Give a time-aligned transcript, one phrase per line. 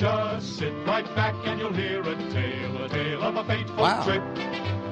[0.00, 4.02] Just sit right back and you'll hear a tale, a tale of a fateful Wow.
[4.02, 4.22] trip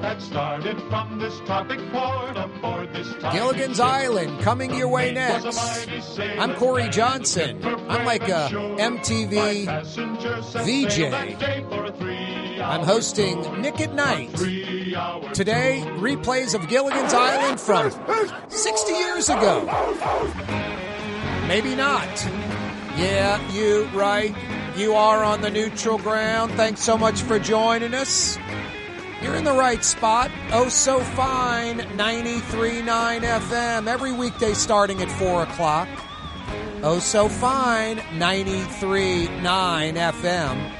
[0.03, 3.79] that started from this tropic port aboard this Gilligan's.
[3.79, 6.19] Island coming your way Name was a next.
[6.39, 7.57] I'm Kaare Johnson.
[7.89, 9.65] I'm like a MTV
[10.63, 12.61] VJ.
[12.61, 14.35] I'm hosting Nick at Nite.
[15.33, 17.91] Today, replays of Gilligan's Island from
[18.49, 19.65] 60 years ago.
[21.47, 22.05] Maybe not.
[22.95, 24.35] Yeah, you right.
[24.79, 26.53] You are on the neutral ground.
[26.53, 28.39] Thanks so much for joining us.
[29.21, 30.31] You're in the right spot.
[30.53, 31.79] Oh, so fine.
[31.97, 32.85] 93.9
[33.19, 35.89] FM every weekday starting at 4 o'clock.
[36.81, 37.97] Oh, so fine.
[37.97, 40.71] 93.9 FM.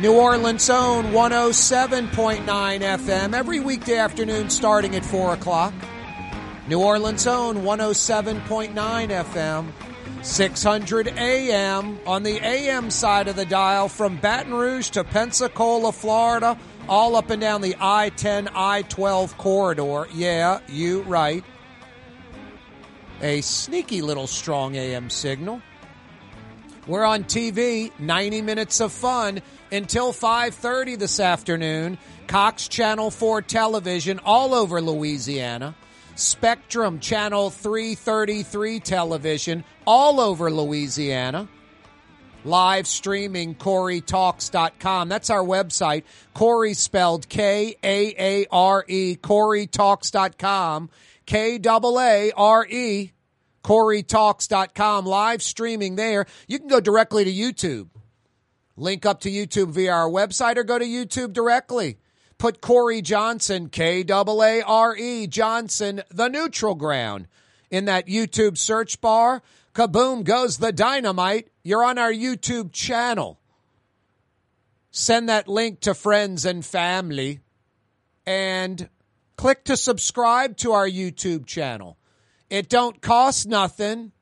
[0.00, 5.74] New Orleans own 107.9 FM every weekday afternoon starting at 4 o'clock.
[6.68, 9.72] New Orleans own 107.9 FM.
[10.22, 16.56] 600 AM on the AM side of the dial from Baton Rouge to Pensacola, Florida,
[16.88, 20.06] all up and down the I 10, I 12 corridor.
[20.14, 21.44] Yeah, you right.
[23.20, 25.60] A sneaky little strong AM signal.
[26.86, 31.98] We're on TV, 90 minutes of fun until 5:30 this afternoon.
[32.28, 35.74] Cox Channel 4 television all over Louisiana.
[36.14, 41.48] Spectrum Channel 333 television all over Louisiana.
[42.44, 45.08] Live streaming KaareTalks.com.
[45.08, 46.02] That's our website.
[46.34, 50.90] Kaare spelled K A A R E, KaareTalks.com.
[51.24, 53.12] K A A R E,
[53.62, 55.06] KaareTalks.com.
[55.06, 56.26] Live streaming there.
[56.48, 57.88] You can go directly to YouTube.
[58.76, 61.98] Link up to YouTube via our website or go to YouTube directly.
[62.38, 67.28] Put Kaare Johnson, K A A R E Johnson, the neutral ground
[67.70, 69.42] in that YouTube search bar.
[69.74, 71.48] Kaboom goes the dynamite.
[71.62, 73.40] You're on our YouTube channel.
[74.90, 77.40] Send that link to friends and family
[78.26, 78.88] and
[79.36, 81.96] click to subscribe to our YouTube channel.
[82.50, 84.12] It don't cost nothing.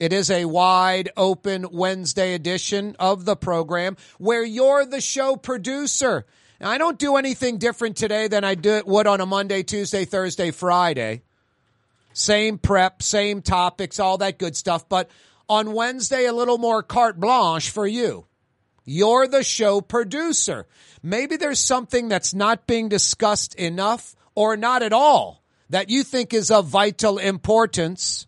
[0.00, 6.26] It is a wide open Wednesday edition of the program where you're the show producer.
[6.60, 9.62] Now, I don't do anything different today than I do, it would on a Monday,
[9.62, 11.22] Tuesday, Thursday, Friday.
[12.12, 14.88] Same prep, same topics, all that good stuff.
[14.88, 15.10] But
[15.48, 18.26] on Wednesday, a little more carte blanche for you.
[18.84, 20.66] You're the show producer.
[21.02, 26.34] Maybe there's something that's not being discussed enough or not at all that you think
[26.34, 28.26] is of vital importance.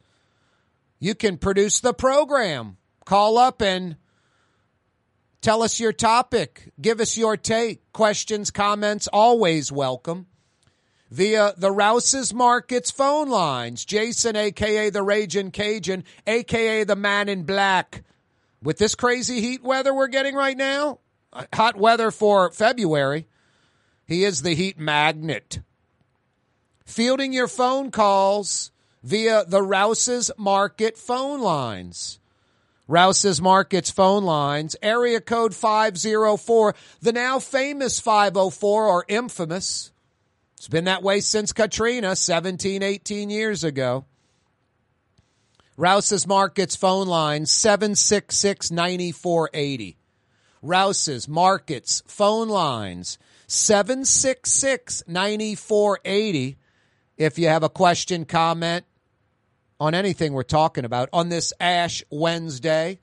[0.98, 2.76] You can produce the program.
[3.04, 3.96] Call up and
[5.40, 6.72] tell us your topic.
[6.80, 7.92] Give us your take.
[7.92, 10.26] Questions, comments, always welcome.
[11.10, 13.84] Via the Rouse's Markets phone lines.
[13.84, 18.02] Jason, aka the Raging Cajun, aka the Man in Black.
[18.62, 21.00] With this crazy heat weather we're getting right now,
[21.32, 23.26] uh, hot weather for February,
[24.06, 25.60] he is the heat magnet.
[26.86, 28.70] Fielding your phone calls
[29.02, 32.18] via the Rouse's Market phone lines.
[32.86, 39.90] Rouse's Markets phone lines, area code 504, the now famous 504 or infamous.
[40.64, 44.06] It's been that way since Katrina 17, 18 years ago.
[45.76, 49.98] Rouse's Markets phone line 766 9480.
[50.62, 56.56] Rouse's Markets phone lines 766 9480.
[57.18, 58.86] If you have a question, comment
[59.78, 63.00] on anything we're talking about on this Ash Wednesday.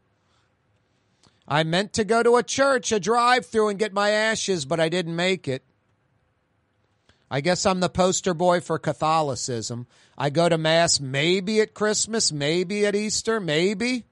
[1.48, 4.80] I meant to go to a church, a drive through, and get my ashes, but
[4.80, 5.64] I didn't make it.
[7.34, 9.88] I guess I'm the poster boy for Catholicism.
[10.18, 14.04] I go to Mass maybe at Christmas, maybe at Easter, maybe.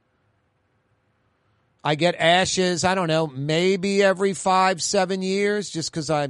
[1.84, 6.30] I get ashes, I don't know, maybe every five, seven years just because I,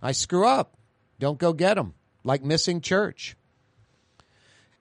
[0.00, 0.76] I screw up.
[1.18, 3.36] Don't go get them, like missing church.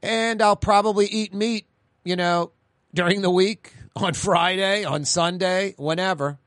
[0.03, 1.65] And I'll probably eat meat,
[2.03, 2.51] you know,
[2.93, 6.37] during the week, on Friday, on Sunday, whenever.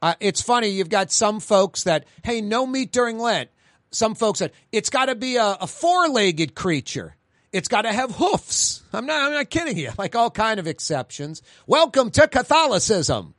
[0.00, 3.50] Uh, it's funny, you've got some folks that, hey, no meat during Lent.
[3.90, 7.14] Some folks said it's got to be a, a four-legged creature.
[7.52, 8.82] It's got to have hoofs.
[8.92, 9.90] I'm not, I'm not kidding you.
[9.98, 11.42] Like all kind of exceptions.
[11.66, 13.34] Welcome to Catholicism.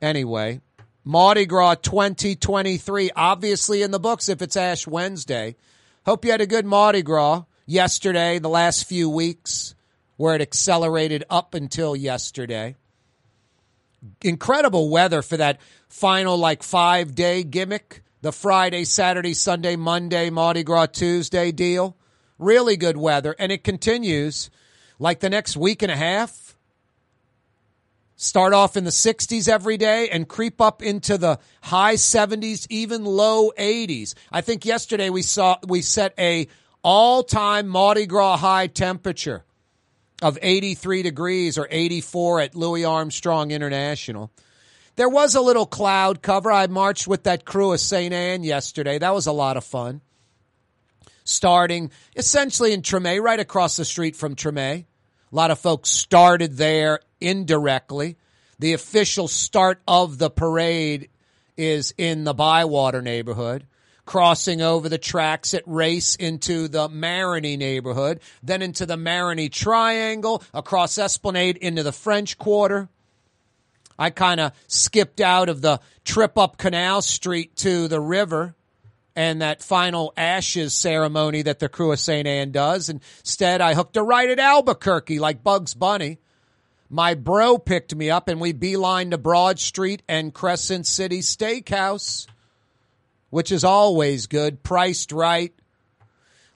[0.00, 0.60] Anyway,
[1.04, 5.56] Mardi Gras 2023, obviously in the books if it's Ash Wednesday.
[6.06, 9.74] Hope you had a good Mardi Gras yesterday, the last few weeks,
[10.16, 12.76] where it accelerated up until yesterday.
[14.22, 18.02] Incredible weather for that final, like, five day gimmick.
[18.20, 21.96] The Friday, Saturday, Sunday, Monday, Mardi Gras Tuesday deal.
[22.38, 23.34] Really good weather.
[23.38, 24.50] And it continues
[24.98, 26.56] like the next week and a half.
[28.16, 33.04] start off in the 60s every day and creep up into the high 70s even
[33.04, 36.48] low 80s i think yesterday we saw we set a
[36.82, 39.44] all-time mardi gras high temperature
[40.20, 44.32] of 83 degrees or 84 at louis armstrong international
[44.98, 48.98] there was a little cloud cover i marched with that Krewe of st anne yesterday
[48.98, 50.02] that was a lot of fun
[51.24, 54.84] starting essentially in treme right across the street from treme
[55.30, 58.16] a lot of folks started there indirectly.
[58.58, 61.10] The official start of the parade
[61.56, 63.66] is in the Bywater neighborhood,
[64.06, 70.42] crossing over the tracks at Race into the Marigny neighborhood, then into the Marigny Triangle,
[70.54, 72.88] across Esplanade into the French Quarter.
[73.98, 78.54] I kind of skipped out of the trip up Canal Street to the river
[79.16, 82.28] and that final ashes ceremony that the Krewe of St.
[82.28, 82.88] Anne does.
[82.88, 86.18] Instead, I hooked a right at Albuquerque like Bugs Bunny.
[86.88, 92.28] My bro picked me up and we beelined to Broad Street and Crescent City Steakhouse,
[93.30, 95.52] which is always good, priced right.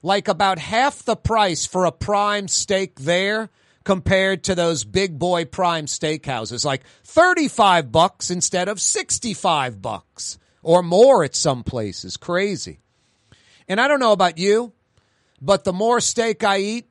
[0.01, 3.49] Like about half the price for a prime steak there
[3.83, 10.81] compared to those big boy prime steakhouses, like 35 bucks instead of 65 bucks or
[10.81, 12.17] more at some places.
[12.17, 12.79] Crazy.
[13.67, 14.73] And I don't know about you,
[15.41, 16.89] but the more steak I eat,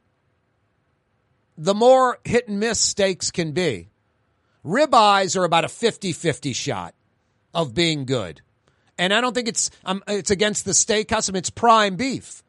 [1.57, 3.89] the more hit and miss steaks can be.
[4.65, 6.95] Ribeyes are about a 50 50 shot
[7.53, 8.41] of being good.
[8.99, 11.29] And I don't think it's um, it's against the steakhouse.
[11.29, 12.43] I mean, it's prime beef.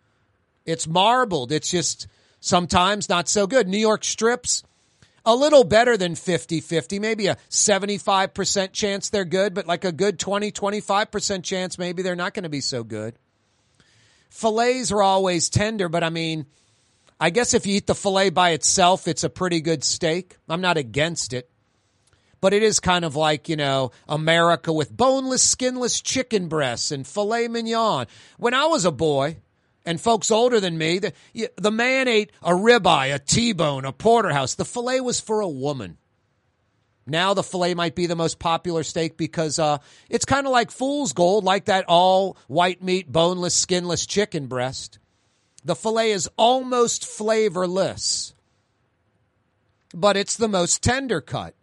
[0.65, 1.51] It's marbled.
[1.51, 2.07] It's just
[2.43, 3.69] sometimes not so good.
[3.69, 4.63] New York strips,
[5.25, 9.91] a little better than 50 50, maybe a 75% chance they're good, but like a
[9.91, 13.15] good 20 25% chance maybe they're not going to be so good.
[14.29, 16.45] Fillets are always tender, but I mean,
[17.19, 20.35] I guess if you eat the filet by itself, it's a pretty good steak.
[20.49, 21.49] I'm not against it.
[22.41, 27.07] But it is kind of like, you know, America with boneless, skinless chicken breasts and
[27.07, 28.07] filet mignon.
[28.37, 29.37] When I was a boy,
[29.85, 31.13] and folks older than me, the,
[31.55, 34.55] the man ate a ribeye, a T-bone, a porterhouse.
[34.55, 35.97] The filet was for a woman.
[37.05, 40.71] Now the filet might be the most popular steak because uh, it's kind of like
[40.71, 44.99] fool's gold, like that all white meat, boneless, skinless chicken breast.
[45.65, 48.33] The filet is almost flavorless,
[49.93, 51.55] but it's the most tender cut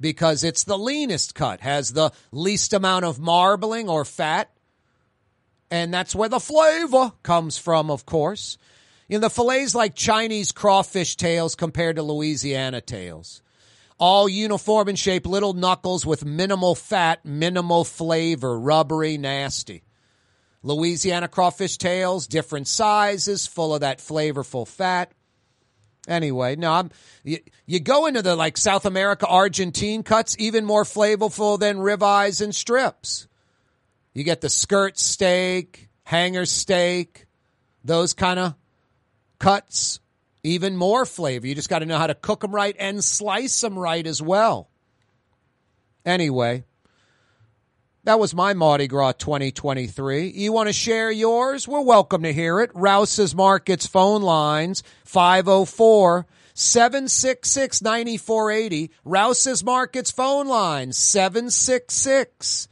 [0.00, 4.50] because it's the leanest cut, has the least amount of marbling or fat,
[5.70, 8.58] and that's where the flavor comes from, of course.
[9.08, 13.42] You know, the fillets like Chinese crawfish tails compared to Louisiana tails.
[13.98, 19.82] All uniform in shape, little knuckles with minimal fat, minimal flavor, rubbery, nasty.
[20.62, 25.12] Louisiana crawfish tails, different sizes, full of that flavorful fat.
[26.08, 26.90] Anyway, no, I'm,
[27.24, 32.40] you, you go into the like South America Argentine cuts, even more flavorful than ribeyes
[32.40, 33.26] and strips.
[34.12, 37.26] You get the skirt steak, hanger steak,
[37.84, 38.54] those kind of
[39.38, 40.00] cuts,
[40.42, 41.46] even more flavor.
[41.46, 44.20] You just got to know how to cook them right and slice them right as
[44.20, 44.68] well.
[46.04, 46.64] Anyway,
[48.04, 50.28] that was my Mardi Gras 2023.
[50.28, 51.68] You want to share yours?
[51.68, 52.70] We're welcome to hear it.
[52.74, 58.90] Rouse's Markets phone lines 504 766 9480.
[59.04, 62.68] Rouse's Markets phone lines 766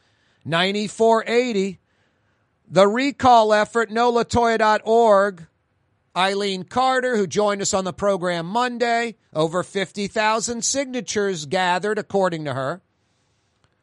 [0.48, 1.78] 9480.
[2.70, 5.46] The recall effort, nolatoya.org.
[6.16, 12.54] Eileen Carter, who joined us on the program Monday, over 50,000 signatures gathered, according to
[12.54, 12.82] her.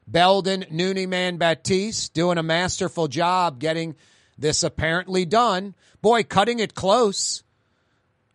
[0.08, 3.96] Belden Nooneyman Batiste doing a masterful job getting
[4.38, 5.76] this apparently done.
[6.02, 7.44] Boy, cutting it close.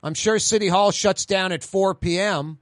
[0.03, 2.59] I'm sure City Hall shuts down at 4 p.m.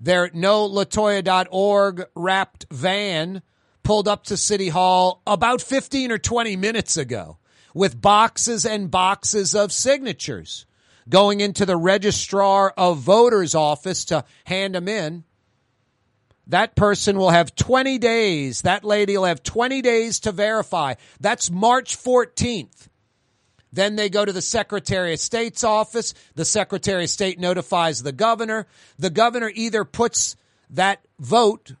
[0.00, 3.42] Their nolatoya.org wrapped van
[3.82, 7.38] pulled up to City Hall about 15 or 20 minutes ago
[7.74, 10.66] with boxes and boxes of signatures
[11.08, 15.24] going into the registrar of voters office to hand them in.
[16.46, 18.62] That person will have 20 days.
[18.62, 20.94] That lady will have 20 days to verify.
[21.20, 22.88] That's March 14th.
[23.72, 26.14] Then they go to the Secretary of State's office.
[26.34, 28.66] The Secretary of State notifies the governor.
[28.98, 30.36] The governor either puts
[30.70, 31.74] that vote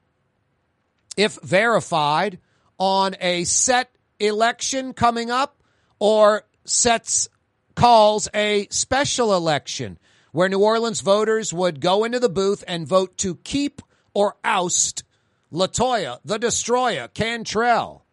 [1.16, 2.38] if verified,
[2.78, 5.62] on a set election coming up
[5.98, 7.28] or sets
[7.74, 9.98] calls a special election
[10.32, 13.82] where New Orleans voters would go into the booth and vote to keep
[14.14, 15.04] or oust
[15.52, 18.04] Latoya, the destroyer, Cantrell.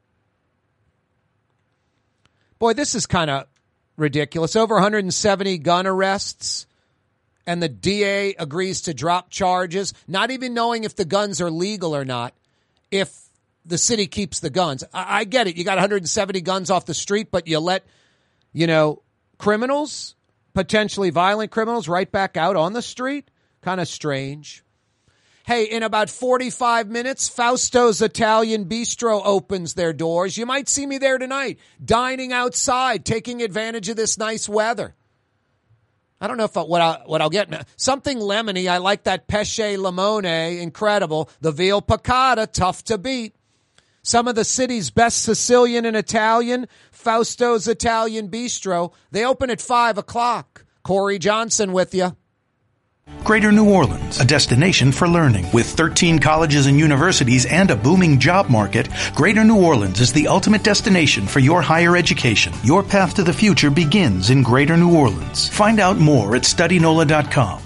[2.59, 3.47] Boy, this is kind of
[3.95, 4.55] ridiculous.
[4.55, 6.67] Over 170 gun arrests
[7.47, 11.95] and the DA agrees to drop charges, not even knowing if the guns are legal
[11.95, 12.33] or not,
[12.91, 13.29] if
[13.65, 14.83] the city keeps the guns.
[14.93, 15.57] I, I get it.
[15.57, 17.85] You got 170 guns off the street, but you let,
[18.53, 19.03] you know,
[19.37, 20.15] criminals,
[20.53, 23.29] potentially violent criminals, right back out on the street?
[23.61, 24.63] Kind of strange.
[25.45, 30.37] Hey, in about 45 minutes, Fausto's Italian Bistro opens their doors.
[30.37, 34.95] You might see me there tonight, dining outside, taking advantage of this nice weather.
[36.21, 38.67] I don't know if I, what I, what I'll get something lemony.
[38.67, 41.29] I like that pesce limone, incredible.
[41.41, 43.35] The veal piccata, tough to beat.
[44.01, 48.93] Some of the city's best Sicilian and Italian, Fausto's Italian Bistro.
[49.11, 50.65] They open at five o'clock.
[50.85, 52.15] Kaare Johnson with you.
[53.23, 55.45] Greater New Orleans, a destination for learning.
[55.51, 60.27] With 13 colleges and universities and a booming job market, Greater New Orleans is the
[60.27, 62.53] ultimate destination for your higher education.
[62.63, 65.47] Your path to the future begins in Greater New Orleans.
[65.47, 67.61] Find out more at studynola.com.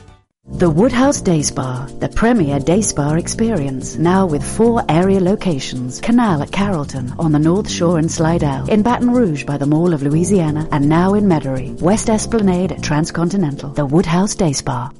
[0.45, 6.01] The Woodhouse Day Spa, the premier day spa experience, now with four area locations.
[6.01, 9.93] Canal at Carrollton, on the North Shore in Slidell, in Baton Rouge by the Mall
[9.93, 13.69] of Louisiana, and now in Metairie, West Esplanade at Transcontinental.
[13.69, 14.91] The Woodhouse Day Spa.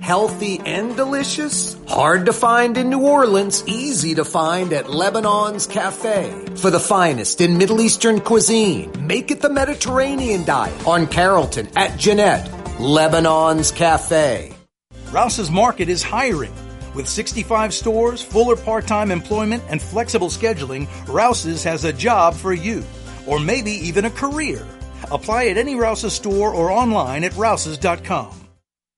[0.00, 1.76] Healthy and delicious?
[1.86, 6.46] Hard to find in New Orleans, easy to find at Lebanon's Cafe.
[6.56, 11.96] For the finest in Middle Eastern cuisine, make it the Mediterranean diet on Carrollton at
[11.96, 14.52] Jeanette, Lebanon's Cafe.
[15.12, 16.52] Rouse's Market is hiring.
[16.92, 22.82] With 65 stores, fuller part-time employment, and flexible scheduling, Rouse's has a job for you.
[23.26, 24.66] Or maybe even a career.
[25.12, 28.43] Apply at any Rouse's store or online at rouses.com.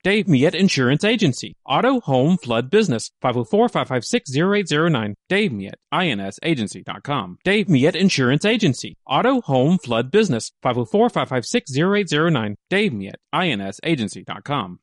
[0.07, 1.57] Dave Miet Insurance Agency.
[1.67, 3.11] Auto, home, flood, business.
[3.25, 5.15] 504-556-0809.
[5.29, 7.39] Dave Miet, insagency.com.
[7.43, 8.97] Dave Miet Insurance Agency.
[9.05, 10.53] Auto, home, flood, business.
[10.65, 12.55] 504-556-0809.
[12.71, 14.79] Dave Miet, insagency.com.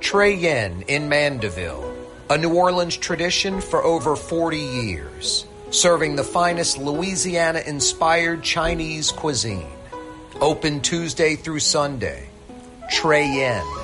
[0.00, 1.94] Trey Yuen in Mandeville.
[2.28, 5.46] A New Orleans tradition for over 40 years.
[5.70, 9.70] Serving the finest Louisiana inspired Chinese cuisine.
[10.40, 12.28] Open Tuesday through Sunday.
[12.90, 13.83] Trey Yuen.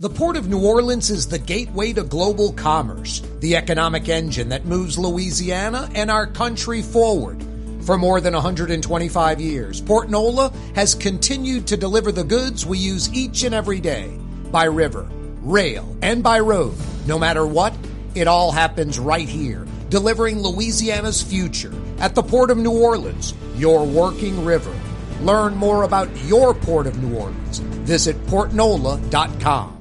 [0.00, 4.64] The Port of New Orleans is the gateway to global commerce, the economic engine that
[4.64, 7.44] moves Louisiana and our country forward.
[7.82, 13.12] For more than 125 years, Port Nola has continued to deliver the goods we use
[13.12, 14.16] each and every day
[14.52, 15.10] by river,
[15.42, 16.76] rail, and by road.
[17.08, 17.74] No matter what,
[18.14, 23.84] it all happens right here, delivering Louisiana's future at the Port of New Orleans, your
[23.84, 24.76] working river.
[25.22, 27.58] Learn more about your Port of New Orleans.
[27.58, 29.77] Visit portnola.com.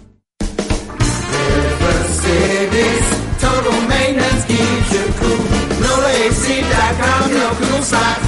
[2.27, 3.07] Cities,
[3.39, 5.43] total maintenance keeps you cool.
[5.79, 8.27] NolaAC.com, no cool spots.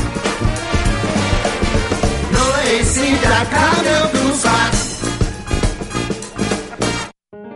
[2.32, 4.88] NolaAC.com, no cool spots.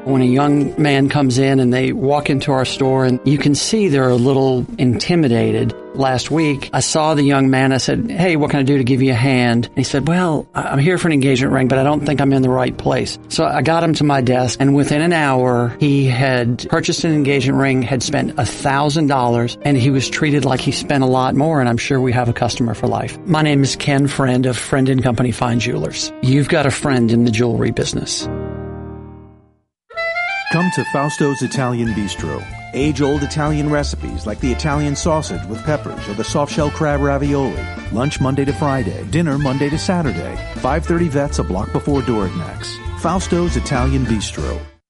[0.05, 3.55] When a young man comes in and they walk into our store and you can
[3.55, 5.73] see they're a little intimidated.
[5.95, 7.71] Last week, I saw the young man.
[7.71, 9.67] I said, Hey, what can I do to give you a hand?
[9.67, 12.33] And he said, Well, I'm here for an engagement ring, but I don't think I'm
[12.33, 13.17] in the right place.
[13.29, 17.13] So I got him to my desk and within an hour, he had purchased an
[17.13, 21.07] engagement ring, had spent a thousand dollars and he was treated like he spent a
[21.07, 21.59] lot more.
[21.59, 23.17] And I'm sure we have a customer for life.
[23.25, 26.11] My name is Ken Friend of Friend and Company Fine Jewelers.
[26.23, 28.27] You've got a friend in the jewelry business.
[30.53, 32.45] Come to Fausto's Italian Bistro.
[32.75, 37.01] Age old Italian recipes like the Italian sausage with peppers or the soft shell crab
[37.01, 37.59] ravioli.
[37.91, 39.03] Lunch Monday to Friday.
[39.09, 40.35] Dinner Monday to Saturday.
[40.61, 42.77] 530 Vets a block before Dorignac's.
[43.01, 44.63] Fausto's Italian Bistro.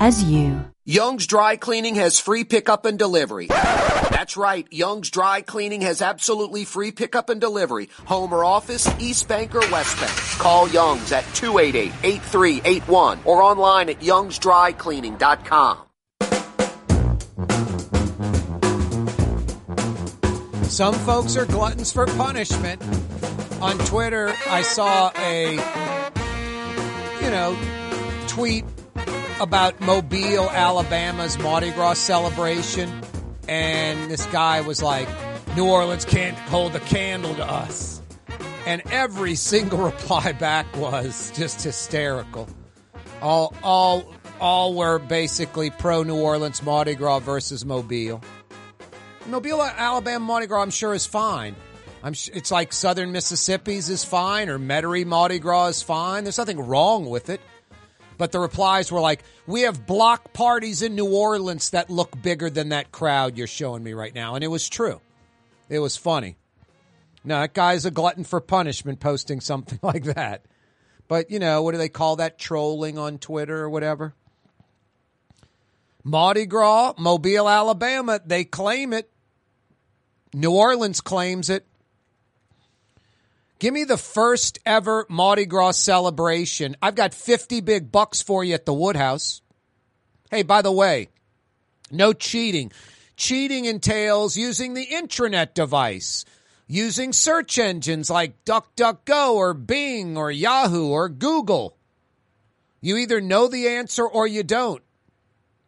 [0.00, 0.64] as you.
[0.84, 3.46] Young's Dry Cleaning has free pickup and delivery.
[3.46, 4.66] That's right.
[4.72, 7.90] Young's Dry Cleaning has absolutely free pickup and delivery.
[8.06, 10.12] Home or office, East Bank or West Bank.
[10.38, 15.78] Call Young's at 288-8381 or online at youngsdrycleaning.com.
[20.64, 22.82] Some folks are gluttons for punishment.
[23.60, 25.52] On Twitter, I saw a,
[27.22, 27.56] you know,
[28.28, 28.64] tweet
[29.40, 32.90] about Mobile, Alabama's Mardi Gras celebration,
[33.48, 35.08] and this guy was like,
[35.56, 38.02] New Orleans can't hold a candle to us.
[38.66, 42.48] And every single reply back was just hysterical.
[43.22, 48.22] All, all, all were basically pro New Orleans Mardi Gras versus Mobile.
[49.26, 51.56] Mobile, Alabama Mardi Gras, I'm sure is fine.
[52.02, 52.14] I'm.
[52.14, 56.24] Sh- it's like Southern Mississippi's is fine, or Metairie Mardi Gras is fine.
[56.24, 57.40] There's nothing wrong with it.
[58.20, 62.50] But the replies were like, "We have block parties in New Orleans that look bigger
[62.50, 65.00] than that crowd you're showing me right now," and it was true.
[65.70, 66.36] It was funny.
[67.24, 70.44] No, that guy's a glutton for punishment posting something like that.
[71.08, 72.38] But you know, what do they call that?
[72.38, 74.12] Trolling on Twitter or whatever.
[76.04, 79.10] Mardi Gras, Mobile, Alabama, they claim it.
[80.34, 81.66] New Orleans claims it.
[83.60, 86.76] Give me the first ever Mardi Gras celebration.
[86.80, 89.42] I've got 50 big bucks for you at the Woodhouse.
[90.30, 91.08] Hey, by the way,
[91.90, 92.72] no cheating.
[93.18, 96.24] Cheating entails using the intranet device,
[96.68, 101.76] using search engines like DuckDuckGo or Bing or Yahoo or Google.
[102.80, 104.82] You either know the answer or you don't.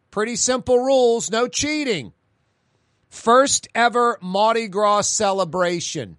[0.09, 2.11] Pretty simple rules, no cheating.
[3.11, 6.17] First ever Mardi Gras celebration.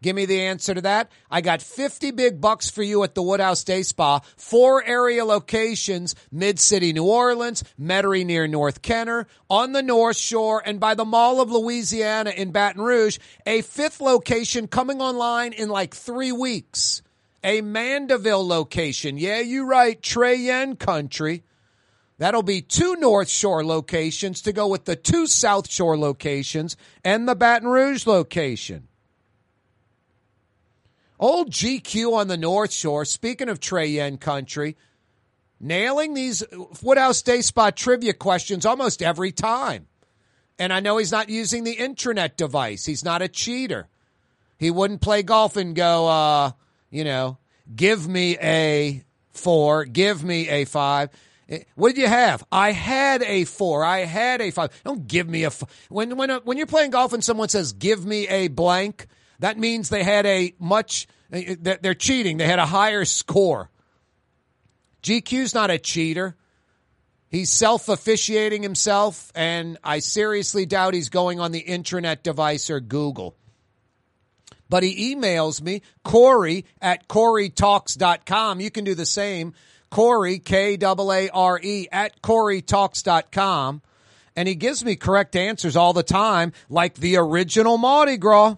[0.00, 1.10] Give me the answer to that.
[1.28, 4.20] I got 50 big bucks for you at the Woodhouse Day Spa.
[4.36, 10.78] Four area locations, Mid-City, New Orleans, Metairie near North Kenner, on the North Shore, and
[10.78, 13.18] by the Mall of Louisiana in Baton Rouge.
[13.44, 17.02] A fifth location coming online in like three weeks.
[17.42, 19.18] A Mandeville location.
[19.18, 20.00] Yeah, you right.
[20.00, 21.42] Trey Yuen country.
[22.18, 27.28] That'll be two North Shore locations to go with the two South Shore locations and
[27.28, 28.87] the Baton Rouge location.
[31.18, 34.76] Old GQ on the North Shore, speaking of Trey Yuen country,
[35.60, 36.44] nailing these
[36.82, 39.86] Woodhouse Day Spa trivia questions almost every time.
[40.58, 42.84] And I know he's not using the intranet device.
[42.84, 43.88] He's not a cheater.
[44.58, 46.50] He wouldn't play golf and go, uh,
[46.90, 47.38] you know,
[47.74, 51.10] give me a four, give me a five.
[51.76, 52.44] What did you have?
[52.52, 53.84] I had a four.
[53.84, 54.70] I had a five.
[54.84, 57.72] Don't give me a f- when when uh, when you're playing golf and someone says
[57.72, 59.06] give me a blank.
[59.40, 61.06] That means they had a much.
[61.32, 62.38] Eh, eh, they're cheating.
[62.38, 63.70] They had a higher score.
[65.02, 66.36] GQ's not a cheater.
[67.28, 72.80] He's self officiating himself, and I seriously doubt he's going on the intranet device or
[72.80, 73.36] Google.
[74.70, 78.60] But he emails me, Kaare at KaareTalks.com.
[78.60, 79.54] You can do the same.
[79.90, 83.82] Kaare, K A A R E, at KaareTalks.com.
[84.36, 88.56] And he gives me correct answers all the time, like the original Mardi Gras.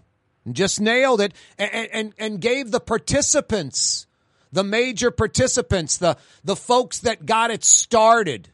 [0.50, 4.07] Just nailed it and, and, and gave the participants,
[4.53, 8.48] the major participants, the, the folks that got it started.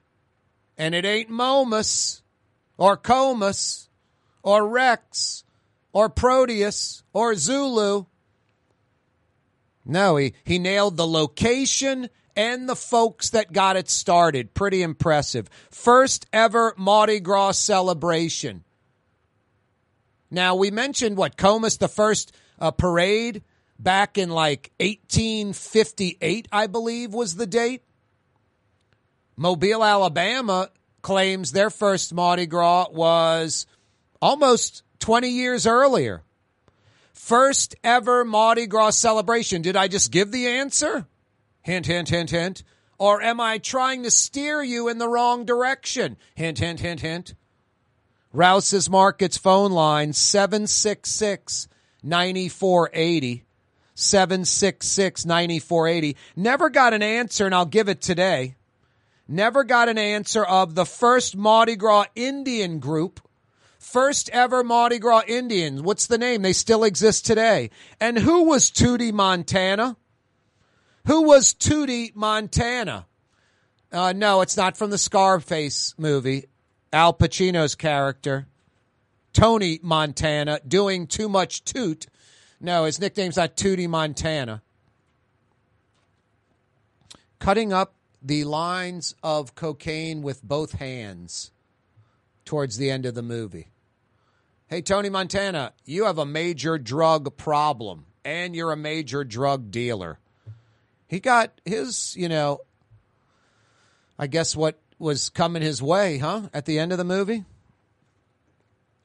[0.77, 2.23] And it ain't Momus
[2.77, 3.89] or Comus
[4.43, 5.45] or Rex
[5.93, 8.07] or Proteus or Zulu.
[9.85, 14.53] No, he, he nailed the location and the folks that got it started.
[14.53, 15.49] Pretty impressive.
[15.71, 18.66] First ever Mardi Gras celebration.
[20.31, 23.43] Now, we mentioned what, Comus, the first uh, parade
[23.79, 27.83] back in like 1858, I believe was the date.
[29.37, 30.71] Mobile, Alabama
[31.03, 33.67] claims their first Mardi Gras was
[34.21, 36.23] almost 20 years earlier.
[37.13, 39.63] First ever Mardi Gras celebration.
[39.63, 41.07] Did I just give the answer?
[41.63, 42.63] Hint, hint, hint, hint.
[42.99, 46.17] Or am I trying to steer you in the wrong direction?
[46.35, 47.35] Hint, hint, hint, hint.
[48.37, 51.69] Rouse's Markets phone line 766
[52.03, 53.45] 9480.
[53.95, 56.17] 766 9480.
[56.37, 58.57] Never got an answer, and I'll give it today.
[59.27, 63.27] Never got an answer of the first Mardi Gras Indian group.
[63.79, 65.81] First ever Mardi Gras Indians.
[65.81, 66.43] What's the name?
[66.43, 67.71] They still exist today.
[68.03, 69.97] And who was Tootie Montana?
[71.07, 73.07] Who was Tootie Montana?
[73.91, 76.45] Uh, no, it's not from the Scarface movie.
[76.93, 78.47] Al Pacino's character,
[79.33, 82.07] Tony Montana, doing too much toot.
[82.61, 84.63] No, his nickname's not Tootie Montana.
[87.39, 91.53] Cutting up the lines of cocaine with both hands
[92.45, 93.69] towards the end of the movie.
[94.69, 100.19] Hey, Tony Montana, you have a major drug problem and you're a major drug dealer.
[101.07, 102.63] He got his, you know,
[104.19, 106.43] I guess what was coming his way, huh?
[106.55, 107.45] At the end of the movie?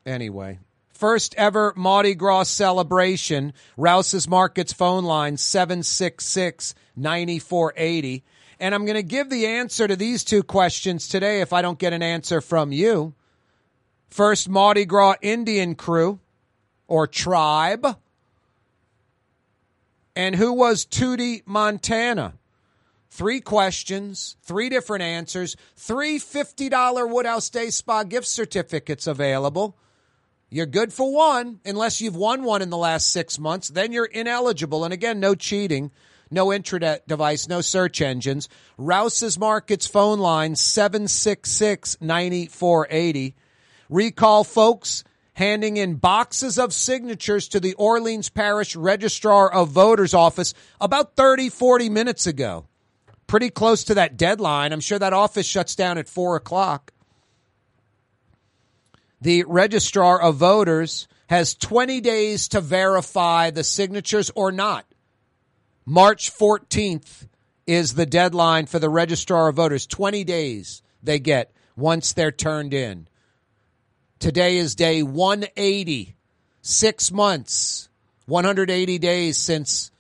[0.06, 0.60] Anyway,
[0.94, 3.54] first ever Mardi Gras celebration.
[3.78, 8.24] Rouse's Markets phone line 766 9480.
[8.60, 11.80] And I'm going to give the answer to these two questions today if I don't
[11.80, 13.14] get an answer from you.
[14.10, 16.20] First Mardi Gras Indian crew
[16.88, 17.98] or tribe.
[20.16, 22.34] And who was Tootie Montana?
[23.14, 29.76] Three questions, three different answers, three $50 Woodhouse Day Spa gift certificates available.
[30.50, 33.68] You're good for one, unless you've won one in the last six months.
[33.68, 34.86] Then you're ineligible.
[34.86, 35.92] And again, no cheating,
[36.32, 38.48] no intranet device, no search engines.
[38.78, 43.36] Rouse's Markets phone line 766 9480.
[43.90, 50.54] Recall folks handing in boxes of signatures to the Orleans Parish Registrar of Voters office
[50.80, 52.68] about 30, 40 minutes ago
[53.32, 54.74] pretty close to that deadline.
[54.74, 56.92] I'm sure that office shuts down at four o'clock.
[59.22, 64.86] The registrar of voters has 20 days to verify the signatures or not.
[65.86, 67.30] March 14th
[67.66, 69.88] is the deadline for the registrar of voters.
[69.88, 73.08] 20 days they get once they're turned in.
[74.20, 76.18] Today is day 180.
[76.64, 77.88] Six months,
[78.26, 79.91] 180 days since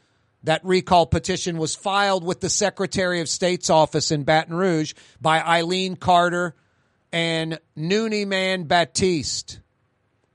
[0.43, 5.41] that recall petition was filed with the Secretary of State's office in Baton Rouge by
[5.41, 6.55] Eileen Carter
[7.11, 9.59] and Noonie Man Batiste.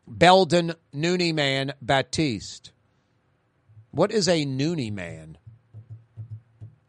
[0.06, 2.70] Belden Noonie Man Batiste.
[3.90, 5.38] What is a Noonie Man?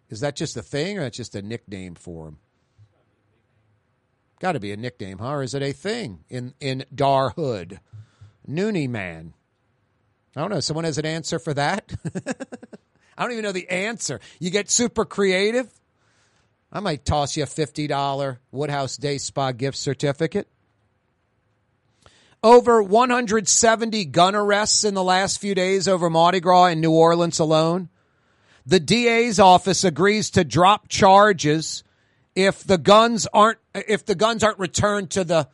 [0.10, 2.38] Is that just a thing or that's just a nickname for him?
[4.40, 5.32] Got to be a nickname, huh?
[5.32, 7.80] Or is it a thing in, in Dar Hood?
[8.48, 9.34] Noonie Man.
[10.36, 10.60] I don't know.
[10.60, 11.92] Someone has an answer for that?
[13.18, 14.20] I don't even know the answer.
[14.40, 15.72] You get super creative.
[16.72, 20.48] I might toss you a $50 Woodhouse Day Spa gift certificate.
[22.44, 27.40] Over 170 gun arrests in the last few days over Mardi Gras in New Orleans
[27.40, 27.90] alone.
[28.66, 31.84] The DA's office agrees to drop charges
[32.36, 35.48] if the guns aren't if the guns aren't returned to the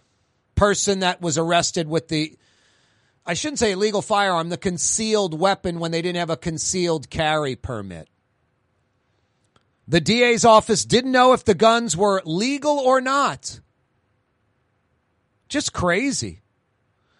[0.55, 2.37] person that was arrested with the
[3.25, 7.55] I shouldn't say illegal firearm, the concealed weapon when they didn't have a concealed carry
[7.55, 8.09] permit.
[9.87, 13.59] The DA's office didn't know if the guns were legal or not.
[15.47, 16.41] Just crazy.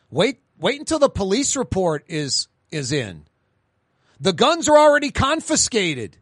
[0.10, 3.26] Wait wait until the police report is is in.
[4.20, 6.18] The guns are already confiscated.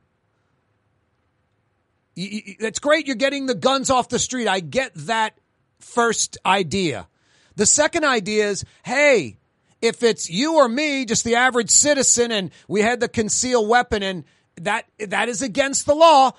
[2.59, 4.47] That's great you're getting the guns off the street.
[4.47, 5.37] I get that
[5.79, 7.07] first idea.
[7.55, 9.37] The second idea is, hey,
[9.81, 14.03] if it's you or me, just the average citizen, and we had the concealed weapon
[14.03, 14.23] and
[14.57, 16.31] that, that is against the law,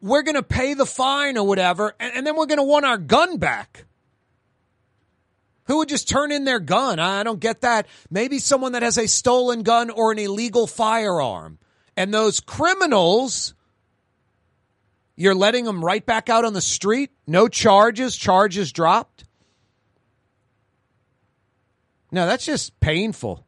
[0.00, 2.86] we're going to pay the fine or whatever, and, and then we're going to want
[2.86, 3.84] our gun back.
[5.64, 7.00] Who would just turn in their gun?
[7.00, 7.88] I don't get that.
[8.08, 11.58] Maybe someone that has a stolen gun or an illegal firearm.
[11.96, 13.54] And those criminals,
[15.16, 17.10] you're letting them right back out on the street?
[17.26, 19.15] No charges, charges dropped?
[22.10, 23.46] No, that's just painful.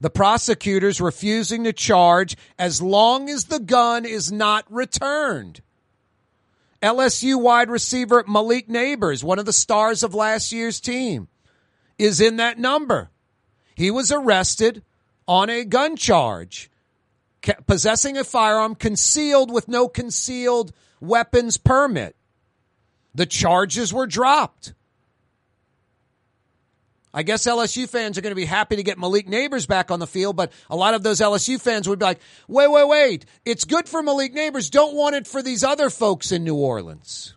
[0.00, 5.62] The prosecutors refusing to charge as long as the gun is not returned.
[6.82, 11.28] LSU wide receiver Malik Nabers, one of the stars of last year's team,
[11.98, 13.10] is in that number.
[13.74, 14.82] He was arrested
[15.26, 16.70] on a gun charge,
[17.66, 22.16] possessing a firearm concealed with no concealed weapons permit.
[23.14, 24.74] The charges were dropped.
[27.16, 30.00] I guess LSU fans are going to be happy to get Malik Nabers back on
[30.00, 33.24] the field, but a lot of those LSU fans would be like, wait, wait, wait.
[33.46, 34.70] It's good for Malik Nabers.
[34.70, 37.34] Don't want it for these other folks in New Orleans.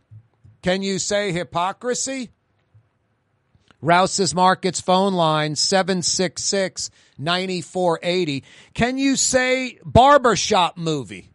[0.61, 2.31] Can you say hypocrisy?
[3.79, 8.43] Rouse's Markets phone line 766 9480.
[8.73, 11.31] Can you say barbershop movie?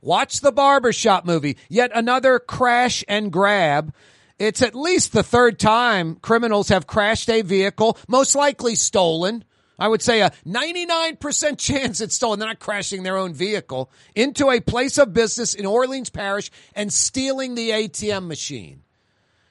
[0.00, 1.56] Watch the barbershop movie.
[1.68, 3.92] Yet another crash and grab
[4.40, 9.44] it's at least the third time criminals have crashed a vehicle, most likely stolen.
[9.78, 12.38] I would say a 99% chance it's stolen.
[12.38, 16.90] They're not crashing their own vehicle into a place of business in Orleans Parish and
[16.90, 18.82] stealing the ATM machine.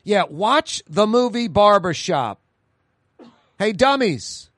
[0.03, 2.41] Yeah, watch the movie Barbershop.
[3.59, 4.49] Hey, dummies.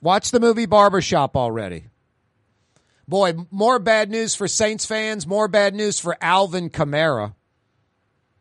[0.00, 1.84] Watch the movie Barbershop already.
[3.06, 7.35] Boy, more bad news for Saints fans, more bad news for Alvin Kamara.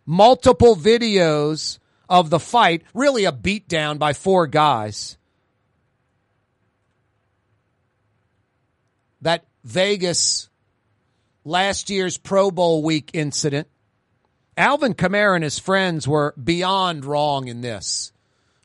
[0.05, 5.17] Multiple videos of the fight, really a beatdown by four guys.
[9.21, 10.49] That Vegas
[11.43, 13.67] last year's Pro Bowl week incident.
[14.57, 18.11] Alvin Kamara and his friends were beyond wrong in this.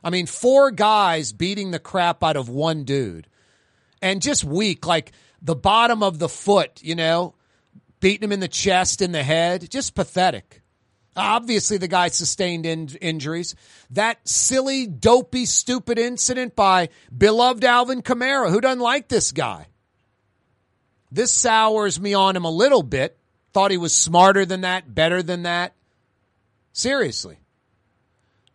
[0.03, 3.26] I mean, four guys beating the crap out of one dude.
[4.00, 7.35] And just weak, like the bottom of the foot, you know,
[8.00, 9.68] beating him in the chest, in the head.
[9.70, 10.60] Just pathetic.
[11.20, 13.54] Obviously, the guy sustained in- injuries.
[13.90, 18.50] That silly, dopey, stupid incident by beloved Alvin Kamara.
[18.50, 19.66] Who doesn't like this guy?
[21.12, 23.16] This sours me on him a little bit.
[23.52, 25.74] Thought he was smarter than that, better than that.
[26.72, 27.38] Seriously.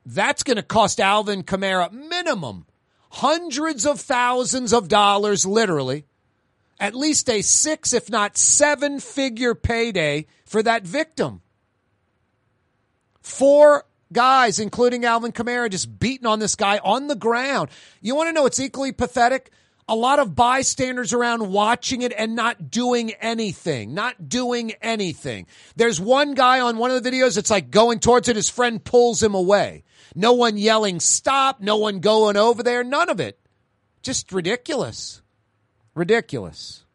[0.06, 2.65] That's going to cost Alvin Kamara minimum
[3.10, 6.06] hundreds of thousands of dollars, literally,
[6.80, 11.41] at least a six, if not seven figure payday for that victim.
[13.25, 17.71] Four guys, including Alvin Kamara, just beating on this guy on the ground.
[17.99, 19.49] You want to know what's equally pathetic?
[19.89, 25.47] A lot of bystanders around watching it and not doing anything, not doing anything.
[25.75, 28.35] There's one guy on one of the videos that's like going towards it.
[28.35, 29.85] His friend pulls him away.
[30.13, 31.61] No one yelling stop.
[31.61, 32.83] No one going over there.
[32.83, 33.39] None of it.
[34.03, 35.23] Just ridiculous.
[35.95, 36.85] Ridiculous.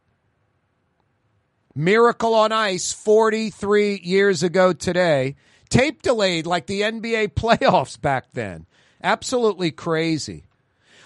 [1.74, 5.34] Miracle on Ice 43 years ago today.
[5.70, 8.66] Tape delayed like the NBA playoffs back then.
[9.02, 10.44] Absolutely crazy.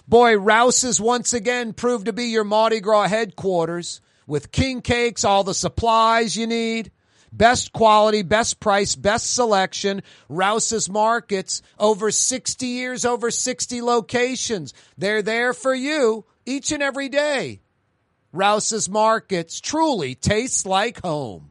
[0.08, 5.44] Boy, Rouse's once again proved to be your Mardi Gras headquarters with king cakes, all
[5.44, 6.90] the supplies you need.
[7.32, 10.02] Best quality, best price, best selection.
[10.28, 14.72] Rouse's Markets, over 60 years, over 60 locations.
[14.98, 17.60] They're there for you each and every day.
[18.32, 21.50] Rouse's Markets truly tastes like home.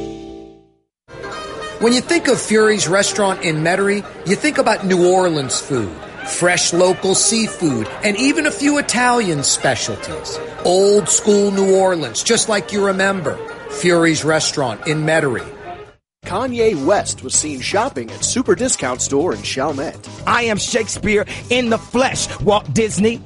[1.81, 5.91] When you think of Fury's restaurant in Metairie, you think about New Orleans food,
[6.27, 10.39] fresh local seafood, and even a few Italian specialties.
[10.63, 13.35] Old school New Orleans, just like you remember.
[13.71, 15.51] Fury's restaurant in Metairie.
[16.23, 20.07] Kanye West was seen shopping at Super Discount Store in Chalmette.
[20.27, 22.27] I am Shakespeare in the flesh.
[22.41, 23.23] Walt Disney,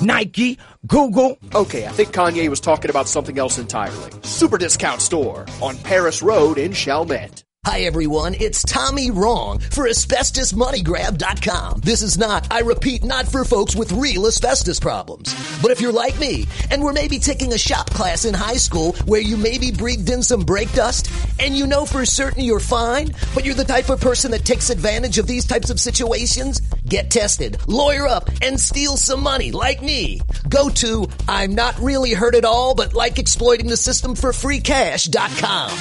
[0.00, 1.38] Nike, Google.
[1.56, 4.12] Okay, I think Kanye was talking about something else entirely.
[4.22, 7.42] Super Discount Store on Paris Road in Chalmette.
[7.66, 11.80] Hi everyone, it's Tommy Wrong for AsbestosMoneyGrab.com.
[11.80, 15.34] This is not, I repeat, not for folks with real asbestos problems.
[15.60, 18.92] But if you're like me, and we're maybe taking a shop class in high school
[19.06, 23.12] where you maybe breathed in some brake dust, and you know for certain you're fine,
[23.34, 27.10] but you're the type of person that takes advantage of these types of situations, get
[27.10, 30.20] tested, lawyer up, and steal some money like me.
[30.48, 34.60] Go to I'm not really hurt at all, but like exploiting the system for free
[34.60, 35.76] cash.com.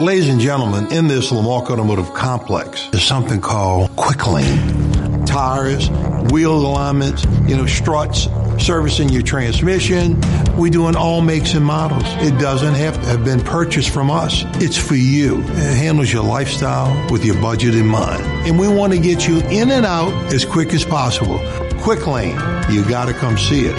[0.00, 5.26] Ladies and gentlemen, in this Lamarque Automotive Complex is something called Quick Lane.
[5.26, 5.90] Tires,
[6.32, 8.26] wheel alignments, you know, struts,
[8.58, 10.18] servicing your transmission.
[10.56, 12.04] We do in all makes and models.
[12.26, 14.44] It doesn't have to have been purchased from us.
[14.54, 15.40] It's for you.
[15.42, 18.22] It handles your lifestyle with your budget in mind.
[18.46, 21.38] And we want to get you in and out as quick as possible.
[21.82, 22.38] Quick Lane,
[22.70, 23.76] you gotta come see it.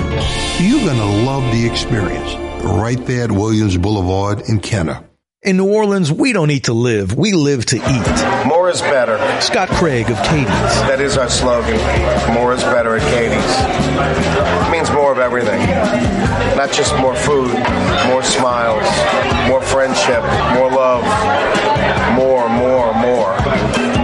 [0.61, 2.35] You're gonna love the experience.
[2.63, 5.03] Right there at Williams Boulevard in Kenner.
[5.43, 8.45] In New Orleans, we don't eat to live, we live to eat.
[8.45, 9.17] More is better.
[9.41, 10.45] Scott Craig of Katie's.
[10.85, 11.81] That is our slogan.
[12.31, 13.53] More is better at Katie's.
[14.67, 15.57] It means more of everything.
[16.55, 17.49] Not just more food,
[18.05, 18.85] more smiles,
[19.49, 20.21] more friendship,
[20.53, 21.01] more love,
[22.13, 23.33] more, more, more.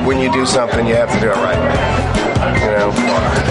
[0.10, 2.58] When you do something, you have to do it right.
[2.66, 2.90] You know,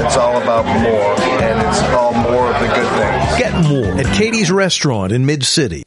[0.05, 3.38] it's all about more, and it's all more of the good things.
[3.38, 5.85] Get more at Katie's Restaurant in Mid City.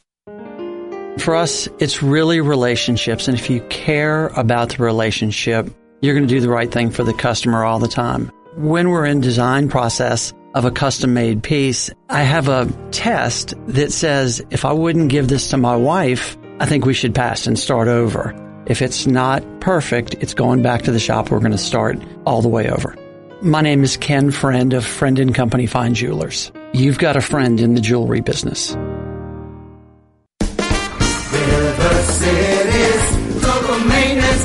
[1.19, 3.27] For us, it's really relationships.
[3.27, 5.69] And if you care about the relationship,
[6.01, 8.31] you're going to do the right thing for the customer all the time.
[8.55, 13.91] When we're in design process of a custom made piece, I have a test that
[13.91, 17.59] says if I wouldn't give this to my wife, I think we should pass and
[17.59, 18.33] start over.
[18.65, 21.31] If it's not perfect, it's going back to the shop.
[21.31, 22.95] We're going to start all the way over.
[23.41, 26.51] My name is Ken Friend of Friend and Company Fine Jewelers.
[26.73, 28.75] you've got a friend in the jewelry business.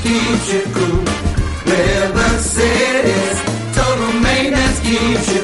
[0.04, 1.00] Keeps you cool.
[1.64, 3.38] River City's
[3.74, 5.43] total maintenance keeps you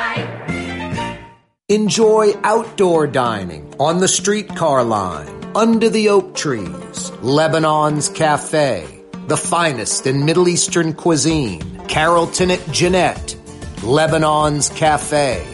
[1.71, 10.05] Enjoy outdoor dining on the streetcar line, under the oak trees, Lebanon's Cafe, the finest
[10.05, 13.37] in Middle Eastern cuisine, Carrollton at Jeanette,
[13.83, 15.47] Lebanon's Cafe.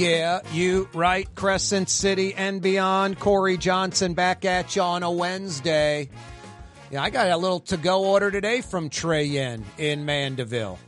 [0.00, 3.20] Yeah, you right, Crescent City and beyond.
[3.20, 6.08] Kaare Johnson back at you on a Wednesday.
[6.90, 10.78] Yeah, I got a little to go order today from Trey Yuen in Mandeville.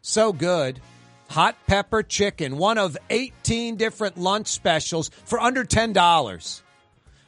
[0.00, 0.80] So good.
[1.28, 6.62] Hot pepper chicken, one of 18 different lunch specials for under $10.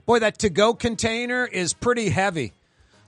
[0.06, 2.54] Boy, that to go container is pretty heavy.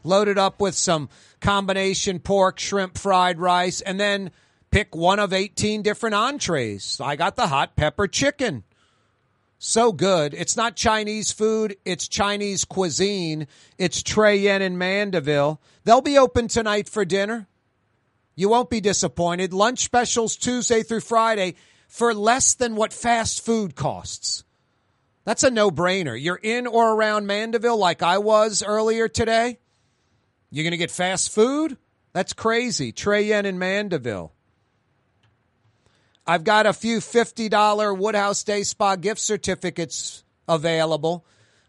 [0.04, 1.08] Loaded up with some
[1.40, 4.32] combination pork, shrimp, fried rice, and then
[4.70, 7.00] pick one of 18 different entrees.
[7.00, 8.64] I got the hot pepper chicken.
[9.58, 10.34] So good.
[10.34, 13.48] It's not Chinese food, it's Chinese cuisine.
[13.76, 15.60] It's Trey Yuen in Mandeville.
[15.84, 17.48] They'll be open tonight for dinner.
[18.36, 19.52] You won't be disappointed.
[19.52, 21.56] Lunch specials Tuesday through Friday
[21.88, 24.44] for less than what fast food costs.
[25.24, 26.18] That's a no brainer.
[26.18, 29.58] You're in or around Mandeville like I was earlier today.
[30.50, 31.76] You're going to get fast food?
[32.12, 32.92] That's crazy.
[32.92, 34.32] Trey Yuen in Mandeville.
[36.28, 41.24] I've got a few $50 Woodhouse Day Spa gift certificates available.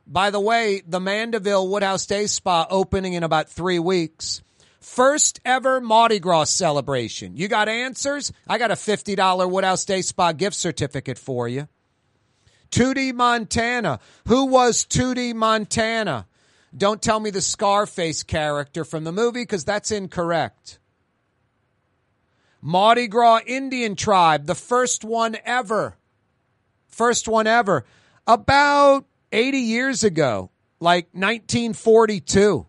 [0.06, 4.42] By the way, the Mandeville Woodhouse Day Spa opening in about three weeks.
[4.82, 7.38] First ever Mardi Gras celebration.
[7.38, 8.34] You got answers?
[8.50, 11.70] I got a $50 Woodhouse Day Spa gift certificate for you.
[12.70, 14.02] Tootie Montana.
[14.28, 16.28] Who was Tootie Montana?
[16.78, 20.80] Don't tell me the Scarface character from the movie because that's incorrect.
[22.62, 25.98] Mardi Gras Indian tribe, the first one ever.
[26.88, 27.86] First one ever.
[28.28, 32.66] About 80 years ago, like 1942.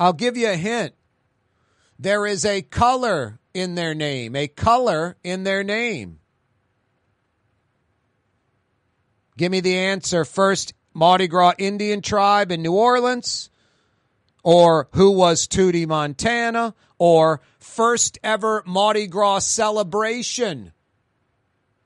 [0.00, 0.94] I'll give you a hint.
[1.98, 6.18] There is a color in their name, a color in their name.
[9.36, 10.74] Give me the answer first.
[10.94, 13.48] Mardi Gras Indian tribe in New Orleans,
[14.42, 20.72] or who was Tootie Montana, or first ever Mardi Gras celebration.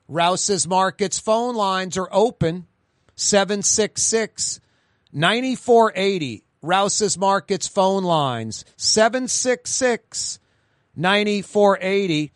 [0.07, 2.67] Rouse's Markets phone lines are open
[3.15, 4.59] 766
[5.11, 6.43] 9480.
[6.61, 10.39] Rouse's Markets phone lines 766
[10.95, 12.31] 9480.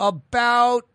[0.00, 0.88] About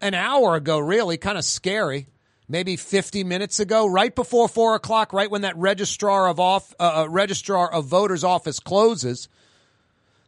[0.00, 2.06] an hour ago, really, kind of scary
[2.48, 7.06] maybe 50 minutes ago, right before four o'clock, right when that registrar of off, uh,
[7.08, 9.28] registrar of voters office closes,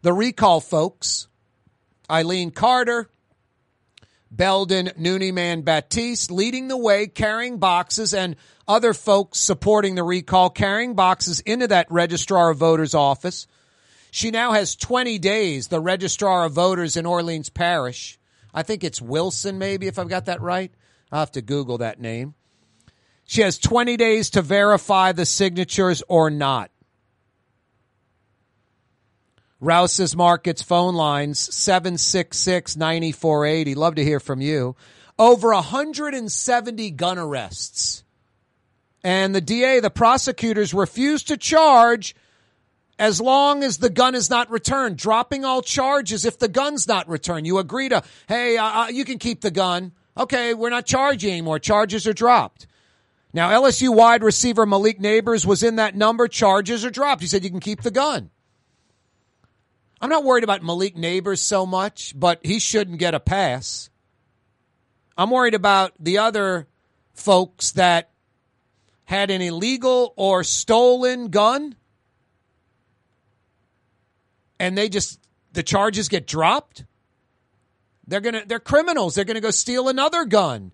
[0.03, 1.29] the recall folks,
[2.11, 3.11] Eileen Carter,
[4.31, 8.37] Belden Noonie Man Batiste, leading the way, carrying boxes, and
[8.69, 13.47] other folks supporting the recall, carrying boxes into that registrar of voters office.
[14.11, 18.19] She now has 20 days, the registrar of voters in Orleans Parish.
[18.53, 20.73] I think it's Wilson, maybe, if I've got that right.
[21.13, 22.35] I'll have to Google that name.
[23.25, 26.71] She has 20 days to verify the signatures or not.
[29.61, 33.75] Rouse's Markets phone lines 766 9480.
[33.75, 34.77] Love to hear from you.
[35.19, 38.05] Over 170 gun arrests.
[39.03, 42.15] And the DA, the prosecutors refuse to charge
[42.99, 47.09] as long as the gun is not returned, dropping all charges if the gun's not
[47.09, 47.47] returned.
[47.47, 49.93] You agree to, hey, uh, you can keep the gun.
[50.17, 51.59] Okay, we're not charging anymore.
[51.59, 52.67] Charges are dropped.
[53.33, 56.27] Now, LSU wide receiver Malik Nabers was in that number.
[56.27, 57.21] Charges are dropped.
[57.21, 58.31] He said you can keep the gun.
[60.01, 63.91] I'm not worried about Malik Nabers so much, but he shouldn't get a pass.
[65.17, 66.67] I'm worried about the other
[67.15, 68.11] folks that
[69.05, 71.77] had an illegal or stolen gun
[74.59, 75.21] and they just
[75.53, 76.85] the charges get dropped.
[78.07, 79.15] They're going to they're criminals.
[79.15, 80.73] They're going to go steal another gun,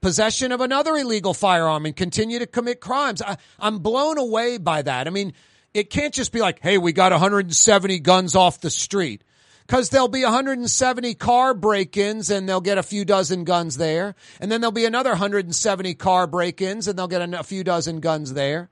[0.00, 3.22] possession of another illegal firearm and continue to commit crimes.
[3.22, 5.06] I, I'm blown away by that.
[5.06, 5.32] I mean,
[5.74, 9.22] it can't just be like, "Hey, we got 170 guns off the street."
[9.66, 14.14] because there'll be 170 car break-ins and they'll get a few dozen guns there.
[14.40, 18.34] And then there'll be another 170 car break-ins and they'll get a few dozen guns
[18.34, 18.70] there.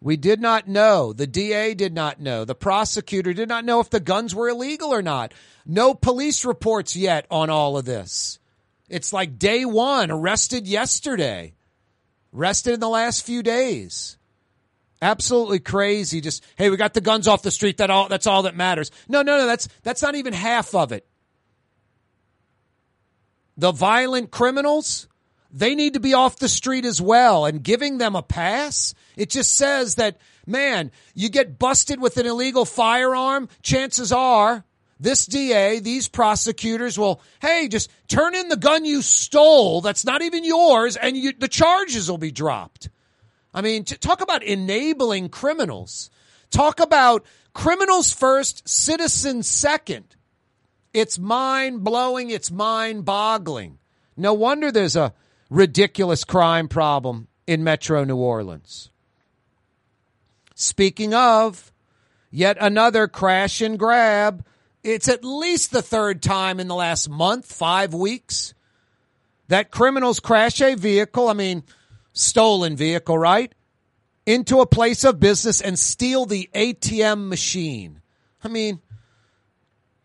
[0.00, 1.12] We did not know.
[1.12, 2.44] The DA did not know.
[2.44, 5.32] The prosecutor did not know if the guns were illegal or not.
[5.64, 8.40] No police reports yet on all of this.
[8.88, 11.54] It's like day one, arrested yesterday,
[12.34, 14.16] arrested in the last few days.
[15.00, 16.20] Absolutely crazy.
[16.20, 17.78] Just hey, we got the guns off the street.
[17.78, 18.90] That all that's all that matters.
[19.08, 19.46] No, no, no.
[19.46, 21.06] That's that's not even half of it.
[23.56, 25.08] The violent criminals,
[25.50, 27.46] they need to be off the street as well.
[27.46, 32.26] And giving them a pass, it just says that man, you get busted with an
[32.26, 33.48] illegal firearm.
[33.62, 34.64] Chances are
[35.02, 39.80] this DA, these prosecutors will, hey, just turn in the gun you stole.
[39.80, 42.88] That's not even yours, and you, the charges will be dropped.
[43.52, 46.08] I mean, talk about enabling criminals.
[46.50, 50.14] Talk about criminals first, citizens second.
[50.94, 52.30] It's mind blowing.
[52.30, 53.78] It's mind boggling.
[54.16, 55.14] No wonder there's a
[55.50, 58.90] ridiculous crime problem in Metro New Orleans.
[60.54, 61.72] Speaking of,
[62.30, 64.44] yet another crash and grab.
[64.82, 68.54] It's at least the third time in the last month, five weeks,
[69.48, 71.28] that criminals crash a vehicle.
[71.28, 71.62] I mean,
[72.12, 73.54] stolen vehicle, right?
[74.26, 78.00] Into a place of business and steal the ATM machine.
[78.42, 78.80] I mean,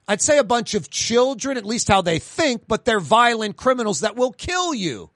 [0.07, 4.01] I'd say a bunch of children, at least how they think, but they're violent criminals
[4.01, 5.09] that will kill you.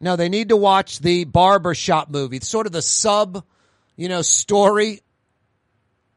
[0.00, 3.44] No, they need to watch the barbershop movie, sort of the sub,
[3.96, 5.00] you know, story,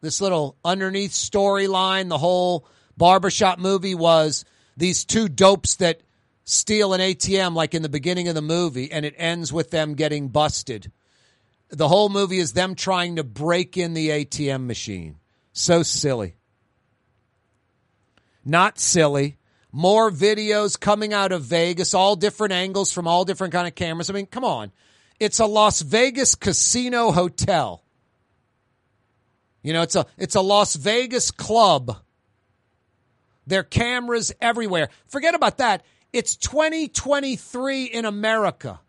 [0.08, 2.08] this little underneath storyline.
[2.08, 4.46] The whole barbershop movie was
[4.78, 6.00] these two dopes that
[6.46, 9.96] steal an ATM like in the beginning of the movie and it ends with them
[9.96, 10.94] getting busted.
[11.68, 15.18] The whole movie is them trying to break in the ATM machine.
[15.52, 16.38] So silly.
[18.46, 19.40] Not silly.
[19.74, 24.10] More videos coming out of Vegas, all different angles from all different kind of cameras.
[24.10, 24.72] I mean, come on.
[25.20, 27.84] It's a Las Vegas casino hotel.
[29.68, 31.98] You know, it's a it's a Las Vegas club.
[33.48, 34.88] There are cameras everywhere.
[35.08, 35.84] Forget about that.
[36.14, 38.80] It's 2023 in America.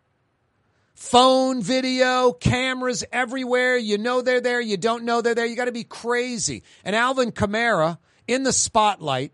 [0.93, 3.75] Phone video, cameras everywhere.
[3.75, 4.61] You know they're there.
[4.61, 5.45] You don't know they're there.
[5.45, 6.63] You got to be crazy.
[6.85, 9.33] And Alvin Kamara in the spotlight.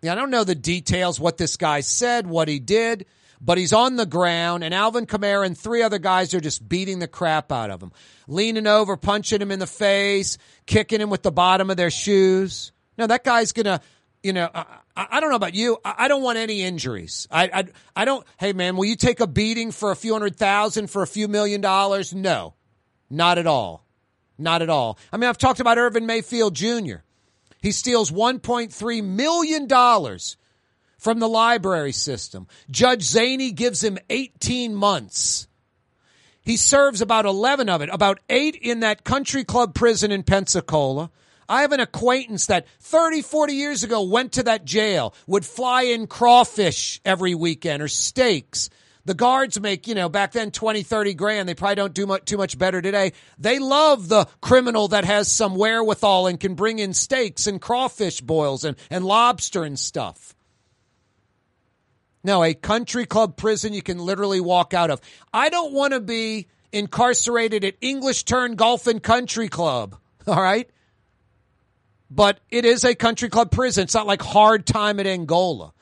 [0.00, 3.06] Yeah, I don't know the details, what this guy said, what he did,
[3.40, 6.98] but he's on the ground, and Alvin Kamara and three other guys are just beating
[6.98, 7.92] the crap out of him,
[8.26, 12.72] leaning over, punching him in the face, kicking him with the bottom of their shoes.
[12.96, 13.80] No, that guy's gonna
[14.22, 14.64] you know, I,
[14.96, 15.76] I, don't know about you.
[15.84, 17.28] I, I don't want any injuries.
[17.30, 17.64] I, I,
[17.94, 18.26] I don't.
[18.38, 21.28] Hey, man, will you take a beating for a few hundred thousand for a few
[21.28, 22.14] million dollars?
[22.14, 22.54] No,
[23.10, 23.84] not at all.
[24.38, 24.98] Not at all.
[25.12, 26.96] I mean, I've talked about Irvin Mayfield Jr.
[27.62, 29.68] He steals $1.3 million
[31.04, 32.48] from the library system.
[32.70, 35.46] Judge Zainey gives him 18 months.
[36.40, 41.10] He serves about 11 of it, about eight in that country club prison in Pensacola.
[41.46, 45.82] I have an acquaintance that 30, 40 years ago went to that jail, would fly
[45.82, 48.70] in crawfish every weekend or steaks.
[49.04, 51.46] The guards make, you know, back then 20, 30 grand.
[51.46, 53.12] They probably don't do much, too much better today.
[53.38, 58.22] They love the criminal that has some wherewithal and can bring in steaks and crawfish
[58.22, 60.33] boils and, and lobster and stuff.
[62.24, 65.00] No, a country club prison you can literally walk out of.
[65.32, 69.96] I don't want to be incarcerated at English Turn Golf and Country Club.
[70.26, 70.68] All right
[72.14, 73.84] but it is a country club prison.
[73.84, 75.72] It's not like hard time at Angola.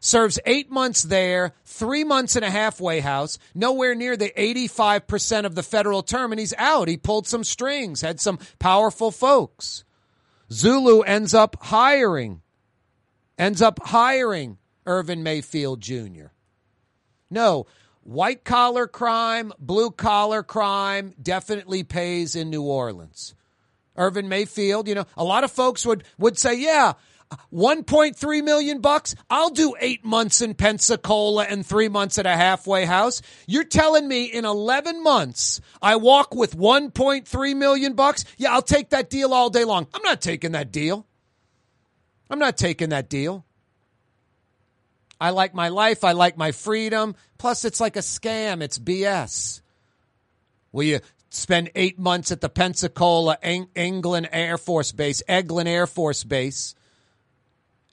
[0.00, 5.54] Serves eight months there, three months in a halfway house, nowhere near the 85% of
[5.54, 6.88] the federal term, and he's out.
[6.88, 9.84] He pulled some strings, had some powerful folks.
[10.50, 12.40] Zulu ends up hiring,
[13.38, 16.26] ends up hiring Irvin Mayfield Jr.
[17.30, 17.66] No,
[18.02, 23.34] white collar crime, blue collar crime definitely pays in New Orleans.
[23.96, 24.88] Irvin Mayfield.
[24.88, 26.94] You know, a lot of folks would, would say, yeah,
[27.52, 29.14] 1.3 million bucks.
[29.30, 33.22] I'll do eight months in Pensacola and three months at a halfway house.
[33.46, 38.24] You're telling me in 11 months I walk with 1.3 million bucks?
[38.36, 39.86] Yeah, I'll take that deal all day long.
[39.94, 41.06] I'm not taking that deal.
[42.30, 43.44] I'm not taking that deal.
[45.22, 46.02] I like my life.
[46.02, 47.14] I like my freedom.
[47.38, 48.60] Plus, it's like a scam.
[48.60, 49.60] It's BS.
[50.72, 51.00] Will you
[51.30, 56.74] spend eight months at the Pensacola England Air Force Base, Eglin Air Force Base,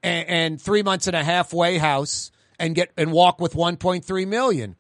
[0.02, 4.76] and, and three months in a halfway house and get and walk with 1.3 million?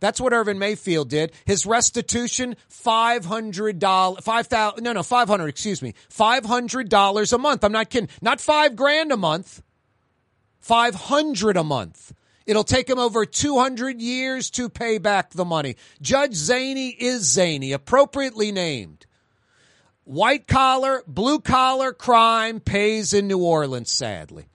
[0.00, 1.32] That's what Irvin Mayfield did.
[1.44, 5.48] His restitution five hundred dollars, five thousand, no, no, five hundred.
[5.48, 7.62] Excuse me, five hundred dollars a month.
[7.62, 8.08] I'm not kidding.
[8.22, 9.60] Not five grand a month.
[10.64, 12.14] Five hundred a month.
[12.46, 15.76] It'll take him over 200 years to pay back the money.
[16.00, 19.04] Judge Zainey is Zainey, appropriately named.
[20.04, 24.46] White collar, blue collar crime pays in New Orleans, sadly.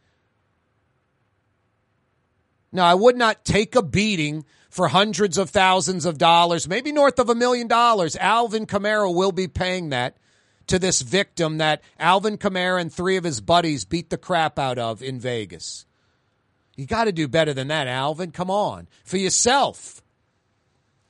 [2.72, 7.20] Now, I would not take a beating for hundreds of thousands of dollars, maybe north
[7.20, 8.16] of a million dollars.
[8.16, 10.18] Alvin Kamara will be paying that
[10.66, 14.80] to this victim that Alvin Kamara and three of his buddies beat the crap out
[14.80, 15.86] of in Vegas.
[16.80, 18.32] You got to do better than that, Alvin.
[18.32, 18.88] Come on.
[19.04, 20.02] For yourself.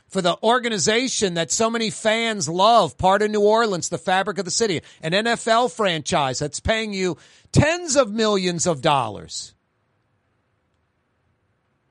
[0.07, 4.45] For the organization that so many fans love, part of New Orleans, the fabric of
[4.45, 7.17] the city, an NFL franchise that's paying you
[7.51, 9.53] tens of millions of dollars.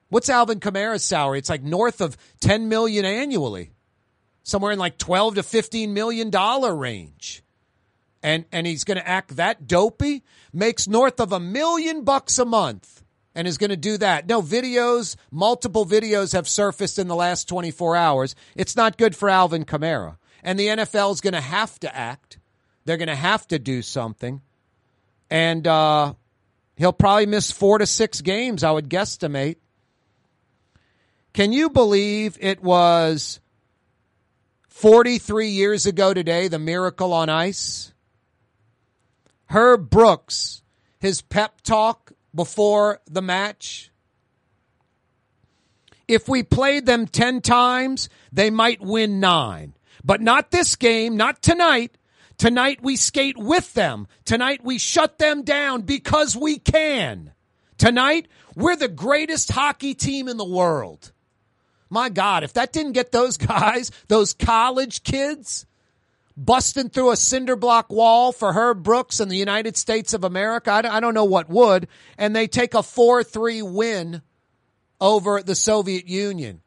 [0.08, 1.38] What's Alvin Kamara's salary?
[1.38, 3.70] It's like north of 10 million annually.
[4.42, 7.44] Somewhere in like 12 to 15 million dollar range.
[8.24, 12.44] And and he's going to act that dopey, makes north of a million bucks a
[12.44, 12.98] month
[13.38, 14.26] and is going to do that.
[14.26, 18.34] No, videos, multiple videos have surfaced in the last 24 hours.
[18.56, 20.16] It's not good for Alvin Kamara.
[20.42, 22.40] And the NFL is going to have to act.
[22.84, 24.42] They're going to have to do something.
[25.30, 26.14] And uh,
[26.76, 29.58] he'll probably miss four to six games, I would guesstimate.
[31.32, 33.38] Can you believe it was
[34.66, 37.94] 43 years ago today, the miracle on ice?
[39.46, 40.64] Herb Brooks,
[40.98, 43.90] his pep talk before the match.
[46.06, 49.74] If we played them 10 times, they might win nine.
[50.04, 51.98] But not this game, not tonight.
[52.38, 54.06] Tonight we skate with them.
[54.24, 57.32] Tonight we shut them down because we can.
[57.76, 61.12] Tonight we're the greatest hockey team in the world.
[61.90, 65.66] My God, if that didn't get those guys, those college kids,
[66.38, 70.70] busting through a cinder block wall for Herb Brooks and the United States of America,
[70.72, 74.22] I don't know what would, and they take a 4 3 win
[75.00, 76.60] over the Soviet Union.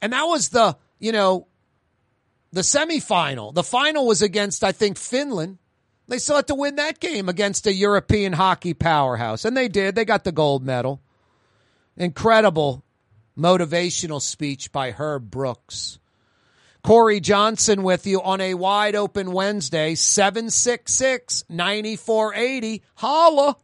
[0.00, 1.48] And that was the, you know,
[2.52, 3.52] the semifinal.
[3.52, 5.58] The final was against, I think, Finland.
[6.08, 9.44] They still had to win that game against a European hockey powerhouse.
[9.44, 9.96] And they did.
[9.96, 11.00] They got the gold medal.
[11.96, 12.84] Incredible
[13.36, 15.98] motivational speech by Herb Brooks.
[16.86, 22.80] Kaare Johnson with you on a wide open Wednesday, 766 9480.
[22.94, 23.56] Holla!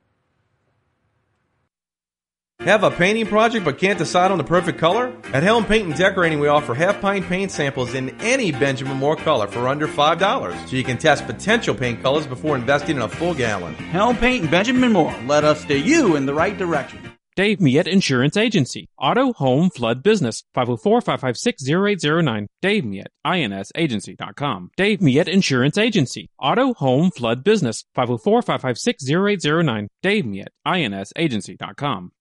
[2.59, 5.16] Have a painting project but can't decide on the perfect color?
[5.33, 9.14] At Helm Paint and Decorating, we offer half pint paint samples in any Benjamin Moore
[9.14, 13.09] color for under $5, so you can test potential paint colors before investing in a
[13.09, 13.75] full gallon.
[13.75, 17.12] Helm Paint and Benjamin Moore, let us steer you in the right direction.
[17.35, 18.91] Dave Miet Insurance Agency.
[18.99, 20.45] Auto, home, flood business.
[20.55, 22.47] 504-556-0809.
[22.61, 24.70] Dave Miet, insagency.com.
[24.76, 26.28] Dave Miet Insurance Agency.
[26.39, 27.85] Auto, home, flood business.
[27.97, 29.89] 504-556-0809.
[30.03, 32.12] Dave Miet, insagency.com.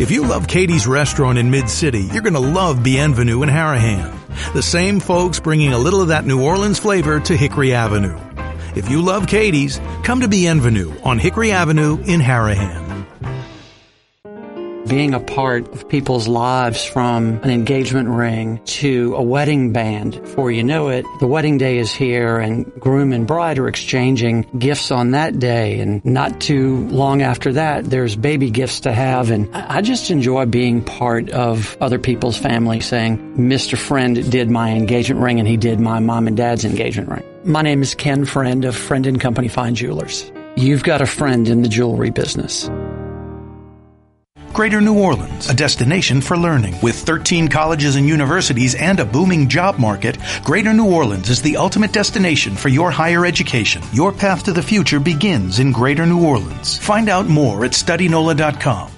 [0.00, 4.12] If you love Katie's restaurant in Mid-City, you're going to love Bienvenue in Harahan.
[4.52, 8.18] The same folks bringing a little of that New Orleans flavor to Hickory Avenue.
[8.74, 12.87] If you love Katie's, come to Bienvenue on Hickory Avenue in Harahan
[14.88, 20.20] being a part of people's lives from an engagement ring to a wedding band.
[20.22, 24.46] Before you know it, the wedding day is here and groom and bride are exchanging
[24.58, 25.80] gifts on that day.
[25.80, 29.30] And not too long after that, there's baby gifts to have.
[29.30, 33.76] And I just enjoy being part of other people's family saying, Mr.
[33.76, 37.24] Friend did my engagement ring and he did my mom and dad's engagement ring.
[37.44, 40.30] My name is Ken Friend of Friend and Company Fine Jewelers.
[40.56, 42.68] You've got a friend in the jewelry business.
[44.52, 46.74] Greater New Orleans, a destination for learning.
[46.82, 51.56] With 13 colleges and universities and a booming job market, Greater New Orleans is the
[51.56, 53.82] ultimate destination for your higher education.
[53.92, 56.76] Your path to the future begins in Greater New Orleans.
[56.76, 58.97] Find out more at studynola.com.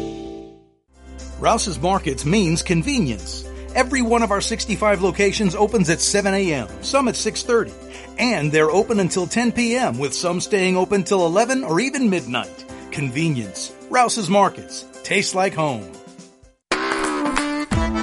[1.41, 3.43] Rouse's Markets means convenience.
[3.73, 7.73] Every one of our 65 locations opens at 7 a.m., some at 6.30.
[8.19, 12.65] And they're open until 10 p.m., with some staying open till 11 or even midnight.
[12.91, 13.73] Convenience.
[13.89, 14.85] Rouse's Markets.
[15.01, 15.91] Tastes like home.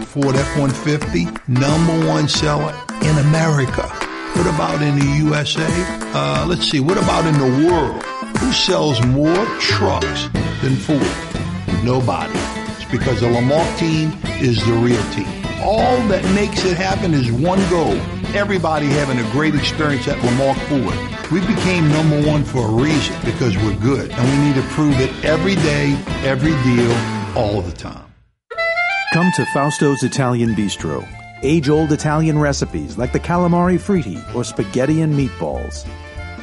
[0.08, 3.86] Ford F-150, number one seller in America.
[4.34, 5.68] What about in the USA?
[6.12, 8.02] Uh, let's see, what about in the world?
[8.38, 10.28] Who sells more trucks
[10.60, 11.84] than Ford?
[11.84, 12.57] Nobody.
[12.90, 15.28] Because the Lamarque team is the real team.
[15.62, 17.94] All that makes it happen is one goal.
[18.34, 21.30] Everybody having a great experience at Lamarque Ford.
[21.30, 24.98] We became number one for a reason because we're good and we need to prove
[25.00, 25.92] it every day,
[26.24, 26.92] every deal,
[27.36, 28.04] all the time.
[29.12, 31.06] Come to Fausto's Italian Bistro.
[31.42, 35.86] Age old Italian recipes like the calamari fritti or spaghetti and meatballs.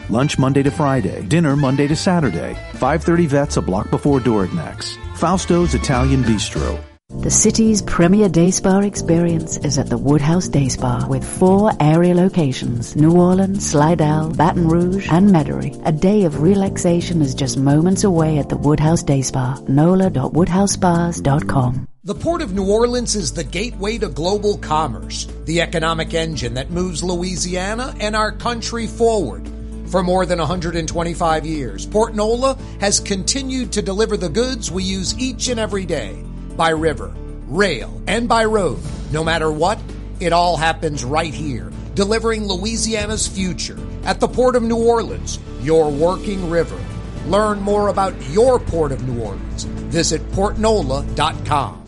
[0.09, 2.53] Lunch Monday to Friday, dinner Monday to Saturday.
[2.73, 4.97] 530 vets a block before Dorignac's.
[5.15, 6.77] Fausto's Italian Bistro.
[7.21, 12.13] The city's premier day spa experience is at the Woodhouse Day Spa with four area
[12.13, 15.81] locations New Orleans, Slidell, Baton Rouge, and Metairie.
[15.85, 19.57] A day of relaxation is just moments away at the Woodhouse Day Spa.
[19.69, 21.87] NOLA.woodhousespas.com.
[22.03, 26.71] The Port of New Orleans is the gateway to global commerce, the economic engine that
[26.71, 29.49] moves Louisiana and our country forward.
[29.87, 35.17] For more than 125 years, Port Nola has continued to deliver the goods we use
[35.19, 36.23] each and every day
[36.57, 37.13] by river,
[37.47, 38.79] rail, and by road.
[39.11, 39.79] No matter what,
[40.19, 45.89] it all happens right here, delivering Louisiana's future at the Port of New Orleans, your
[45.91, 46.79] working river.
[47.27, 49.63] Learn more about your Port of New Orleans.
[49.63, 51.84] Visit portnola.com.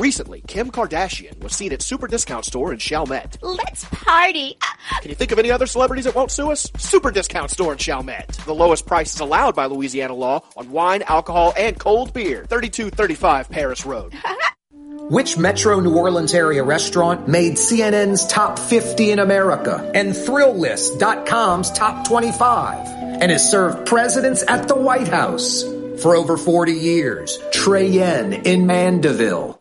[0.00, 3.36] Recently, Kim Kardashian was seen at Super Discount Store in Chalmette.
[3.42, 4.56] Let's party.
[4.62, 6.72] Uh, Can you think of any other celebrities that won't sue us?
[6.78, 8.28] Super Discount Store in Chalmette.
[8.46, 12.46] The lowest prices allowed by Louisiana law on wine, alcohol, and cold beer.
[12.48, 14.14] 3235 Paris Road.
[15.10, 22.06] Which Metro New Orleans area restaurant made CNN's top 50 in America and Thrillist.com's top
[22.06, 22.86] 25
[23.20, 25.62] and has served presidents at the White House
[26.00, 27.38] for over 40 years?
[27.52, 29.59] Trey Yuen in Mandeville.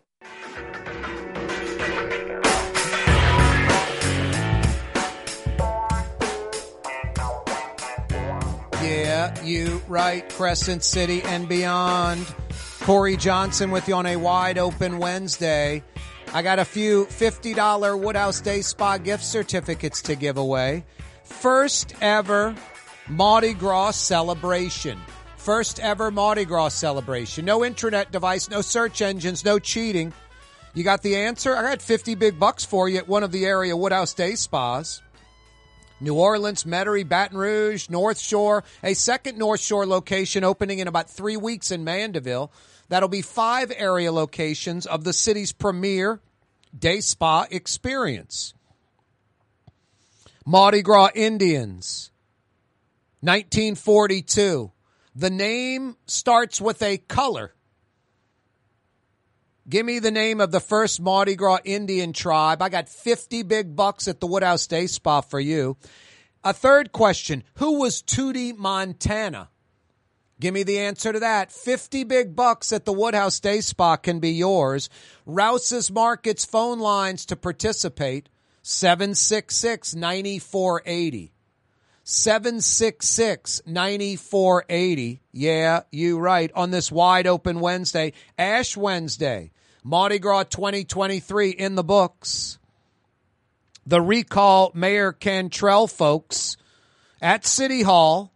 [9.44, 12.26] You right, Crescent City and beyond.
[12.80, 15.84] Kaare Johnson with you on a wide open Wednesday.
[16.34, 20.86] I got a few $50 Woodhouse Day Spa gift certificates to give away.
[21.24, 22.56] First ever
[23.08, 25.00] Mardi Gras celebration.
[25.38, 27.46] First ever Mardi Gras celebration.
[27.46, 30.14] No internet device, no search engines, no cheating.
[30.74, 31.56] You got the answer?
[31.56, 35.02] I got 50 big bucks for you at one of the area Woodhouse Day Spas.
[36.02, 41.10] New Orleans, Metairie, Baton Rouge, North Shore, a second North Shore location opening in about
[41.10, 42.52] three weeks in Mandeville.
[42.88, 46.20] That'll be five area locations of the city's premier
[46.78, 48.54] day spa experience.
[50.46, 52.12] Mardi Gras Indians,
[53.22, 54.72] 1942.
[55.16, 57.54] The name starts with a color.
[59.70, 62.60] Give me the name of the first Mardi Gras Indian tribe.
[62.60, 65.78] I got 50 big bucks at the Woodhouse Day Spa for you.
[66.44, 69.50] A third question Who was Tootie Montana?
[70.40, 71.52] Give me the answer to that.
[71.52, 74.90] 50 big bucks at the Woodhouse Day Spa can be yours.
[75.28, 78.28] Rouse's Markets phone lines to participate
[78.64, 81.32] 766 9480.
[82.04, 85.22] 766 9480.
[85.32, 86.52] Yeah, you right.
[86.56, 89.52] On this wide open Wednesday, Ash Wednesday.
[89.84, 92.58] Mardi Gras 2023 in the books.
[93.86, 96.58] The recall Mayor Cantrell folks
[97.22, 98.34] at City Hall,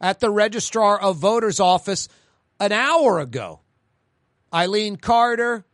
[0.00, 2.08] at the Registrar of Voters office
[2.58, 3.60] an hour ago.
[4.52, 5.64] Eileen Carter,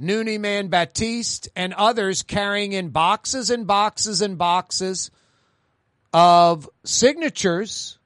[0.00, 5.10] Noonie Man Batiste, and others carrying in boxes and boxes and boxes
[6.12, 7.98] of signatures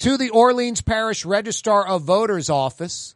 [0.00, 3.14] to the Orleans Parish Registrar of Voters office.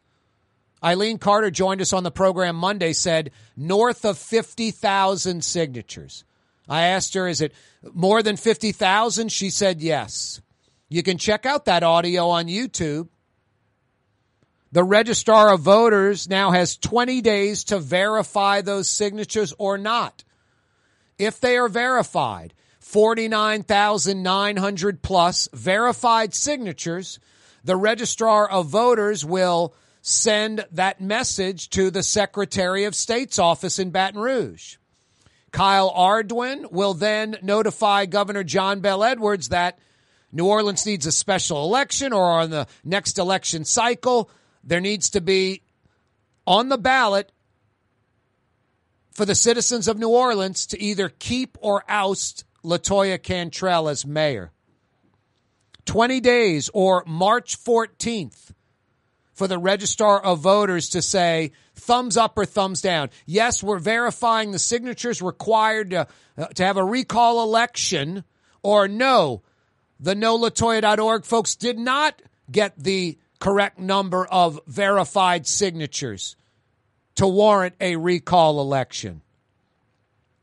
[0.83, 6.23] Eileen Carter joined us on the program Monday, said north of 50,000 signatures.
[6.69, 7.53] I asked her, is it
[7.93, 9.31] more than 50,000?
[9.31, 10.41] She said yes.
[10.87, 13.09] You can check out that audio on YouTube.
[14.71, 20.23] The registrar of voters now has 20 days to verify those signatures or not.
[21.17, 22.53] If they are verified,
[22.95, 27.19] 49,900 plus verified signatures,
[27.65, 33.89] the registrar of voters will send that message to the Secretary of State's office in
[33.89, 34.77] Baton Rouge.
[35.51, 39.77] Kyle Ardoin will then notify Governor John Bell Edwards that
[40.31, 44.29] New Orleans needs a special election or on the next election cycle,
[44.63, 45.63] there needs to be
[46.47, 47.29] on the ballot
[49.11, 54.51] for the citizens of New Orleans to either keep or oust Latoya Cantrell as mayor.
[55.85, 58.51] 20 days or March 14th
[59.33, 63.09] for the registrar of voters to say thumbs up or thumbs down.
[63.25, 66.07] Yes, we're verifying the signatures required to,
[66.37, 68.23] uh, to have a recall election
[68.63, 69.43] or no.
[69.99, 76.35] The nolatoya.org folks did not get the correct number of verified signatures
[77.15, 79.21] to warrant a recall election.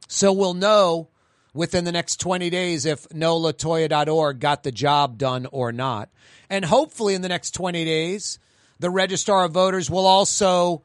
[0.08, 1.08] So we'll know
[1.54, 6.08] within the next 20 days if nolatoya.org got the job done or not.
[6.48, 8.38] And hopefully in the next 20 days,
[8.78, 10.82] the registrar of voters will also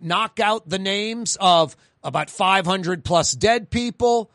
[0.00, 4.30] knock out the names of about 500 plus dead people.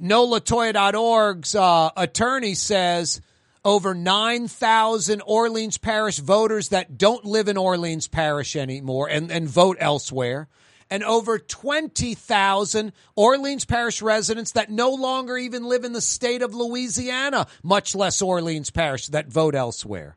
[0.00, 3.20] NoLatoya.org's uh, attorney says
[3.64, 9.76] over 9,000 Orleans Parish voters that don't live in Orleans Parish anymore and, and vote
[9.80, 10.48] elsewhere,
[10.90, 16.54] and over 20,000 Orleans Parish residents that no longer even live in the state of
[16.54, 20.16] Louisiana, much less Orleans Parish, that vote elsewhere.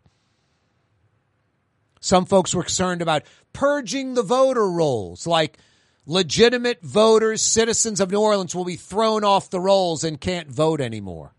[1.99, 5.57] Some folks were concerned about purging the voter rolls, like
[6.05, 10.81] legitimate voters, citizens of New Orleans will be thrown off the rolls and can't vote
[10.81, 11.33] anymore.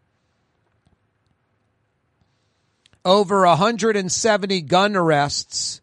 [3.05, 5.83] Over 170 gun arrests.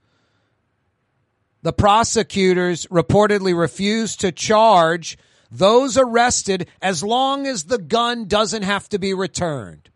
[1.62, 5.18] The prosecutors reportedly refused to charge
[5.52, 9.90] those arrested as long as the gun doesn't have to be returned.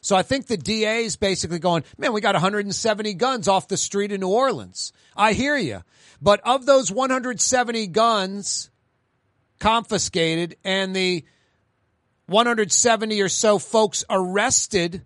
[0.00, 3.76] So I think the DA is basically going, man, we got 170 guns off the
[3.76, 4.92] street in New Orleans.
[5.16, 5.82] I hear you.
[6.22, 8.70] But of those 170 guns
[9.58, 11.24] confiscated and the
[12.26, 15.04] 170 or so folks arrested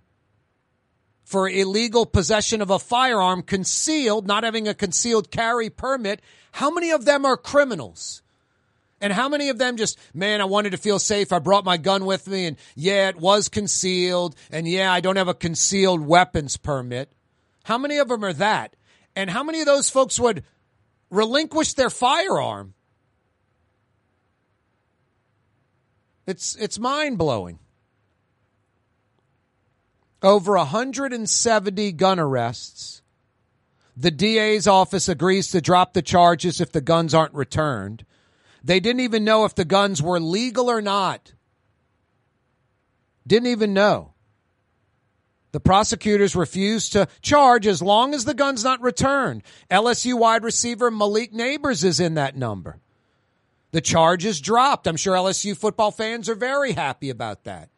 [1.33, 6.21] for illegal possession of a firearm concealed, not having a concealed carry permit,
[6.53, 8.21] how many of them are criminals?
[9.01, 11.33] And how many of them just, man, I wanted to feel safe.
[11.33, 14.37] I brought my gun with me and yeah, it was concealed.
[14.51, 17.11] And yeah, I don't have a concealed weapons permit.
[17.65, 18.77] How many of them are that?
[19.17, 20.45] And how many of those folks would
[21.09, 22.75] relinquish their firearm?
[26.27, 27.59] It's, it's mind blowing.
[30.23, 33.03] Over 170 gun arrests.
[33.97, 38.07] The DA's office agrees to drop the charges if the guns aren't returned.
[38.65, 41.33] They didn't even know if the guns were legal or not.
[43.27, 44.13] Didn't even know.
[45.51, 49.43] The prosecutors refused to charge as long as the gun's not returned.
[49.71, 52.81] LSU wide receiver Malik Nabers is in that number.
[53.73, 54.87] The charge is dropped.
[54.87, 57.69] I'm sure LSU football fans are very happy about that.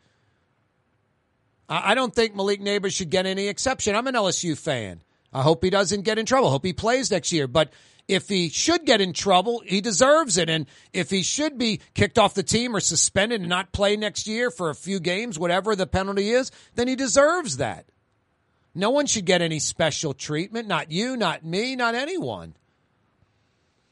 [1.69, 3.97] I don't think Malik Nabers should get any exception.
[3.97, 5.03] I'm an LSU fan.
[5.33, 6.51] I hope he doesn't get in trouble.
[6.51, 7.47] Hope he plays next year.
[7.49, 7.73] But
[8.07, 10.51] if he should get in trouble, he deserves it.
[10.51, 14.27] And if he should be kicked off the team or suspended and not play next
[14.27, 17.87] year for a few games, whatever the penalty is, then he deserves that.
[18.75, 20.69] No one should get any special treatment.
[20.69, 22.55] Not you, not me, not anyone.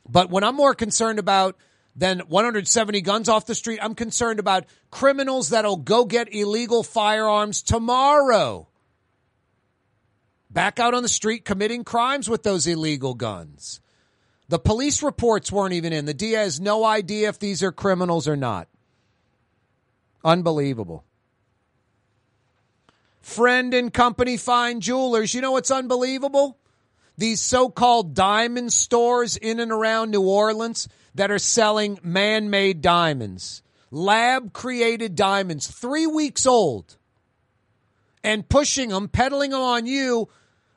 [0.09, 1.57] But what I'm more concerned about
[1.95, 7.63] than 170 guns off the street, I'm concerned about criminals that'll go get illegal firearms
[7.63, 8.69] tomorrow.
[10.51, 13.81] Back out on the street committing crimes with those illegal guns.
[14.49, 16.05] The police reports weren't even in.
[16.05, 18.69] The DA has no idea if these are criminals or not.
[20.25, 21.05] Unbelievable.
[23.23, 25.33] Friend and company fine jewelers.
[25.33, 26.59] You know what's unbelievable?
[27.17, 32.81] These so called diamond stores in and around New Orleans that are selling man made
[32.81, 36.97] diamonds, lab created diamonds, three weeks old,
[38.25, 40.29] and pushing them, peddling them on you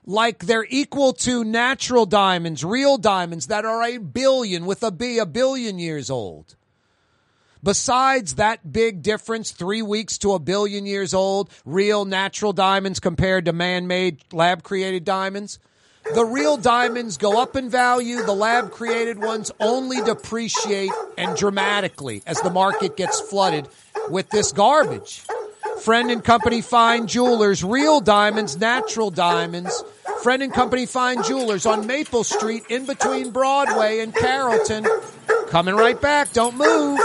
[0.05, 5.17] like they're equal to natural diamonds, real diamonds that are a billion with a B,
[5.17, 6.55] a billion years old.
[7.63, 13.45] Besides that big difference, three weeks to a billion years old, real natural diamonds compared
[13.45, 15.57] to man made lab created diamonds,
[16.13, 18.23] the real diamonds go up in value.
[18.23, 23.67] The lab created ones only depreciate and dramatically as the market gets flooded
[24.09, 25.23] with this garbage.
[25.81, 29.83] Friend and company fine jewelers, real diamonds, natural diamonds
[30.25, 34.83] Friend and Company Fine Jewelers on Maple Street in between Broadway and Carrollton.
[35.49, 36.33] Coming right back.
[36.33, 36.99] Don't move.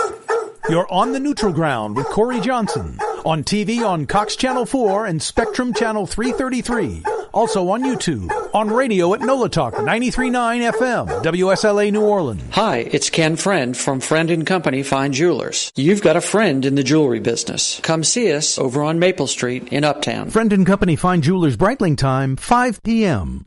[0.71, 2.99] You're on the neutral ground with Kaare Johnson.
[3.27, 7.20] On TV on Cox Channel 4 and Spectrum Channel 333.
[7.33, 8.31] Also on YouTube.
[8.55, 12.43] On radio at NOLA Talk 93.9 FM, WSLA New Orleans.
[12.53, 15.73] Hi, it's Ken Friend from Friend and Company Fine Jewelers.
[15.77, 17.81] You've got a friend in the jewelry business.
[17.83, 20.31] Come see us over on Maple Street in Uptown.
[20.31, 23.47] Friend and Company Fine Jewelers Breitling time, 5 p.m.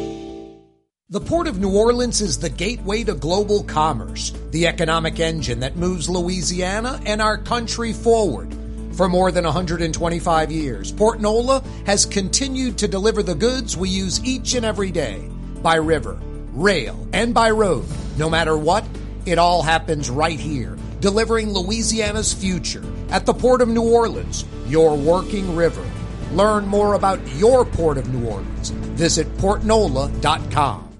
[1.11, 5.75] The Port of New Orleans is the gateway to global commerce, the economic engine that
[5.75, 8.55] moves Louisiana and our country forward.
[8.93, 14.23] For more than 125 years, Port Nola has continued to deliver the goods we use
[14.23, 15.29] each and every day
[15.61, 16.17] by river,
[16.53, 17.83] rail, and by road.
[18.17, 18.85] No matter what,
[19.25, 24.95] it all happens right here, delivering Louisiana's future at the Port of New Orleans, your
[24.95, 25.85] working river.
[26.31, 28.69] Learn more about your Port of New Orleans.
[28.69, 30.90] Visit portnola.com.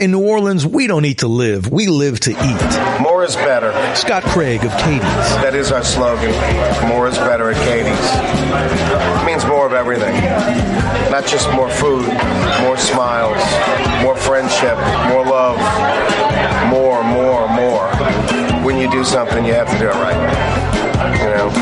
[0.00, 3.02] In New Orleans, we don't eat to live, we live to eat.
[3.02, 3.70] More is better.
[3.94, 5.28] Scott Craig of Katie's.
[5.44, 6.32] That is our slogan.
[6.88, 9.20] More is better at Katie's.
[9.20, 10.14] It means more of everything.
[11.12, 12.08] Not just more food,
[12.64, 13.44] more smiles,
[14.00, 14.80] more friendship,
[15.12, 15.60] more love,
[16.72, 17.84] more, more, more.
[18.64, 20.16] When you do something, you have to do it right.
[21.20, 21.52] You know,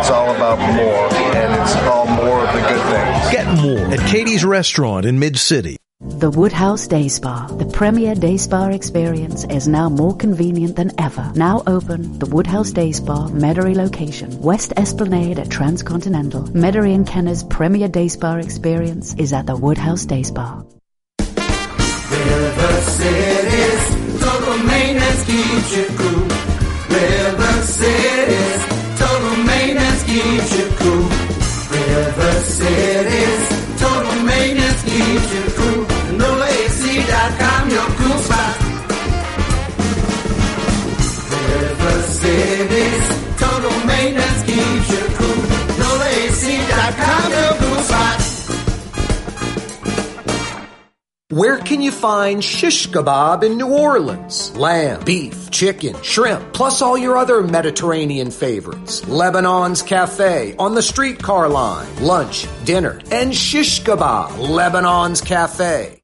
[0.00, 1.04] it's all about more,
[1.36, 3.30] and it's all more of the good things.
[3.30, 5.76] Get more at Katie's Restaurant in Mid City.
[6.06, 11.32] The Woodhouse Day Spa, the premier day spa experience, is now more convenient than ever.
[11.34, 16.42] Now open, the Woodhouse Day Spa, Metairie location, West Esplanade at Transcontinental.
[16.48, 20.62] Metairie and Kenner's premier day spa experience is at the Woodhouse Day Spa.
[21.18, 26.28] River City's total maintenance keeps you cool.
[26.90, 28.66] River City's
[28.98, 30.73] total maintenance keeps you cool.
[37.96, 38.60] Cool spot.
[41.50, 45.42] River City's total maintenance keeps you cool.
[45.80, 48.20] NolaAC.com, your cool spot.
[51.30, 54.56] Where can you find shish kebab in New Orleans?
[54.56, 59.02] Lamb, beef, chicken, shrimp, plus all your other Mediterranean favorites.
[59.02, 61.88] Lebanon's Cafe on the streetcar line.
[62.00, 64.30] Lunch, dinner, and shish kebab.
[64.38, 66.03] Lebanon's Cafe.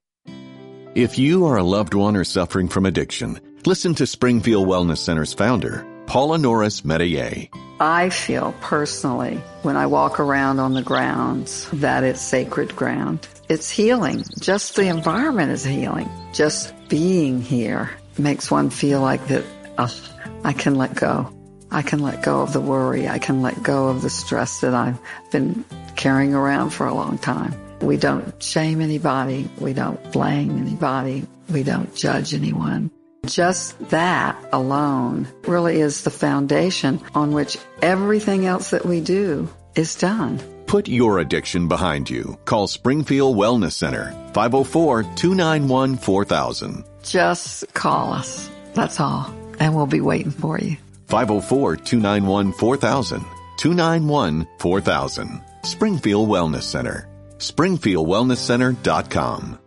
[0.93, 5.31] If you are a loved one or suffering from addiction, listen to Springfield Wellness Center's
[5.31, 7.47] founder, Paula Norris Metayer.
[7.79, 13.25] I feel personally when I walk around on the grounds that it's sacred ground.
[13.47, 14.25] It's healing.
[14.41, 16.09] Just the environment is healing.
[16.33, 19.45] Just being here makes one feel like that,
[19.77, 19.95] oh,
[20.43, 21.33] I can let go.
[21.71, 23.07] I can let go of the worry.
[23.07, 24.99] I can let go of the stress that I've
[25.31, 25.63] been
[25.95, 27.53] carrying around for a long time.
[27.81, 29.49] We don't shame anybody.
[29.59, 31.25] We don't blame anybody.
[31.49, 32.91] We don't judge anyone.
[33.25, 39.95] Just that alone really is the foundation on which everything else that we do is
[39.95, 40.39] done.
[40.65, 42.37] Put your addiction behind you.
[42.45, 46.83] Call Springfield Wellness Center, 504 291 4000.
[47.03, 48.49] Just call us.
[48.73, 49.33] That's all.
[49.59, 50.77] And we'll be waiting for you.
[51.07, 53.19] 504 291 4000.
[53.57, 55.41] 291 4000.
[55.63, 57.07] Springfield Wellness Center.
[57.41, 59.57] SpringfieldWellnessCenter.com.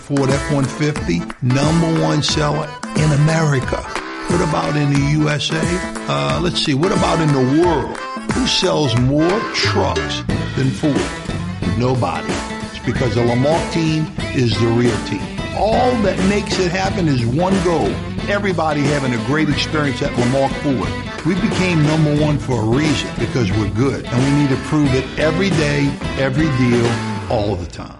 [0.00, 3.80] Ford F-150, number one seller in America.
[4.28, 5.58] What about in the USA?
[6.08, 7.96] Uh, let's see, what about in the world?
[8.32, 10.22] Who sells more trucks
[10.56, 11.00] than Ford?
[11.78, 12.28] Nobody.
[12.66, 15.39] It's because the Lamarque team is the real team.
[15.56, 17.88] All that makes it happen is one goal.
[18.28, 21.26] Everybody having a great experience at Lamarque Ford.
[21.26, 24.94] We became number one for a reason because we're good and we need to prove
[24.94, 25.86] it every day,
[26.18, 26.86] every deal,
[27.30, 27.99] all the time.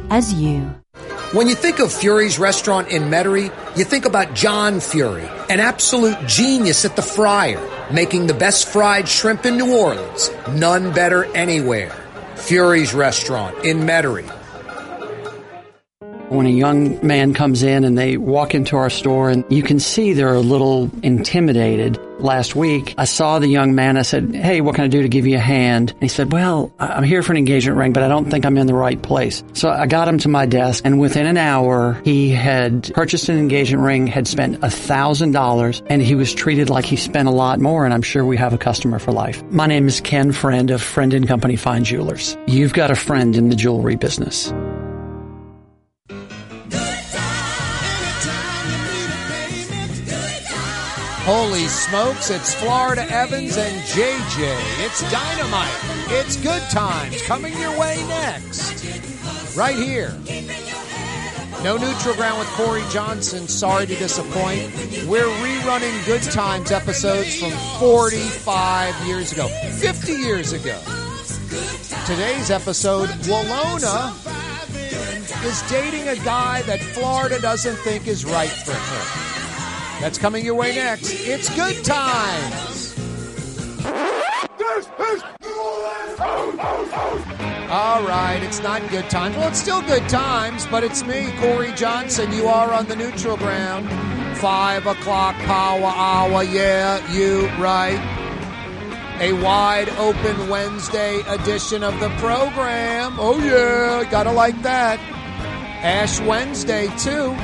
[0.11, 0.59] as you.
[1.33, 6.27] When you think of Fury's restaurant in Metairie, you think about John Fury, an absolute
[6.27, 10.29] genius at the fryer, making the best fried shrimp in New Orleans.
[10.49, 11.95] None better anywhere.
[12.35, 14.40] Fury's restaurant in Metairie.
[16.31, 19.81] When a young man comes in and they walk into our store and you can
[19.81, 21.99] see they're a little intimidated.
[22.19, 23.97] Last week, I saw the young man.
[23.97, 25.91] I said, Hey, what can I do to give you a hand?
[25.91, 28.57] And he said, Well, I'm here for an engagement ring, but I don't think I'm
[28.57, 29.43] in the right place.
[29.51, 33.37] So I got him to my desk and within an hour, he had purchased an
[33.37, 37.31] engagement ring, had spent a thousand dollars and he was treated like he spent a
[37.31, 37.83] lot more.
[37.83, 39.43] And I'm sure we have a customer for life.
[39.51, 42.37] My name is Ken Friend of Friend and Company Fine Jewelers.
[42.47, 44.53] You've got a friend in the jewelry business.
[51.23, 54.83] Holy smokes, it's Florida Evans and JJ.
[54.83, 55.69] It's dynamite.
[56.09, 59.55] It's good times coming your way next.
[59.55, 60.17] Right here.
[61.63, 63.47] No neutral ground with Kaare Johnson.
[63.47, 64.73] Sorry to disappoint.
[65.07, 70.81] We're rerunning Good Times episodes from 45 years ago, 50 years ago.
[72.07, 74.09] Today's episode, Willona
[75.45, 79.40] is dating a guy that Florida doesn't think is right for her.
[80.01, 81.11] That's coming your way next.
[81.27, 82.97] It's Good Times.
[87.69, 89.35] All right, it's not good times.
[89.37, 92.33] Well, it's still good times, but it's me, Kaare Johnson.
[92.33, 93.87] You are on the neutral ground.
[94.39, 96.43] Five o'clock power hour.
[96.43, 97.99] Yeah, you right.
[99.21, 103.17] A wide open Wednesday edition of the program.
[103.19, 104.99] Oh, yeah, gotta like that.
[105.83, 107.35] Ash Wednesday, too.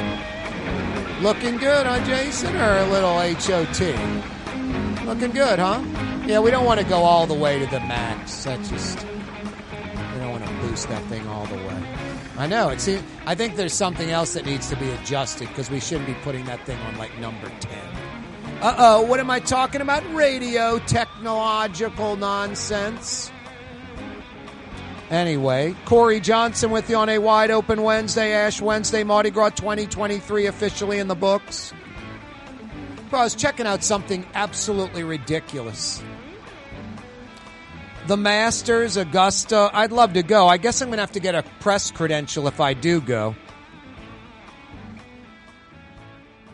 [1.22, 2.56] Looking good, huh, Jason?
[2.56, 5.06] Or a little HOT?
[5.06, 5.82] Looking good, huh?
[6.28, 8.44] Yeah, we don't want to go all the way to the max.
[8.44, 11.84] That just we don't want to boost that thing all the way.
[12.38, 12.70] I know.
[12.70, 16.06] It seems, I think there's something else that needs to be adjusted because we shouldn't
[16.06, 17.88] be putting that thing on like number ten.
[18.62, 20.04] Uh oh, what am I talking about?
[20.14, 23.32] Radio technological nonsense.
[25.10, 30.48] Anyway, Kaare Johnson with you on a wide open Wednesday, Ash Wednesday, Mardi Gras 2023
[30.48, 31.74] officially in the books.
[33.10, 36.04] Well, I was checking out something absolutely ridiculous.
[38.08, 39.70] The Masters, Augusta.
[39.74, 40.48] I'd love to go.
[40.48, 43.36] I guess I'm going to have to get a press credential if I do go.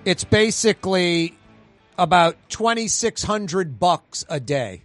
[0.06, 1.36] It's basically
[1.98, 4.84] about 2600 bucks a day.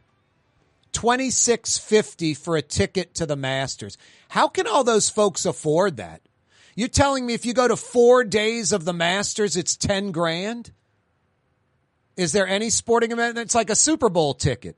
[0.99, 3.97] 2650 for a ticket to the Masters.
[4.31, 6.23] How can all those folks afford that?
[6.75, 10.73] You're telling me if you go to 4 days of the Masters it's 10 grand?
[12.17, 14.77] Is there any sporting event that's like a Super Bowl ticket?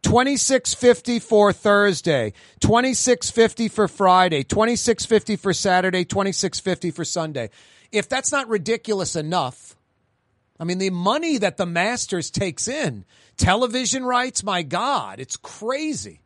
[0.00, 7.50] 2650 for Thursday, 2650 for Friday, 2650 for Saturday, 2650 for Sunday.
[7.92, 9.76] If that's not ridiculous enough,
[10.60, 13.04] I mean the money that the Masters takes in,
[13.36, 16.22] television rights, my god, it's crazy.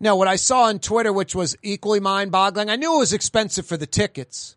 [0.00, 3.12] Now, what I saw on Twitter, which was equally mind boggling, I knew it was
[3.12, 4.56] expensive for the tickets.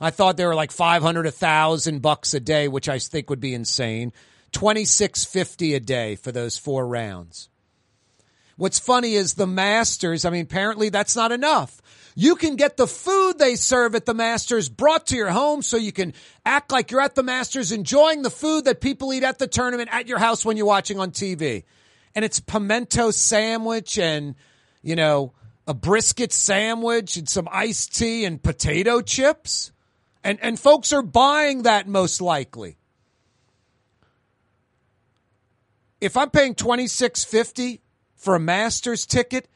[0.00, 3.54] I thought they were like 500, 1000 bucks a day, which I think would be
[3.54, 4.12] insane.
[4.52, 7.48] 2650 a day for those four rounds.
[8.56, 11.81] What's funny is the Masters, I mean, apparently that's not enough.
[12.14, 15.76] You can get the food they serve at the Masters brought to your home so
[15.76, 16.12] you can
[16.44, 19.88] act like you're at the Masters enjoying the food that people eat at the tournament
[19.92, 21.64] at your house when you're watching on TV.
[22.14, 24.34] And it's pimento sandwich and,
[24.82, 25.32] you know,
[25.66, 29.72] a brisket sandwich and some iced tea and potato chips.
[30.22, 32.76] And, and folks are buying that most likely.
[36.00, 37.80] If I'm paying twenty six fifty
[38.16, 39.48] for a Masters ticket,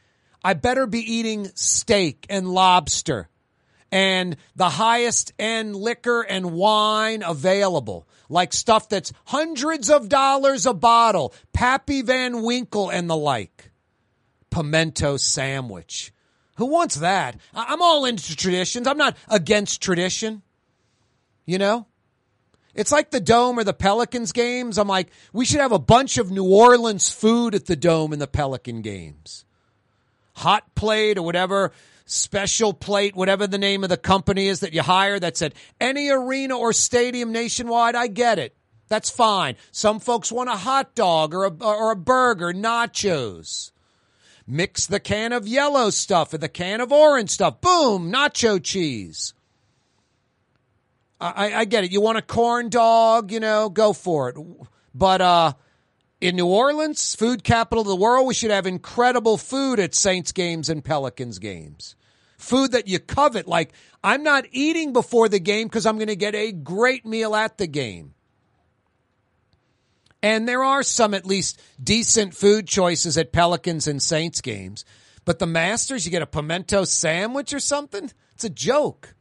[0.47, 3.28] I better be eating steak and lobster
[3.90, 10.72] and the highest end liquor and wine available, like stuff that's hundreds of dollars a
[10.72, 13.72] bottle, Pappy Van Winkle and the like.
[14.49, 16.12] Pimento sandwich.
[16.59, 17.40] Who wants that?
[17.53, 18.86] I'm all into traditions.
[18.86, 20.42] I'm not against tradition.
[21.44, 21.88] You know?
[22.72, 24.78] It's like the Dome or the Pelicans games.
[24.78, 28.22] I'm like, we should have a bunch of New Orleans food at the Dome and
[28.22, 29.45] the Pelican games.
[30.37, 31.72] Hot plate or whatever,
[32.05, 36.11] special plate, whatever the name of the company is that you hire that's at any
[36.11, 37.97] arena or stadium nationwide.
[37.97, 38.55] I get it.
[38.89, 39.57] That's fine.
[39.72, 43.72] Some folks want a hot dog or a, or a burger, nachos.
[44.47, 47.61] Mix the can of yellow stuff with the can of orange stuff.
[47.61, 49.34] Boom, nacho cheese.
[51.20, 51.93] I, I get it.
[51.93, 54.37] You want a corn dog, you know, go for it.
[54.95, 55.55] But uh,
[56.20, 60.32] in New Orleans, food capital of the world, we should have incredible food at Saints
[60.32, 61.94] games and Pelicans games.
[62.38, 63.46] food that you covet.
[63.46, 67.34] Like, I'm not eating before the game because I'm going to get a great meal
[67.34, 68.14] at the game.
[70.22, 74.84] And there are some at least decent food choices at Pelicans and Saints games.
[75.24, 78.10] But the Masters, you get a pimento sandwich or something?
[78.34, 79.14] It's a joke.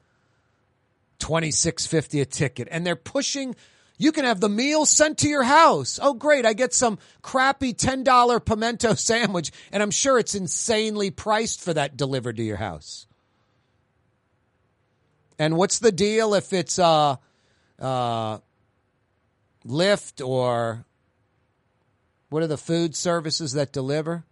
[1.19, 2.67] Twenty six fifty a ticket.
[2.71, 3.55] And they're pushing
[3.97, 5.99] you can have the meal sent to your house.
[6.01, 6.45] Oh, great.
[6.45, 11.97] I get some crappy $10 pimento sandwich, and I'm sure it's insanely priced for that
[11.97, 13.07] delivered to your house.
[15.37, 17.17] And what's the deal if it's uh,
[17.79, 18.37] uh,
[19.65, 20.85] Lyft or
[22.29, 24.23] what are the food services that deliver?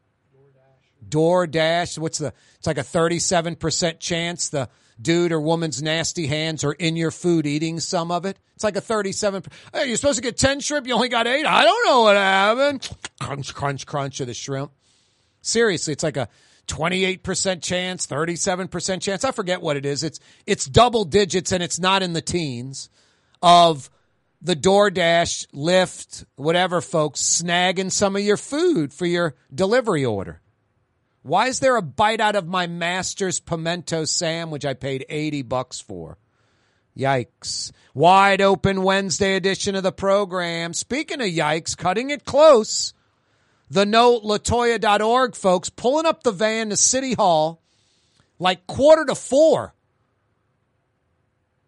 [1.10, 1.10] DoorDash.
[1.10, 1.98] DoorDash.
[1.98, 2.34] What's the?
[2.58, 4.70] It's like a thirty-seven percent chance the
[5.04, 8.40] dude or woman's nasty hands are in your food eating some of it.
[8.56, 9.44] It's like a thirty-seven.
[9.74, 10.88] Hey, you're supposed to get ten shrimp.
[10.88, 11.46] You only got eight.
[11.46, 12.90] I don't know what happened.
[13.20, 14.72] Crunch, crunch, crunch of the shrimp.
[15.42, 16.30] Seriously, it's like a
[16.66, 19.24] twenty-eight percent chance, thirty-seven percent chance.
[19.24, 20.04] I forget what it is.
[20.04, 22.90] It's it's double digits and it's not in the teens
[23.42, 23.90] of
[24.42, 30.42] the DoorDash, Lyft, whatever folks snagging some of your food for your delivery order.
[31.24, 35.80] Why is there a bite out of my master's pimento sandwich I paid 80 bucks
[35.80, 36.18] for?
[36.98, 37.72] Yikes.
[37.94, 40.74] Wide open Wednesday edition of the program.
[40.74, 42.94] Speaking of yikes, cutting it close.
[43.70, 47.62] The nolatoya.org folks pulling up the van to City Hall
[48.38, 49.74] like quarter to four.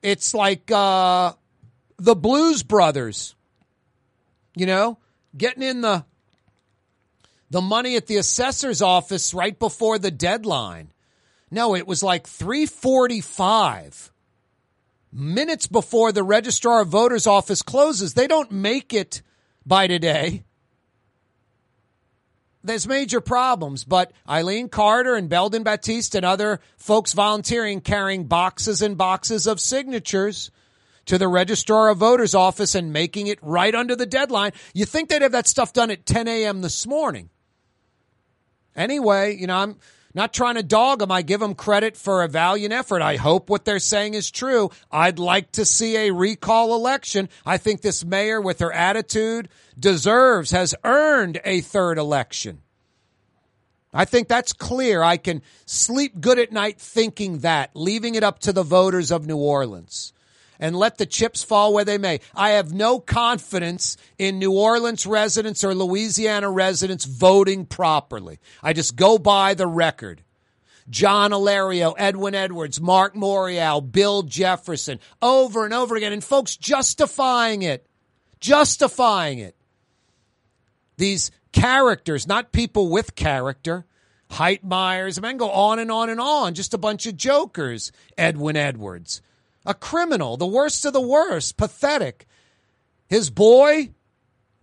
[0.04, 1.34] It's like uh,
[1.98, 3.36] the Blues Brothers,
[4.56, 5.00] you know,
[5.36, 6.06] getting in the
[7.56, 10.92] the money at the assessor's office right before the deadline.
[11.50, 14.12] No, it was like 345
[15.14, 18.14] minutes before the registrar of voters office closes.
[18.14, 19.22] They don't make it
[19.66, 20.44] by today.
[22.62, 28.82] There's major problems, but Eileen Carter and Belden Batiste and other folks volunteering carrying boxes
[28.82, 30.52] and boxes of signatures
[31.06, 34.52] to the registrar of voters office and making it right under the deadline.
[34.74, 36.62] You think they'd have that stuff done at 10 a.m.
[36.62, 37.30] this morning.
[38.76, 39.78] Anyway, you know, I'm
[40.14, 41.12] not trying to dog them.
[41.12, 43.02] I give them credit for a valiant effort.
[43.02, 44.72] I hope what they're saying is true.
[44.92, 47.30] I'd like to see a recall election.
[47.46, 52.62] I think this mayor, with her attitude, deserves, has earned a third election.
[53.94, 55.02] I think that's clear.
[55.02, 59.26] I can sleep good at night thinking that, leaving it up to the voters of
[59.26, 60.14] New Orleans
[60.60, 62.20] and let the chips fall where they may.
[62.36, 68.40] I have no confidence in New Orleans residents or Louisiana residents voting properly.
[68.64, 70.22] I just go by the record.
[70.90, 77.64] John Alario, Edwin Edwards, Mark Morial, Bill Jefferson, over and over again, and folks justifying
[77.64, 77.88] it,
[78.40, 79.56] justifying it.
[80.98, 83.86] These characters, not people with character.
[84.32, 86.54] Heitmeyers, I mean, go on and on and on.
[86.54, 87.92] Just a bunch of jokers.
[88.18, 89.22] Edwin Edwards
[89.66, 92.28] a criminal, the worst of the worst, pathetic.
[93.08, 93.90] His boy,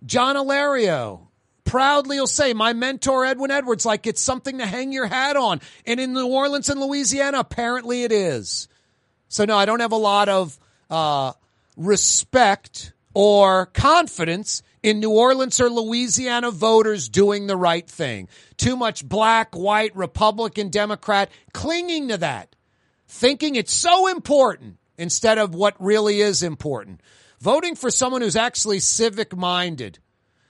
[0.05, 1.28] John Alario,
[1.64, 5.61] proudly will say, My mentor, Edwin Edwards, like it's something to hang your hat on.
[5.86, 8.68] And in New Orleans and Louisiana, apparently it is.
[9.28, 10.59] So, no, I don't have a lot of
[10.90, 11.32] uh,
[11.76, 18.28] respect or confidence in New Orleans or Louisiana voters doing the right thing.
[18.57, 22.55] Too much black, white, Republican, Democrat clinging to that,
[23.07, 27.00] thinking it's so important instead of what really is important.
[27.40, 29.98] Voting for someone who's actually civic minded,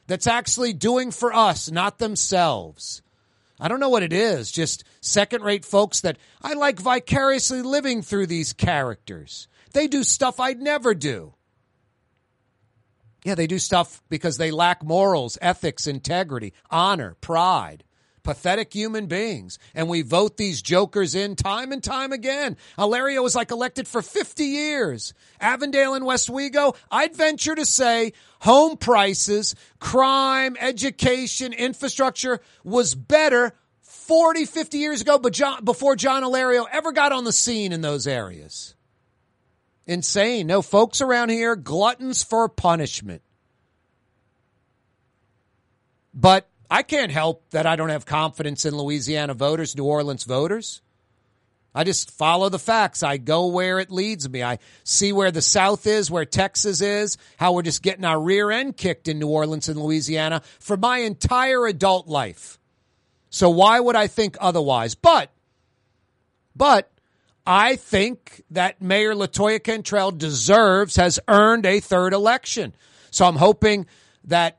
[0.07, 3.01] that's actually doing for us, not themselves.
[3.59, 8.03] I don't know what it is, just second rate folks that I like vicariously living
[8.03, 9.49] through these characters.
[9.73, 11.33] They do stuff I'd never do.
[13.25, 17.85] Yeah, they do stuff because they lack morals, ethics, integrity, honor, pride
[18.23, 19.59] pathetic human beings.
[19.75, 22.57] And we vote these jokers in time and time again.
[22.79, 25.15] Alario was like elected for 50 years.
[25.41, 34.47] Avondale and Westwego, I'd venture to say home prices, crime, education, infrastructure was better 40,
[34.47, 35.19] 50 years ago
[35.63, 38.75] before John Alario ever got on the scene in those areas.
[39.87, 40.47] Insane.
[40.47, 43.23] No, folks around here, gluttons for punishment.
[46.15, 50.81] But I can't help that I don't have confidence in Louisiana voters, New Orleans voters.
[51.75, 53.03] I just follow the facts.
[53.03, 54.43] I go where it leads me.
[54.43, 58.51] I see where the South is, where Texas is, how we're just getting our rear
[58.51, 62.59] end kicked in New Orleans and Louisiana for my entire adult life.
[63.29, 64.95] So why would I think otherwise?
[64.95, 65.31] But,
[66.57, 66.91] but
[67.47, 72.75] I think that Mayor Latoya Cantrell deserves, has earned a third election.
[73.11, 73.85] So I'm hoping
[74.25, 74.59] that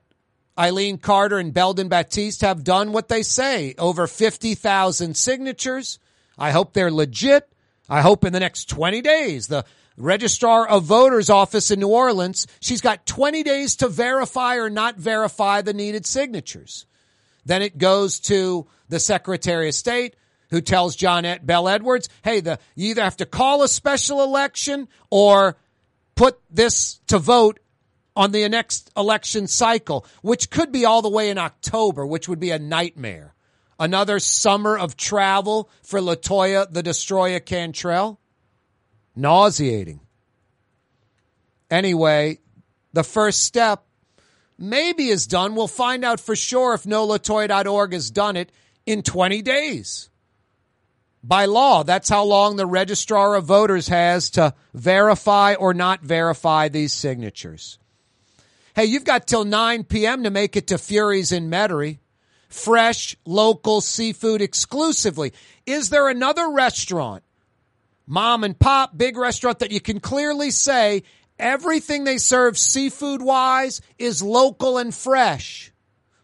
[0.57, 5.99] Eileen Carter and Belden Batiste have done what they say over 50,000 signatures.
[6.38, 7.49] I hope they're legit.
[7.89, 9.65] I hope in the next 20 days, the
[9.97, 14.95] registrar of voters office in New Orleans, she's got 20 days to verify or not
[14.95, 16.85] verify the needed signatures.
[17.45, 20.15] Then it goes to the Secretary of State
[20.49, 24.88] who tells John Bell Edwards, hey, the, you either have to call a special election
[25.09, 25.57] or
[26.15, 27.59] put this to vote
[28.15, 32.40] on the next election cycle, which could be all the way in October, which would
[32.40, 33.34] be a nightmare.
[33.80, 38.19] Another summer of travel for Latoya the Destroyer Cantrell.
[39.15, 39.99] Nauseating.
[41.69, 42.40] Anyway,
[42.94, 43.84] the first step
[44.57, 45.56] maybe is done.
[45.56, 48.52] We'll find out for sure if nolatoya.org has done it
[48.85, 50.10] in 20 days.
[51.23, 56.68] By law, that's how long the registrar of voters has to verify or not verify
[56.68, 57.80] these signatures.
[58.75, 60.23] Hey, you've got till 9 p.m.
[60.23, 61.99] to make it to Fury's in Metairie.
[62.49, 65.31] Fresh, local seafood exclusively.
[65.67, 67.23] Is there another restaurant,
[68.07, 71.03] mom and pop, big restaurant that you can clearly say
[71.37, 75.71] everything they serve seafood wise is local and fresh?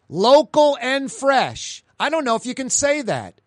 [0.07, 1.83] Local and fresh.
[1.99, 3.41] I don't know if you can say that.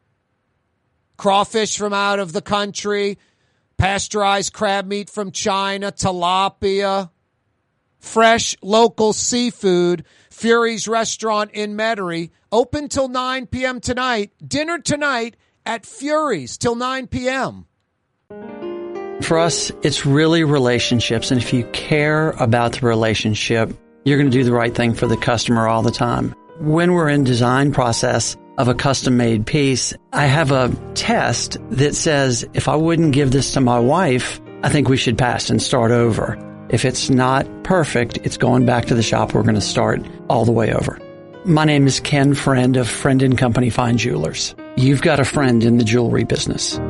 [1.17, 3.19] Crawfish from out of the country,
[3.79, 7.11] pasteurized crab meat from China, tilapia,
[8.03, 10.05] fresh local seafood.
[10.31, 13.81] Fury's restaurant in Metairie, open till 9 p.m.
[13.81, 14.33] tonight.
[14.47, 17.67] Dinner tonight at Fury's till 9 p.m.
[19.23, 21.31] For us, it's really relationships.
[21.31, 23.73] And if you care about the relationship,
[24.05, 26.35] you're going to do the right thing for the customer all the time.
[26.59, 31.95] When we're in design process of a custom made piece, I have a test that
[31.95, 35.63] says if I wouldn't give this to my wife, I think we should pass and
[35.63, 36.52] start over.
[36.73, 39.35] If it's not perfect, it's going back to the shop.
[39.35, 40.01] We're going to start
[40.31, 40.99] all the way over.
[41.45, 44.55] My name is Ken Friend of Friend and Company Fine Jewelers.
[44.77, 46.81] You've got a friend in the jewelry business.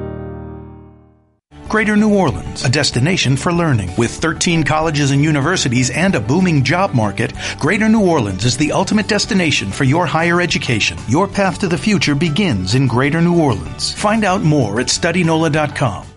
[1.68, 3.90] Greater New Orleans, a destination for learning.
[3.96, 8.72] With 13 colleges and universities and a booming job market, Greater New Orleans is the
[8.72, 10.98] ultimate destination for your higher education.
[11.08, 13.90] Your path to the future begins in Greater New Orleans.
[13.90, 16.11] Find out more at studynola.com.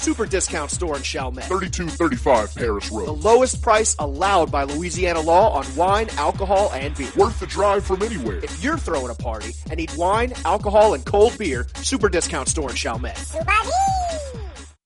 [0.00, 1.44] Super discount store in Chalmette.
[1.44, 3.04] 3235 Paris Road.
[3.04, 7.10] The lowest price allowed by Louisiana law on wine, alcohol, and beer.
[7.18, 8.38] Worth the drive from anywhere.
[8.42, 12.70] If you're throwing a party and need wine, alcohol, and cold beer, Super discount store
[12.70, 13.18] in Chalmette.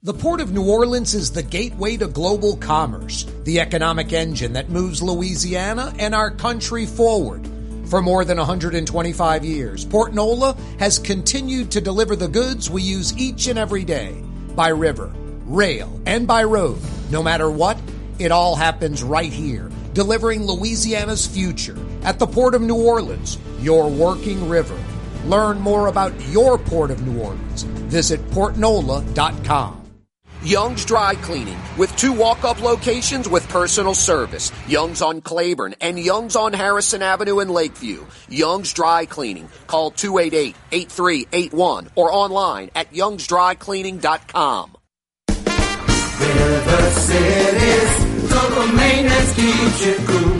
[0.02, 4.68] The Port of New Orleans is the gateway to global commerce, the economic engine that
[4.68, 7.48] moves Louisiana and our country forward.
[7.86, 13.16] For more than 125 years, Port Nola has continued to deliver the goods we use
[13.16, 14.20] each and every day
[14.54, 15.12] by river,
[15.46, 16.78] rail, and by road.
[17.10, 17.78] No matter what,
[18.18, 23.88] it all happens right here, delivering Louisiana's future at the Port of New Orleans, your
[23.88, 24.78] working river.
[25.26, 27.62] Learn more about your Port of New Orleans.
[27.62, 29.83] Visit portnola.com.
[30.44, 34.52] Young's Dry Cleaning with two walk-up locations with personal service.
[34.68, 38.04] Young's on Claiborne and Young's on Harrison Avenue in Lakeview.
[38.28, 39.48] Young's Dry Cleaning.
[39.66, 44.76] Call 288-8381 or online at youngsdrycleaning.com.
[45.28, 50.36] River City's total maintenance keeps you cool.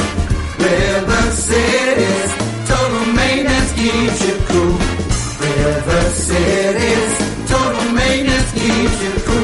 [0.59, 2.35] River City's
[2.69, 4.77] total maintenance keeps you cool.
[5.41, 9.44] River City's total maintenance keeps you cool.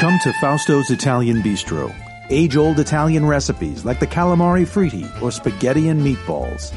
[0.00, 1.94] Come to Fausto's Italian Bistro.
[2.28, 6.74] Age old Italian recipes like the calamari fritti or spaghetti and meatballs.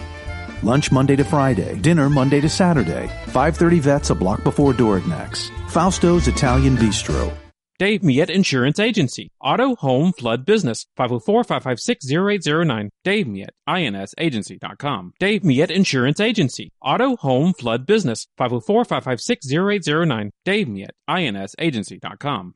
[0.64, 3.08] Lunch Monday to Friday, dinner Monday to Saturday.
[3.26, 5.50] 530 vets a block before Dorignac's.
[5.70, 7.36] Fausto's Italian Bistro.
[7.78, 9.32] Dave Miet Insurance Agency.
[9.42, 10.86] Auto, home, flood business.
[10.98, 12.90] 504-556-0809.
[13.04, 15.14] Dave Miet, insagency.com.
[15.20, 16.72] Dave Miet Insurance Agency.
[16.82, 18.28] Auto, home, flood business.
[18.40, 20.32] 504-556-0809.
[20.46, 22.56] Dave Miet, insagency.com.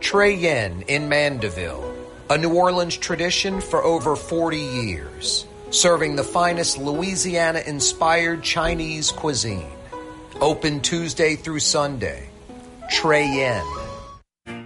[0.00, 1.94] Trey Yuen in Mandeville,
[2.30, 9.70] a New Orleans tradition for over 40 years, serving the finest Louisiana inspired Chinese cuisine.
[10.40, 12.28] Open Tuesday through Sunday.
[12.90, 13.87] Trey Yuen.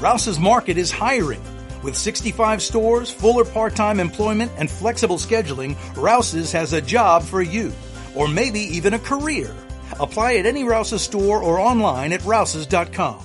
[0.00, 1.42] Rouse's Market is hiring.
[1.82, 7.42] With 65 stores, fuller part time employment, and flexible scheduling, Rouse's has a job for
[7.42, 7.72] you,
[8.14, 9.52] or maybe even a career.
[9.98, 13.24] Apply at any Rouse's store or online at rouses.com.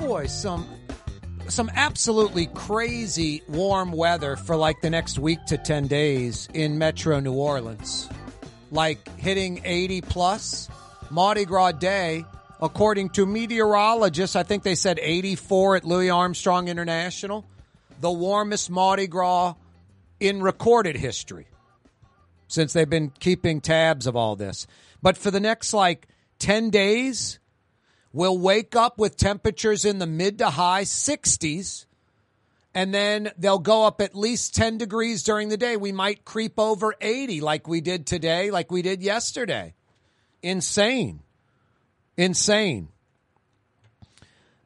[0.00, 0.66] Boy, some
[1.54, 7.20] some absolutely crazy warm weather for like the next week to 10 days in Metro
[7.20, 8.08] New Orleans.
[8.72, 10.68] Like hitting 80 plus.
[11.10, 12.24] Mardi Gras Day,
[12.60, 17.44] according to meteorologists, I think they said 84 at Louis Armstrong International,
[18.00, 19.54] the warmest Mardi Gras
[20.18, 21.46] in recorded history
[22.48, 24.66] since they've been keeping tabs of all this.
[25.02, 26.08] But for the next like
[26.40, 27.38] 10 days,
[28.14, 31.84] we'll wake up with temperatures in the mid to high 60s
[32.74, 35.76] and then they'll go up at least 10 degrees during the day.
[35.76, 39.74] We might creep over 80 like we did today, like we did yesterday.
[40.42, 41.20] Insane.
[42.16, 42.88] Insane.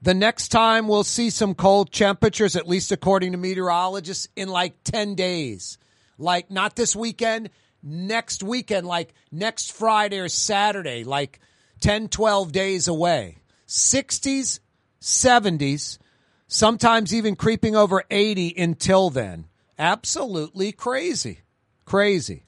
[0.00, 4.82] The next time we'll see some cold temperatures, at least according to meteorologists, in like
[4.84, 5.76] 10 days.
[6.18, 7.50] Like not this weekend,
[7.82, 11.40] next weekend, like next Friday or Saturday, like
[11.80, 13.38] 10, 12 days away.
[13.66, 14.60] 60s,
[15.00, 15.98] 70s,
[16.46, 19.46] sometimes even creeping over 80 until then.
[19.78, 21.40] Absolutely crazy.
[21.84, 22.44] Crazy.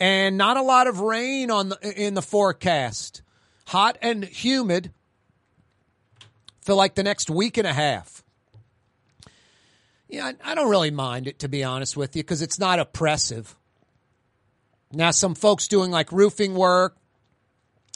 [0.00, 3.22] And not a lot of rain on the, in the forecast.
[3.66, 4.92] Hot and humid
[6.62, 8.22] for like the next week and a half.
[10.08, 13.56] Yeah, I, don't really mind it to be honest with you because it's not oppressive.
[14.92, 16.96] Now, some folks doing like roofing work,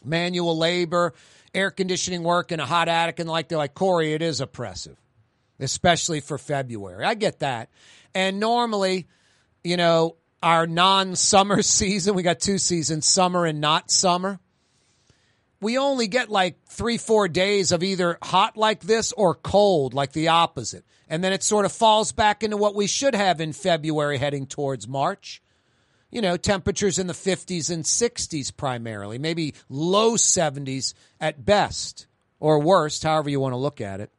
[0.05, 1.15] manual labor,
[1.55, 4.97] air conditioning work in a hot attic and like they're like Kaare, it is oppressive,
[5.59, 7.05] especially for February.
[7.05, 7.71] I get that.
[8.15, 9.07] And normally,
[9.65, 14.41] you know, our non-summer season, we got two seasons, summer and not summer.
[15.61, 20.13] We only get like three, four days of either hot like this or cold like
[20.13, 20.85] the opposite.
[21.09, 24.47] And then it sort of falls back into what we should have in February heading
[24.47, 25.43] towards March
[26.11, 32.07] you know, temperatures in the 50s and 60s primarily, maybe low 70s at best,
[32.41, 34.11] or worst, however you want to look at it.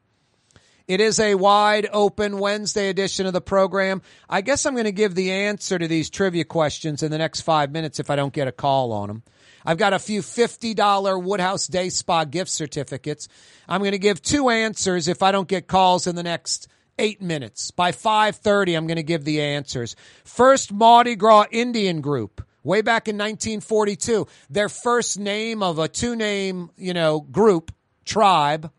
[0.87, 4.01] It is a wide open Wednesday edition of the program.
[4.27, 7.41] I guess I'm going to give the answer to these trivia questions in the next
[7.41, 9.23] five minutes if I don't get a call on them.
[9.63, 13.27] I've got a few $50 Woodhouse Day Spa gift certificates.
[13.67, 16.67] I'm going to give two answers if I don't get calls in the next
[16.99, 17.71] eight minutes.
[17.71, 19.95] By 5.30, I'm going to give the answers.
[20.23, 24.27] First Mardi Gras Indian group, way back in 1942.
[24.49, 27.73] Their first name of a two-name, you know, group,
[28.05, 28.71] tribe,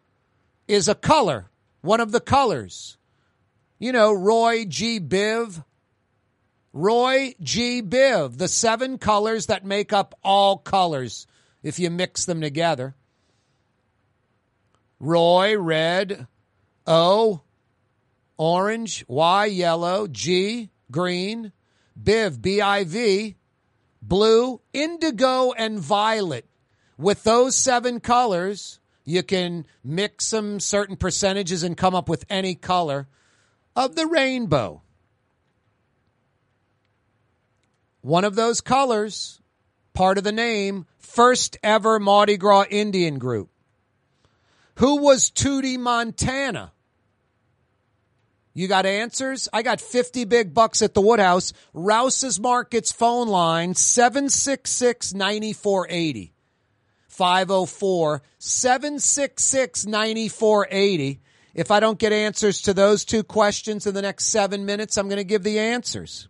[0.69, 2.99] is a color, one of the colors.
[3.81, 5.01] You know, Roy G.
[5.01, 5.65] Biv.
[6.73, 7.83] Roy G.
[7.83, 11.27] Biv, the seven colors that make up all colors
[11.63, 12.95] if you mix them together.
[15.01, 16.29] Roy, red.
[16.87, 17.41] O,
[18.41, 21.53] orange, Y, yellow, G, green,
[22.03, 23.37] BIV, B I V,
[24.01, 26.47] blue, indigo, and violet.
[26.97, 32.55] With those seven colors, you can mix some certain percentages and come up with any
[32.55, 33.09] color
[33.77, 34.81] of the rainbow.
[38.01, 39.43] One of those colors,
[39.93, 43.51] part of the name, first ever Mardi Gras Indian group.
[44.77, 46.73] Who was Tootie Montana?
[48.53, 49.49] You got answers?
[49.53, 51.53] I got 50 big bucks at the Woodhouse.
[51.73, 56.33] Rouse's Markets phone line 766 9480.
[57.09, 61.21] 504 766 9480.
[61.55, 65.09] If I don't get answers to those two questions in the next seven minutes, I'm
[65.09, 66.29] going to give the answers.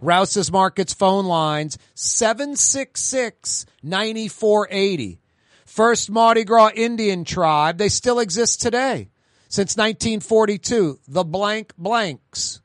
[0.00, 5.20] Rouse's Markets phone lines 766 9480.
[5.64, 7.78] First Mardi Gras Indian tribe.
[7.78, 9.10] They still exist today
[9.48, 12.60] since 1942, the blank blanks.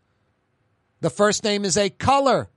[1.02, 2.50] The first name is a color.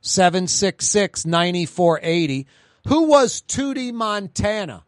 [0.00, 2.46] 766 9480.
[2.86, 4.84] Who was Tootie Montana?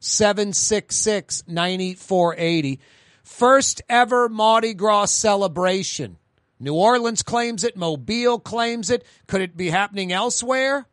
[0.00, 2.80] 766 9480.
[3.22, 6.16] First ever Mardi Gras celebration.
[6.58, 9.04] New Orleans claims it, Mobile claims it.
[9.26, 10.86] Could it be happening elsewhere?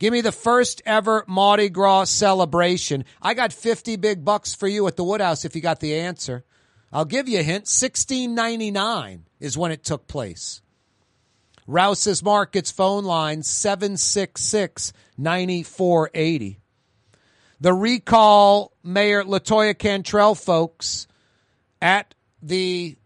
[0.00, 3.04] Give me the first ever Mardi Gras celebration.
[3.20, 6.42] I got 50 big bucks for you at the Woodhouse if you got the answer.
[6.90, 7.68] I'll give you a hint.
[7.68, 10.62] 1699 is when it took place.
[11.66, 16.58] Rouse's Markets phone line 766 9480.
[17.60, 21.08] The recall Mayor Latoya Cantrell folks
[21.82, 22.96] at the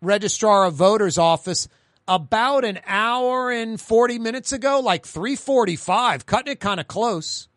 [0.00, 1.66] Registrar of Voters office
[2.14, 7.48] about an hour and 40 minutes ago, like 345, cutting it kind of close.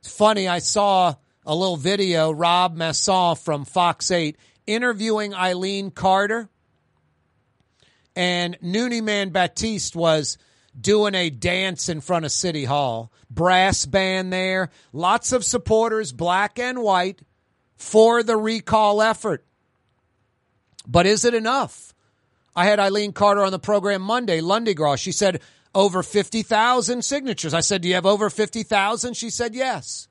[0.00, 1.14] It's funny, I saw
[1.44, 4.36] a little video, Rob Masson from Fox 8
[4.66, 6.48] interviewing Eileen Carter.
[8.16, 10.36] And Noonie Man Batiste was
[10.78, 13.12] doing a dance in front of City Hall.
[13.30, 17.20] Brass band there, lots of supporters, black and white,
[17.76, 19.44] for the recall effort.
[20.84, 21.94] But is it enough?
[22.56, 24.96] I had Eileen Carter on the program Monday, Lundi Gras.
[24.96, 25.42] She said
[25.74, 27.52] over 50,000 signatures.
[27.52, 29.14] I said, Do you have over 50,000?
[29.14, 30.08] She said, Yes.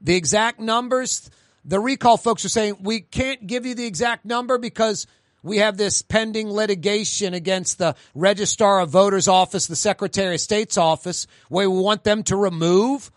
[0.00, 1.30] The exact numbers,
[1.64, 5.06] the recall folks are saying we can't give you the exact number because
[5.42, 10.76] we have this pending litigation against the Registrar of Voters Office, the Secretary of State's
[10.76, 13.10] office, where we want them to remove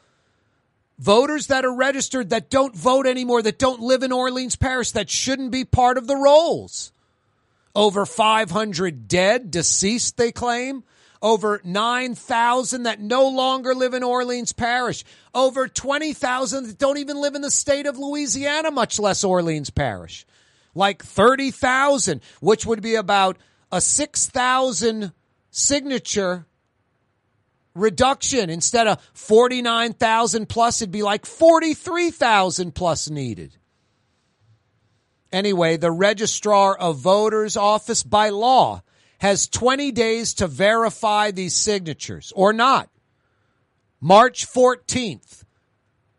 [1.01, 5.09] voters that are registered that don't vote anymore, that don't live in Orleans Parish, that
[5.09, 6.91] shouldn't be part of the rolls.
[7.73, 10.83] Over 500 dead, deceased, they claim.
[11.19, 15.03] Over 9,000 that no longer live in Orleans Parish.
[15.33, 20.25] Over 20,000 that don't even live in the state of Louisiana, much less Orleans Parish.
[20.75, 23.37] Like 30,000, which would be about
[23.71, 25.13] a 6,000
[25.49, 26.45] signature
[27.73, 28.49] reduction.
[28.49, 33.57] Instead of 49,000 plus, it'd be like 43,000 plus needed.
[35.31, 38.81] Anyway, the registrar of voters office by law
[39.19, 42.89] has 20 days to verify these signatures or not.
[44.01, 45.43] March 14th.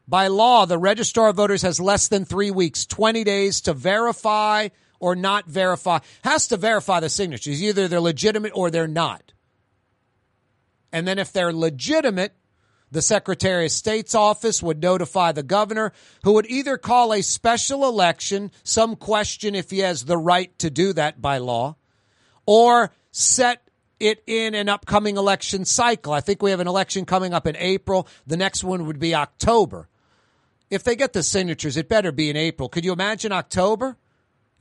[0.07, 4.69] By law, the registrar of voters has less than three weeks, 20 days to verify
[5.01, 5.99] or not verify.
[6.23, 7.63] Has to verify the signatures.
[7.63, 9.32] Either they're legitimate or they're not.
[10.93, 12.35] And then if they're legitimate,
[12.91, 15.93] the Secretary of State's office would notify the governor,
[16.25, 20.69] who would either call a special election, some question if he has the right to
[20.69, 21.77] do that by law,
[22.45, 23.67] or set
[23.99, 26.13] it in an upcoming election cycle.
[26.13, 28.07] I think we have an election coming up in April.
[28.27, 29.89] The next one would be October.
[30.69, 32.69] If they get the signatures, it better be in April.
[32.69, 33.97] Could you imagine October?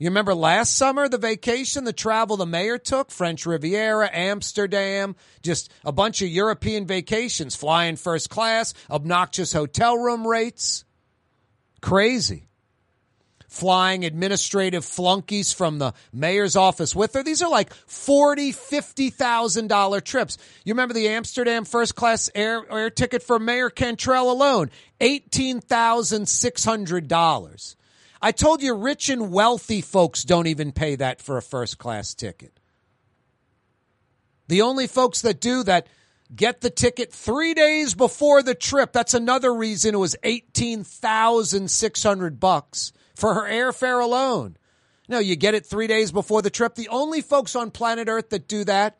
[0.02, 3.12] You remember last summer, the vacation, the travel the mayor took?
[3.12, 10.26] French Riviera, Amsterdam, just a bunch of European vacations, flying first class, obnoxious hotel room
[10.26, 10.84] rates.
[11.80, 12.48] Crazy.
[13.46, 17.22] Flying administrative flunkies from the mayor's office with her.
[17.22, 20.36] These are like forty, fifty thousand dollar trips.
[20.64, 24.72] You remember the Amsterdam first class air, air ticket for Mayor Cantrell alone?
[25.00, 27.76] Eighteen thousand six hundred dollars.
[28.24, 32.14] I told you rich and wealthy folks don't even pay that for a first class
[32.14, 32.60] ticket.
[34.46, 35.88] The only folks that do that
[36.34, 38.92] get the ticket three days before the trip.
[38.92, 44.56] That's another reason it was eighteen thousand six hundred bucks for her airfare alone.
[45.08, 46.76] No, you get it three days before the trip.
[46.76, 48.98] The only folks on planet Earth that do that.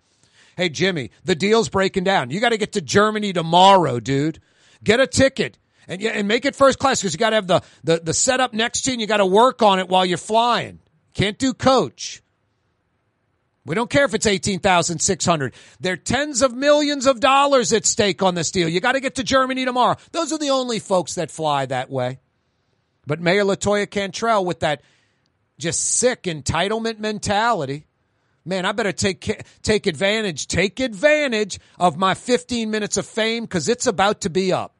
[0.56, 2.30] Hey Jimmy, the deal's breaking down.
[2.30, 4.40] You got to get to Germany tomorrow, dude.
[4.82, 7.46] Get a ticket and yeah, and make it first class because you got to have
[7.46, 10.04] the, the the setup next to you and you got to work on it while
[10.04, 10.78] you're flying.
[11.14, 12.22] Can't do coach.
[13.64, 15.54] We don't care if it's eighteen thousand six hundred.
[15.80, 18.68] There are tens of millions of dollars at stake on this deal.
[18.68, 19.96] You got to get to Germany tomorrow.
[20.10, 22.18] Those are the only folks that fly that way.
[23.06, 24.82] But Mayor Latoya Cantrell with that
[25.58, 27.86] just sick entitlement mentality.
[28.44, 33.68] Man, I better take take advantage, take advantage of my 15 minutes of fame because
[33.68, 34.74] it's about to be up.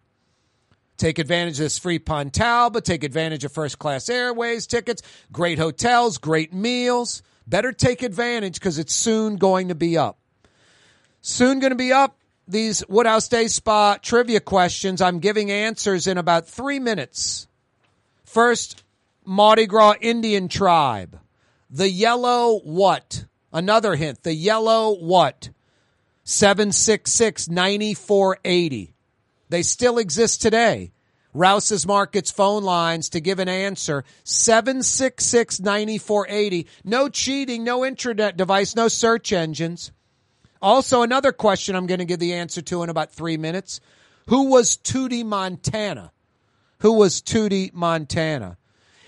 [1.03, 5.03] Take advantage of this free Pontal, but Take advantage of first class airways tickets,
[5.33, 7.25] great hotels, great meals.
[7.45, 10.21] Better take advantage because it's soon going to be up.
[11.21, 12.17] Soon going to be up.
[12.47, 15.03] These Woodhouse Day Spa trivia questions.
[15.03, 17.49] I'm giving answers in about three minutes.
[18.25, 18.85] First,
[19.25, 21.19] Mardi Gras Indian tribe.
[21.69, 23.25] The yellow what?
[23.53, 24.23] Another hint.
[24.23, 25.51] The yellow what?
[26.23, 28.95] 766 9480.
[29.53, 30.93] They still exist today.
[31.35, 36.67] Rouse's Markets phone lines to give an answer 766 9480.
[36.85, 39.93] No cheating, no internet device, no search engines.
[40.63, 43.83] Also, another question I'm going to give the answer to in about three minutes.
[44.29, 46.13] Who was Tootie Montana?
[46.79, 48.57] Who was Tootie Montana?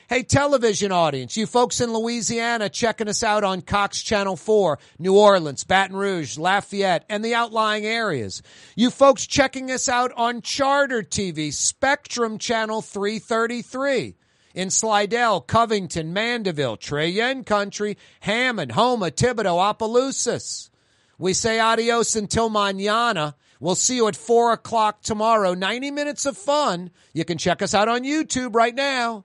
[0.06, 5.16] Hey, television audience, you folks in Louisiana checking us out on Cox Channel 4, New
[5.16, 8.43] Orleans, Baton Rouge, Lafayette, and the outlying areas.
[8.76, 14.16] You folks checking us out on Charter TV, Spectrum Channel 333
[14.52, 20.68] in Slidell, Covington, Mandeville, Cheyenne Country, Hammond, Houma, Thibodaux, Opelousas.
[21.16, 23.36] We say adios until mañana.
[23.59, 25.55] We'll see you at 4 o'clock tomorrow.
[25.55, 26.90] 90 minutes of fun.
[27.14, 29.24] You can check us out on YouTube right now.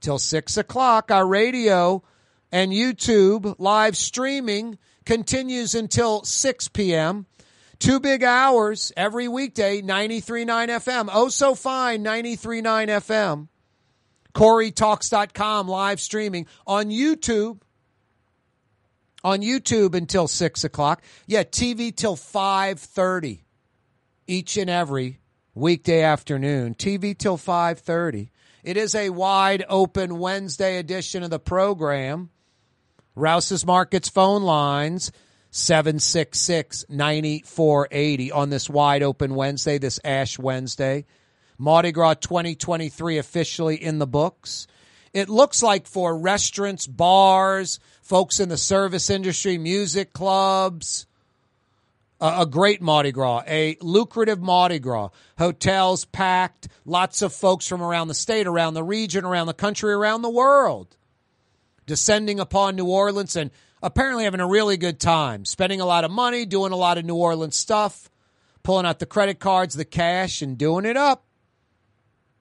[0.00, 2.02] Till 6 o'clock, our radio
[2.52, 7.26] and YouTube live streaming continues until 6 p.m.
[7.78, 11.08] Two big hours every weekday, 93.9 FM.
[11.12, 13.48] Oh, so fine, 93.9 FM.
[14.34, 17.60] KaareTalks.com live streaming on YouTube.
[19.24, 21.02] On YouTube until six o'clock.
[21.26, 23.44] Yeah, TV till five thirty
[24.28, 25.18] each and every
[25.54, 26.76] weekday afternoon.
[26.76, 28.30] TV till five thirty.
[28.68, 32.28] It is a wide open Wednesday edition of the program.
[33.14, 35.10] Rouse's Markets phone lines
[35.52, 41.06] 766 9480 on this wide open Wednesday, this Ash Wednesday.
[41.56, 44.66] Mardi Gras 2023 officially in the books.
[45.14, 51.06] It looks like for restaurants, bars, folks in the service industry, music clubs,
[52.20, 55.10] a, great Mardi Gras, a lucrative Mardi Gras.
[55.38, 59.92] Hotels packed, lots of folks from around the state, around the region, around the country,
[59.92, 60.96] around the world
[61.88, 63.50] descending upon New Orleans and
[63.82, 67.04] apparently having a really good time, spending a lot of money, doing a lot of
[67.04, 68.08] New Orleans stuff,
[68.62, 71.24] pulling out the credit cards, the cash, and doing it up.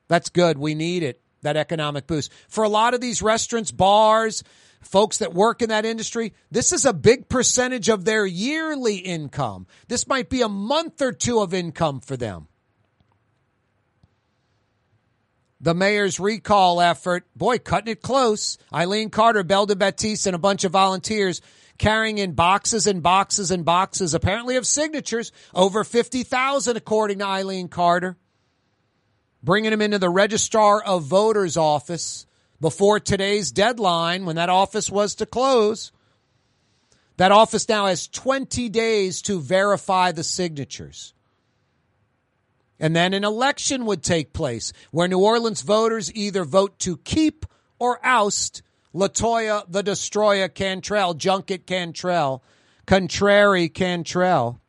[0.10, 0.60] That's good.
[0.60, 2.32] We need it, that economic boost.
[2.48, 4.44] For a lot of these restaurants, bars,
[4.88, 9.68] folks that work in that industry, this is a big percentage of their yearly income.
[9.88, 12.48] This might be a month or two of income for them.
[15.60, 18.58] The mayor's recall effort, boy, cutting it close.
[18.72, 21.42] Eileen Carter, Belden Batiste, and a bunch of volunteers
[21.80, 27.68] carrying in boxes and boxes and boxes, apparently of signatures, over 50,000 according to Eileen
[27.68, 28.18] Carter
[29.48, 32.27] bringing them into the registrar of voters office
[32.60, 35.92] before today's deadline when that office was to close.
[37.18, 41.14] That office now has 20 days to verify the signatures.
[42.80, 47.46] And then an election would take place where New Orleans voters either vote to keep
[47.80, 48.62] or oust
[48.94, 52.44] Latoya the Destroyer Cantrell, Junket Cantrell,
[52.86, 54.62] Contrary Cantrell.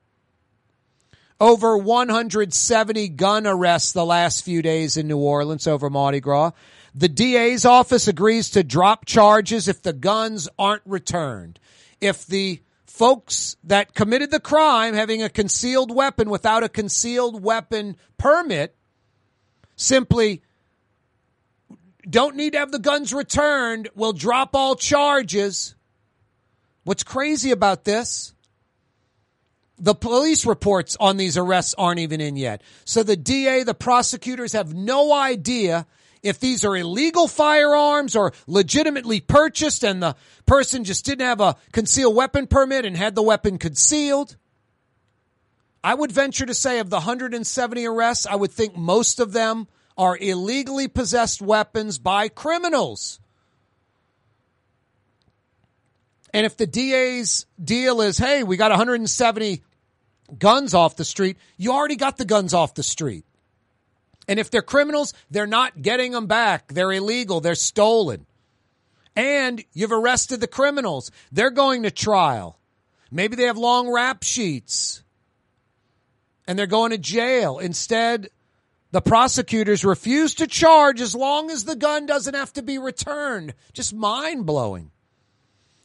[1.41, 6.51] Over 170 gun arrests the last few days in New Orleans over Mardi Gras.
[6.99, 11.61] The DA's office agrees to drop charges if the guns aren't returned.
[12.01, 17.97] If the folks that committed the crime having a concealed weapon without a concealed weapon
[18.17, 18.75] permit
[19.77, 20.43] simply
[22.11, 25.77] don't need to have the guns returned will drop all charges.
[26.83, 28.35] What's crazy about this?
[29.79, 32.61] The police reports on these arrests aren't even in yet.
[32.85, 35.87] So the DA, the prosecutors have no idea
[36.23, 40.17] if these are illegal firearms or legitimately purchased and the
[40.47, 44.37] person just didn't have a concealed weapon permit and had the weapon concealed.
[45.83, 49.69] I would venture to say of the 170 arrests, I would think most of them
[49.97, 53.21] are illegally possessed weapons by criminals.
[56.33, 59.63] And if the DA's deal is, hey, we got 170
[60.39, 63.25] guns off the street, you already got the guns off the street.
[64.29, 66.69] And if they're criminals, they're not getting them back.
[66.69, 67.41] They're illegal.
[67.41, 68.27] They're stolen.
[69.17, 71.11] And you've arrested the criminals.
[71.33, 72.59] They're going to trial.
[73.11, 75.03] Maybe they have long rap sheets
[76.47, 77.59] and they're going to jail.
[77.59, 78.31] Instead,
[78.91, 83.55] the prosecutors refuse to charge as long as the gun doesn't have to be returned.
[83.73, 84.91] Just mind blowing.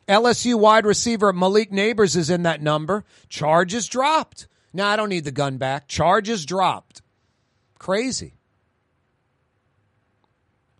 [0.07, 3.03] LSU wide receiver Malik Nabers is in that number.
[3.29, 4.47] Charges dropped.
[4.73, 5.87] Now I don't need the gun back.
[5.87, 7.01] Charges dropped.
[7.83, 8.35] Crazy.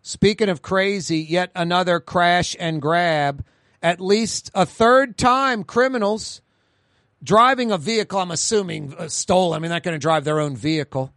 [0.00, 3.44] Speaking of crazy, yet another crash and grab.
[3.82, 6.40] At least a third time criminals
[7.22, 9.54] driving a vehicle, I'm assuming uh, stolen.
[9.54, 11.12] I mean, they're not going to drive their own vehicle.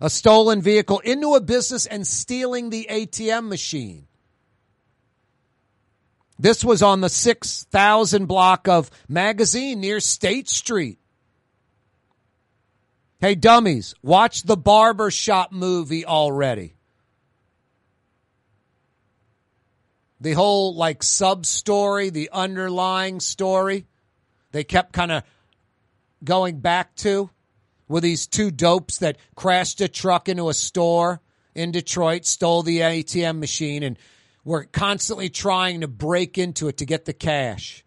[0.00, 4.08] A stolen vehicle into a business and stealing the ATM machine.
[6.36, 10.98] This was on the 6000 block of Magazine near State Street.
[13.20, 16.76] Hey, dummies, watch the Barber Shop movie already.
[20.20, 23.86] The whole like sub story, the underlying story,
[24.52, 25.24] they kept kind of
[26.22, 27.30] going back to
[27.88, 31.20] with these two dopes that crashed a truck into a store
[31.56, 33.98] in Detroit, stole the ATM machine, and
[34.44, 37.84] were constantly trying to break into it to get the cash.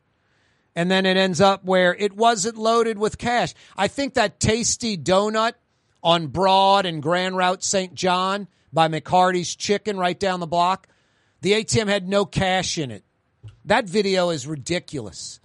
[0.76, 3.54] And then it ends up where it wasn't loaded with cash.
[3.76, 5.54] I think that tasty donut
[6.02, 7.94] on Broad and Grand Route St.
[7.94, 10.88] John by McCarty's Chicken right down the block,
[11.42, 13.04] the ATM had no cash in it.
[13.66, 15.40] That video is ridiculous.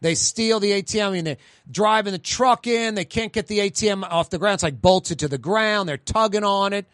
[0.00, 1.06] They steal the ATM.
[1.06, 1.36] I mean, they're
[1.70, 2.94] driving the truck in.
[2.94, 4.54] They can't get the ATM off the ground.
[4.54, 5.88] It's like bolted to the ground.
[5.88, 6.86] They're tugging on it.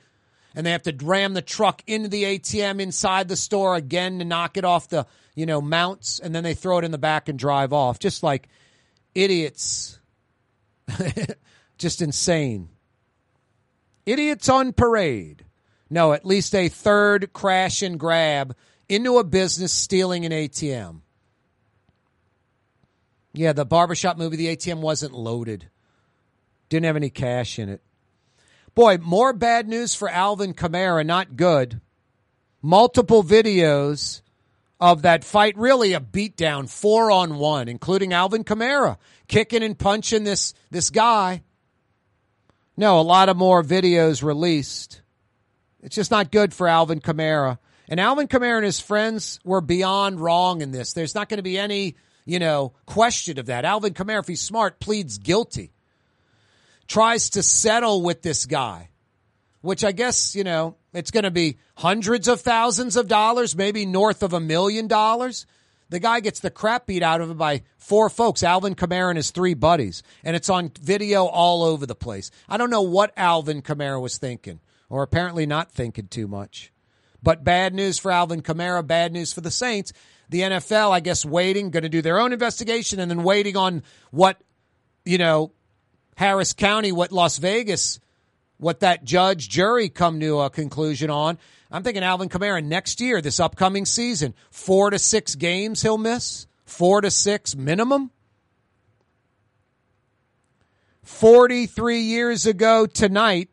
[0.55, 4.25] And they have to ram the truck into the ATM inside the store again to
[4.25, 5.07] knock it off the,
[5.41, 6.21] you know, mounts.
[6.21, 7.99] And then they throw it in the back and drive off.
[7.99, 8.49] Just like
[9.15, 9.99] idiots.
[11.79, 12.69] Just insane.
[14.05, 15.47] Idiots on parade.
[15.89, 18.55] No, at least a third crash and grab
[18.89, 21.01] into a business stealing an ATM.
[23.33, 25.71] Yeah, the barbershop movie, the ATM wasn't loaded.
[26.69, 27.81] Didn't have any cash in it.
[28.75, 31.81] Boy, more bad news for Alvin Kamara, not good.
[32.63, 34.21] Multiple videos
[34.81, 38.97] of that fight, really a beatdown, four on one, including Alvin Kamara
[39.29, 41.43] kicking and punching this, this guy.
[42.77, 45.03] No, a lot of more videos released.
[45.83, 47.59] It's just not good for Alvin Kamara.
[47.89, 50.93] And Alvin Kamara and his friends were beyond wrong in this.
[50.93, 53.65] There's not going to be any, you know, question of that.
[53.65, 55.73] Alvin Kamara, if he's smart, pleads guilty.
[56.87, 58.90] Tries to settle with this guy,
[59.63, 63.87] which I guess, you know, it's going to be hundreds of thousands of dollars, maybe
[63.87, 65.47] north of a million dollars.
[65.91, 69.17] The guy gets the crap beat out of him by four folks, Alvin Kamara and
[69.17, 70.03] his three buddies.
[70.25, 72.31] And it's on video all over the place.
[72.49, 76.73] I don't know what Alvin Kamara was thinking, or apparently not thinking too much.
[77.23, 79.93] But bad news for Alvin Kamara, bad news for the Saints.
[80.29, 83.83] The NFL, I guess, waiting, going to do their own investigation and then waiting on
[84.13, 84.41] what,
[85.05, 85.53] you know,
[86.17, 87.99] Harris County, what Las Vegas,
[88.61, 91.39] what that judge jury come to a conclusion on.
[91.71, 96.47] I'm thinking Alvin Kamara next year, this upcoming season, four to six games he'll miss,
[96.67, 98.11] four to six minimum.
[101.03, 103.49] 43 years ago tonight,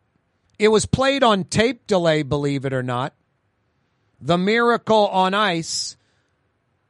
[0.59, 3.13] it was played on tape delay, believe it or not.
[4.19, 5.95] The Miracle on Ice,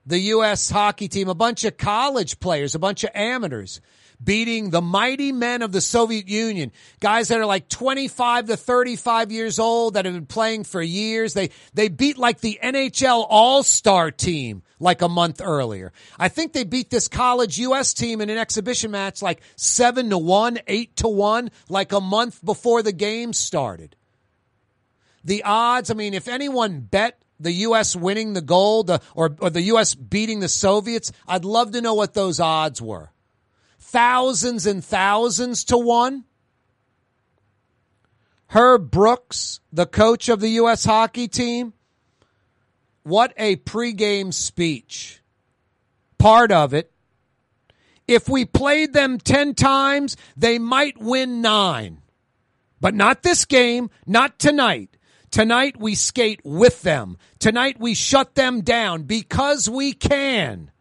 [0.05, 0.69] the U.S.
[0.69, 3.79] hockey team, a bunch of college players, a bunch of amateurs
[4.23, 9.31] beating the mighty men of the Soviet Union, guys that are like 25 to 35
[9.31, 11.33] years old that have been playing for years.
[11.33, 15.91] They, they beat like the NHL All-Star team like a month earlier.
[16.19, 17.93] I think they beat this college U.S.
[17.93, 22.43] team in an exhibition match like seven to one, eight to one, like a month
[22.43, 23.95] before the game started.
[25.23, 27.95] The odds, I mean, if anyone bet the U.S.
[27.95, 29.93] winning the gold uh, or, or the U.S.
[29.93, 33.11] beating the Soviets, I'd love to know what those odds were
[33.87, 36.25] thousands and thousands to one.
[38.47, 40.85] Herb Brooks, the coach of the U.S.
[40.85, 41.73] hockey team,
[43.03, 45.21] what a pregame speech.
[46.17, 46.91] Part of it.
[48.07, 52.01] If we played them 10 times, they might win nine.
[52.79, 54.97] But not this game, not tonight.
[55.31, 57.17] Tonight we skate with them.
[57.39, 60.71] Tonight we shut them down because we can.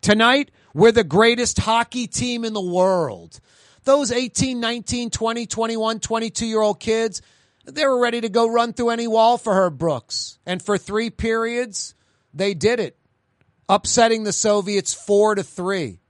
[0.00, 3.40] Tonight we're the greatest hockey team in the world.
[3.84, 7.20] Those 18, 19, 20, 21, 22 year old kids,
[7.64, 10.38] they were ready to go run through any wall for Herb Brooks.
[10.46, 11.94] And for three periods,
[12.32, 12.96] they did it,
[13.68, 16.00] upsetting the Soviets four to three.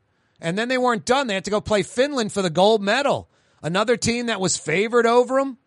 [0.40, 1.26] And then they weren't done.
[1.26, 3.28] They had to go play Finland for the gold medal.
[3.62, 5.59] Another team that was favored over them,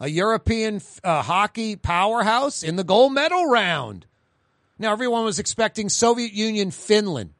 [0.00, 4.06] a European uh, hockey powerhouse in the gold medal round.
[4.78, 7.34] Now, everyone was expecting Soviet Union Finland.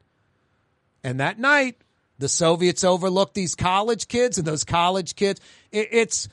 [1.03, 1.77] And that night,
[2.17, 5.39] the Soviets overlooked these college kids, and those college kids,
[5.71, 6.27] it, it's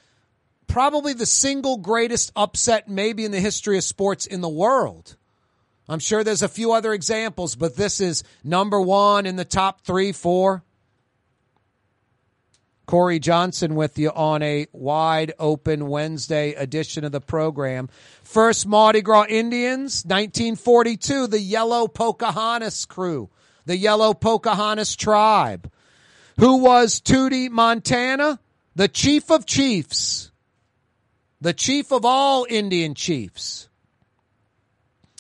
[0.66, 5.16] probably the single greatest upset, maybe in the history of sports in the world.
[5.88, 9.82] I'm sure there's a few other examples, but this is number one in the top
[9.82, 10.64] three, four.
[12.88, 17.88] Kaare Johnson with you on a wide open Wednesday edition of the program.
[18.22, 23.28] First Mardi Gras Indians, 1942, the Yellow Pocahontas crew
[23.66, 25.70] the Yellow Pocahontas tribe.
[26.38, 28.40] Who was Tootie Montana?
[28.74, 30.30] The chief of chiefs.
[31.40, 33.68] The chief of all Indian chiefs.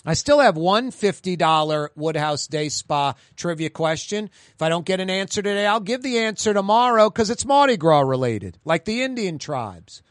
[0.08, 4.30] I still have one $50 Woodhouse Day Spa trivia question.
[4.54, 7.76] If I don't get an answer today, I'll give the answer tomorrow because it's Mardi
[7.76, 10.02] Gras related, like the Indian tribes.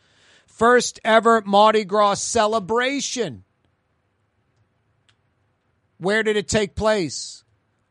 [0.48, 3.46] First ever Mardi Gras celebration.
[5.98, 7.45] Where did it take place?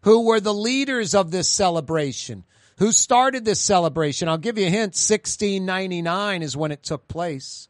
[0.04, 2.44] Who were the leaders of this celebration?
[2.78, 4.28] Who started this celebration?
[4.28, 4.94] I'll give you a hint.
[4.94, 7.68] 1699 is when it took place.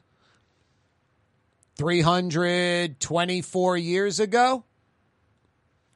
[1.76, 4.64] 324 years ago.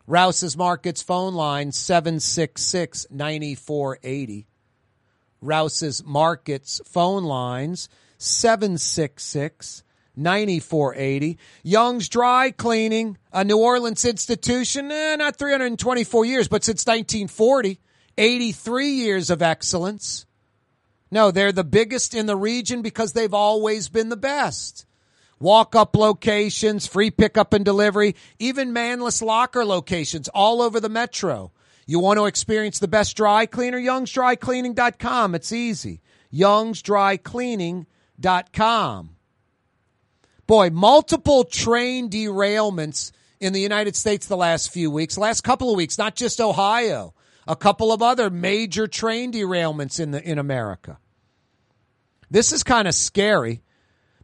[0.06, 4.46] Rouse's Markets phone line 766 9480.
[5.40, 7.88] Rouse's Markets phone lines
[8.18, 9.82] 766
[10.18, 11.38] 9480.
[11.62, 17.78] Young's Dry Cleaning, a New Orleans institution, eh, not 324 years, but since 1940,
[18.18, 20.26] 83 years of excellence.
[21.10, 24.84] No, they're the biggest in the region because they've always been the best.
[25.40, 31.52] Walk up locations, free pickup and delivery, even manless locker locations all over the metro.
[31.86, 33.80] You want to experience the best dry cleaner?
[33.80, 35.34] YoungsDryCleaning.com.
[35.34, 36.02] It's easy.
[36.34, 39.10] YoungsDryCleaning.com.
[40.48, 45.76] Boy, multiple train derailments in the United States the last few weeks, last couple of
[45.76, 47.12] weeks, not just Ohio,
[47.46, 50.98] a couple of other major train derailments in the in America.
[52.30, 53.60] This is kind of scary.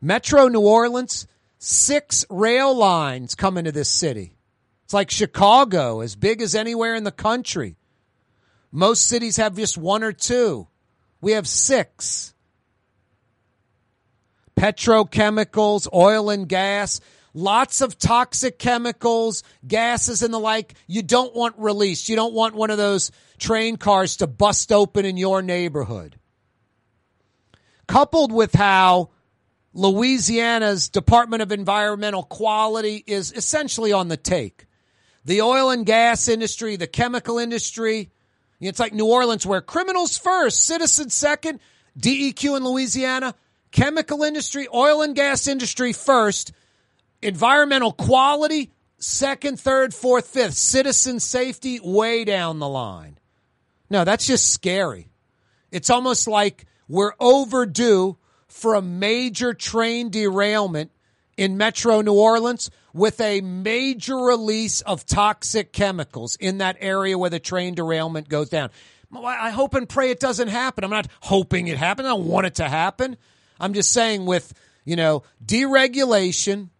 [0.01, 1.27] Metro New Orleans,
[1.59, 4.39] six rail lines come into this city.
[4.85, 7.77] It's like Chicago, as big as anywhere in the country.
[8.73, 10.69] Most cities have just one or two.
[11.21, 12.34] We have six.
[14.65, 17.03] Petrochemicals, oil and gas,
[17.35, 22.09] lots of toxic chemicals, gases and the like you don't want released.
[22.09, 26.19] You don't want one of those train cars to bust open in your neighborhood.
[27.87, 29.11] Coupled with how
[29.75, 34.65] Louisiana's Department of Environmental Quality is essentially on the take.
[35.27, 38.11] The oil and gas industry, the chemical industry,
[38.63, 41.61] it's like New Orleans where criminals first, citizens second,
[41.99, 43.35] DEQ in Louisiana,
[43.75, 46.53] chemical industry, oil and gas industry first,
[47.21, 53.19] environmental quality second, third, fourth, fifth, citizen safety way down the line.
[53.91, 55.09] No, that's just scary.
[55.71, 60.93] It's almost like we're overdue for a major train derailment
[61.37, 67.31] in Metro New Orleans with a major release of toxic chemicals in that area where
[67.31, 68.71] the train derailment goes down.
[69.13, 70.85] I hope and pray it doesn't happen.
[70.85, 72.07] I'm not hoping it happens.
[72.07, 73.17] I don't want it to happen.
[73.59, 74.53] I'm just saying with,
[74.85, 76.71] you know, deregulation,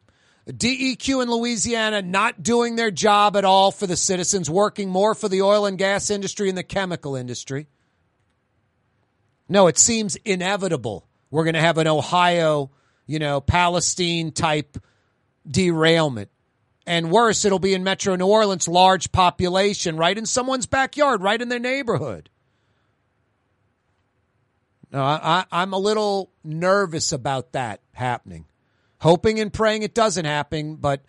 [0.49, 5.29] DEQ in Louisiana not doing their job at all for the citizens, working more for
[5.29, 7.67] the oil and gas industry and the chemical industry.
[9.49, 12.71] No, it seems inevitable we're going to have an Ohio,
[13.07, 14.79] you know, Palestine type
[15.45, 16.31] derailment.
[16.87, 21.41] And worse, it'll be in Metro New Orleans, large population, right in someone's backyard, right
[21.41, 22.31] in their neighborhood.
[24.95, 28.47] No, I, I'm a little nervous about that happening.
[29.01, 31.03] Hoping and praying it doesn't happen, but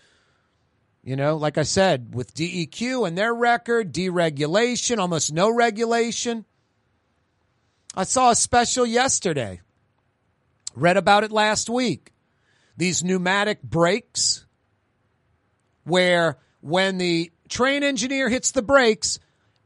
[1.04, 6.46] you know, like I said, with DEQ and their record, deregulation, almost no regulation.
[7.96, 9.62] I saw a special yesterday
[10.76, 12.12] Read about it last week.
[12.76, 14.46] These pneumatic brakes,
[15.86, 19.20] where when the train engineer hits the brakes,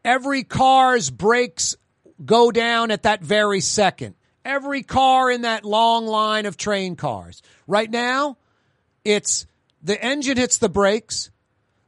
[0.05, 1.75] every car's brakes
[2.23, 4.15] go down at that very second.
[4.45, 7.41] Every car in that long line of train cars.
[7.67, 8.37] Right now,
[9.03, 9.45] it's
[9.83, 11.29] the engine hits the brakes,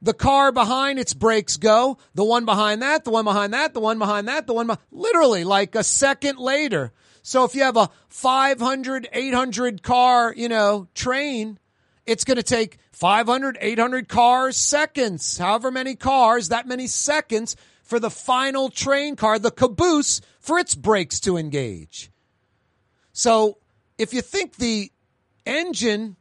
[0.02, 3.80] the car behind its brakes go, the one behind that, the one behind that, the
[3.80, 6.92] one behind that, the one literally like a second later,
[7.24, 11.60] so if you have a 500, 800 car, you know, train,
[12.06, 17.56] it's going to take 500, 800 cars seconds, however many cars, that many seconds
[17.92, 22.10] for the final train car, the caboose, for its brakes to engage.
[23.12, 23.58] So
[23.98, 24.94] if you think the
[25.46, 26.16] engine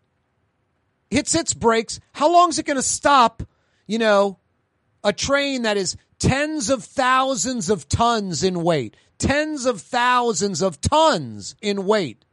[1.13, 3.45] hits its brakes, how long is it going to stop,
[3.87, 4.41] you know,
[5.05, 10.81] a train that is tens of thousands of tons in weight, tens of thousands of
[10.81, 12.25] tons in weight.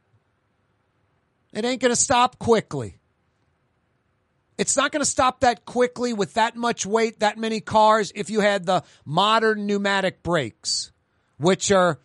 [1.52, 2.97] It ain't going to stop quickly.
[4.58, 8.28] It's not going to stop that quickly with that much weight, that many cars, if
[8.28, 10.90] you had the modern pneumatic brakes,
[11.36, 12.00] which are,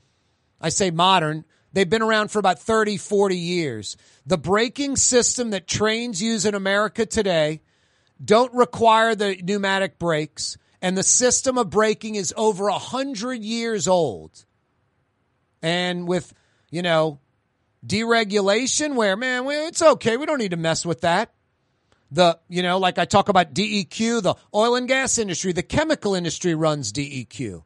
[0.62, 3.98] I say modern, they've been around for about 30, 40 years.
[4.28, 7.62] The braking system that trains use in America today
[8.24, 13.88] don't require the pneumatic brakes, and the system of braking is over a hundred years
[13.88, 14.46] old
[15.64, 16.32] and with,
[16.70, 17.20] you know,
[17.86, 20.18] deregulation where, man, it's okay.
[20.18, 21.34] We don't need to mess with that.
[22.14, 26.14] The, you know, like I talk about DEQ, the oil and gas industry, the chemical
[26.14, 27.64] industry runs DEQ.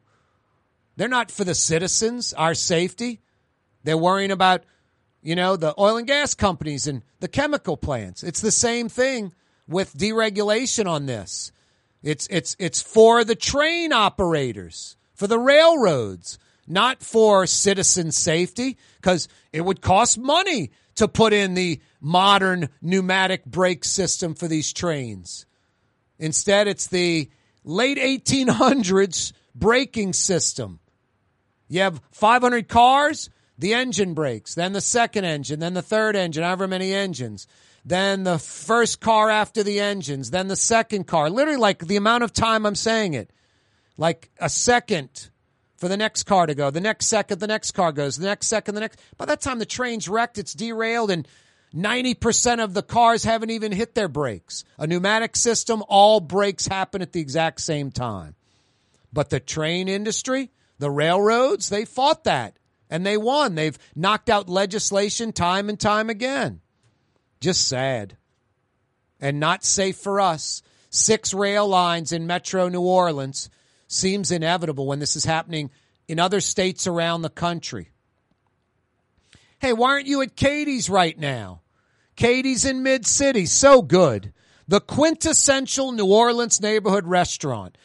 [0.96, 3.20] They're not for the citizens, our safety.
[3.84, 4.64] They're worrying about,
[5.22, 8.22] you know, the oil and gas companies and the chemical plants.
[8.22, 9.34] It's the same thing
[9.68, 11.52] with deregulation on this.
[12.02, 16.38] It's it's it's for the train operators, for the railroads
[16.68, 23.44] not for citizen safety, because it would cost money to put in the modern pneumatic
[23.44, 25.46] brake system for these trains.
[26.18, 27.30] Instead, it's the
[27.64, 30.80] late 1800s braking system.
[31.68, 36.44] You have 500 cars, the engine brakes, then the second engine, then the third engine,
[36.44, 37.46] however many engines,
[37.84, 41.30] then the first car after the engines, then the second car.
[41.30, 43.30] Literally, like the amount of time I'm saying it,
[43.96, 45.30] like a second
[45.78, 48.48] for the next car to go, the next second, the next car goes, the next
[48.48, 49.00] second, the next.
[49.16, 51.26] By that time, the train's wrecked, it's derailed, and
[51.74, 54.64] 90% of the cars haven't even hit their brakes.
[54.78, 58.34] A pneumatic system, all brakes happen at the exact same time.
[59.12, 62.58] But the train industry, the railroads, they fought that
[62.90, 63.54] and they won.
[63.54, 66.60] They've knocked out legislation time and time again.
[67.40, 68.16] Just sad.
[69.20, 70.62] And not safe for us.
[70.90, 73.50] Six rail lines in Metro New Orleans
[73.88, 75.70] seems inevitable when this is happening
[76.06, 77.90] in other states around the country.
[79.58, 81.62] Hey, why aren't you at Katie's right now?
[82.14, 84.32] Katie's in Mid City, so good.
[84.68, 87.76] The quintessential New Orleans neighborhood restaurant.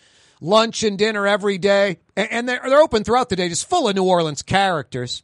[0.41, 3.95] Lunch and dinner every day, and they're, they're open throughout the day, just full of
[3.95, 5.23] New Orleans characters.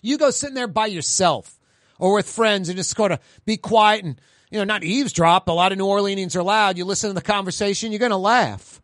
[0.00, 1.58] You go sitting there by yourself
[1.98, 4.20] or with friends and just go to be quiet and,
[4.50, 5.48] you know, not eavesdrop.
[5.48, 6.78] A lot of New Orleanians are loud.
[6.78, 8.80] You listen to the conversation, you're going to laugh.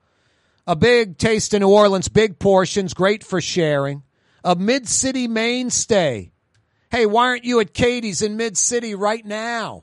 [0.71, 4.05] A big taste in New Orleans, big portions, great for sharing.
[4.45, 6.31] A mid city mainstay.
[6.93, 9.83] Hey, why aren't you at Katie's in Mid City right now?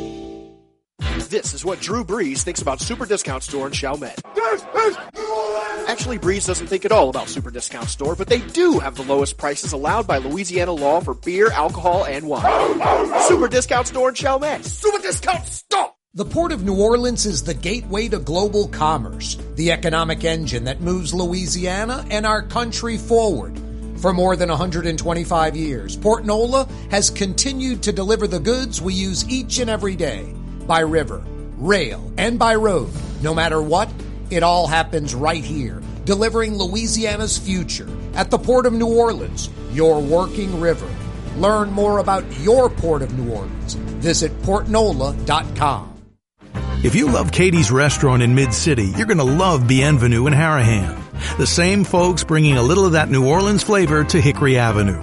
[1.31, 4.21] This is what Drew Brees thinks about Super Discount Store in Chalmette.
[5.87, 9.03] Actually, Brees doesn't think at all about Super Discount Store, but they do have the
[9.03, 13.21] lowest prices allowed by Louisiana law for beer, alcohol, and wine.
[13.21, 14.65] Super Discount Store in Chalmette.
[14.65, 15.93] Super Discount Store!
[16.15, 20.81] The Port of New Orleans is the gateway to global commerce, the economic engine that
[20.81, 23.57] moves Louisiana and our country forward.
[24.01, 29.25] For more than 125 years, Port Nola has continued to deliver the goods we use
[29.29, 30.35] each and every day
[30.67, 31.23] by river,
[31.57, 32.89] rail, and by road.
[33.21, 33.89] No matter what,
[34.29, 40.01] it all happens right here, delivering Louisiana's future at the Port of New Orleans, your
[40.01, 40.87] working river.
[41.37, 43.73] Learn more about your Port of New Orleans.
[43.73, 45.89] Visit portnola.com.
[46.83, 50.97] If you love Katie's restaurant in Mid City, you're going to love Bienvenue in Harahan.
[51.37, 54.99] The same folks bringing a little of that New Orleans flavor to Hickory Avenue.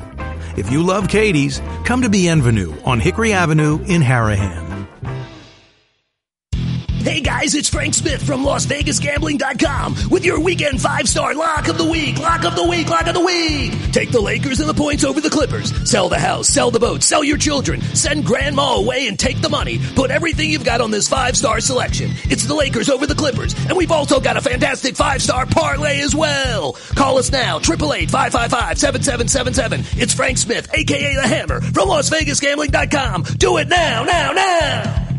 [0.56, 4.67] If you love Katie's, come to Bienvenue on Hickory Avenue in Harahan.
[7.08, 12.18] Hey guys, it's Frank Smith from LasVegasGambling.com with your weekend five-star lock of the week,
[12.18, 13.72] lock of the week, lock of the week.
[13.92, 15.72] Take the Lakers and the points over the Clippers.
[15.88, 17.80] Sell the house, sell the boat, sell your children.
[17.80, 19.80] Send grandma away and take the money.
[19.94, 22.10] Put everything you've got on this five-star selection.
[22.24, 23.54] It's the Lakers over the Clippers.
[23.54, 26.72] And we've also got a fantastic five-star parlay as well.
[26.94, 30.02] Call us now, 888-555-7777.
[30.02, 33.22] It's Frank Smith, aka The Hammer from LasVegasGambling.com.
[33.38, 35.17] Do it now, now, now!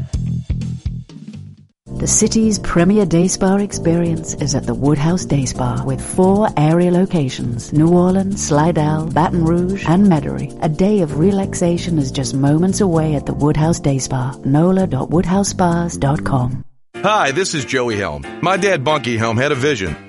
[2.00, 6.92] The city's premier day spa experience is at the Woodhouse Day Spa with four area
[6.92, 10.58] locations New Orleans, Slidell, Baton Rouge, and Metairie.
[10.64, 14.34] A day of relaxation is just moments away at the Woodhouse Day Spa.
[14.46, 16.64] NOLA.woodhousespas.com.
[16.96, 18.24] Hi, this is Joey Helm.
[18.42, 20.09] My dad, Bunky Helm, had a vision.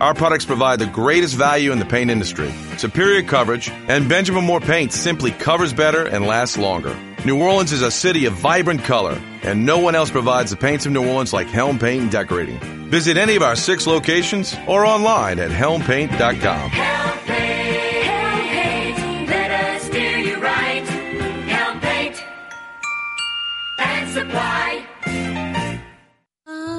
[0.00, 2.50] our products provide the greatest value in the paint industry.
[2.76, 6.96] Superior coverage, and Benjamin Moore paint simply covers better and lasts longer.
[7.24, 10.86] New Orleans is a city of vibrant color, and no one else provides the paints
[10.86, 12.58] of New Orleans like Helm Paint and Decorating.
[12.88, 16.70] Visit any of our six locations or online at helmpaint.com.
[16.70, 17.59] Help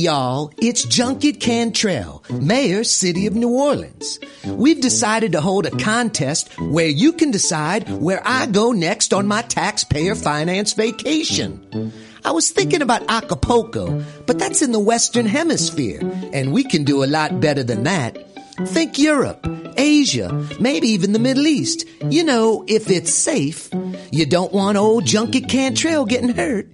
[0.00, 4.18] Y'all, it's Junket Cantrell, Mayor, City of New Orleans.
[4.46, 9.26] We've decided to hold a contest where you can decide where I go next on
[9.26, 11.92] my taxpayer finance vacation.
[12.24, 16.00] I was thinking about Acapulco, but that's in the Western Hemisphere,
[16.32, 18.16] and we can do a lot better than that.
[18.66, 19.46] Think Europe,
[19.76, 21.86] Asia, maybe even the Middle East.
[22.02, 23.70] You know, if it's safe.
[24.10, 26.68] You don't want old Junket Cantrell getting hurt.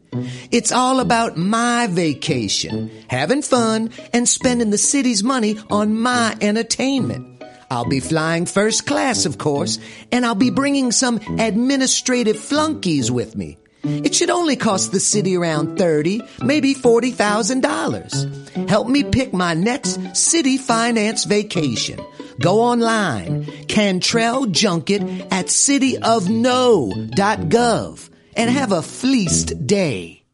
[0.51, 7.43] It's all about my vacation, having fun, and spending the city's money on my entertainment.
[7.71, 9.79] I'll be flying first class, of course,
[10.13, 13.59] and I'll be bringing some administrative flunkies with me.
[13.83, 18.27] It should only cost the city around thirty, maybe forty thousand dollars.
[18.69, 21.99] Help me pick my next city finance vacation.
[22.41, 30.26] Go online, Cantrell Junket at cityofno.gov and have a fleeced day.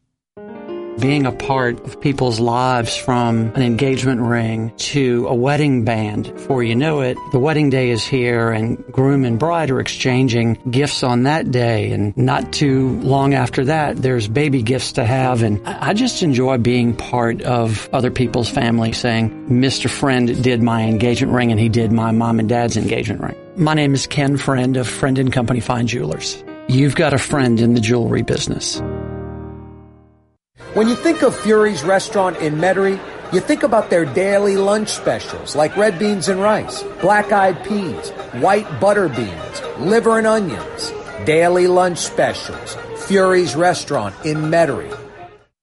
[0.99, 6.33] Being a part of people's lives from an engagement ring to a wedding band.
[6.33, 10.53] Before you know it, the wedding day is here and groom and bride are exchanging
[10.69, 11.91] gifts on that day.
[11.91, 15.43] And not too long after that, there's baby gifts to have.
[15.43, 19.89] And I just enjoy being part of other people's family saying, Mr.
[19.89, 23.35] Friend did my engagement ring and he did my mom and dad's engagement ring.
[23.55, 26.43] My name is Ken Friend of Friend and Company Fine Jewelers.
[26.67, 28.81] You've got a friend in the jewelry business.
[30.73, 32.99] When you think of Fury's restaurant in Metairie,
[33.31, 38.09] you think about their daily lunch specials like red beans and rice, black eyed peas,
[38.41, 40.91] white butter beans, liver and onions.
[41.25, 42.75] Daily lunch specials.
[43.05, 45.02] Fury's restaurant in Metairie.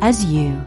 [0.00, 0.66] as you.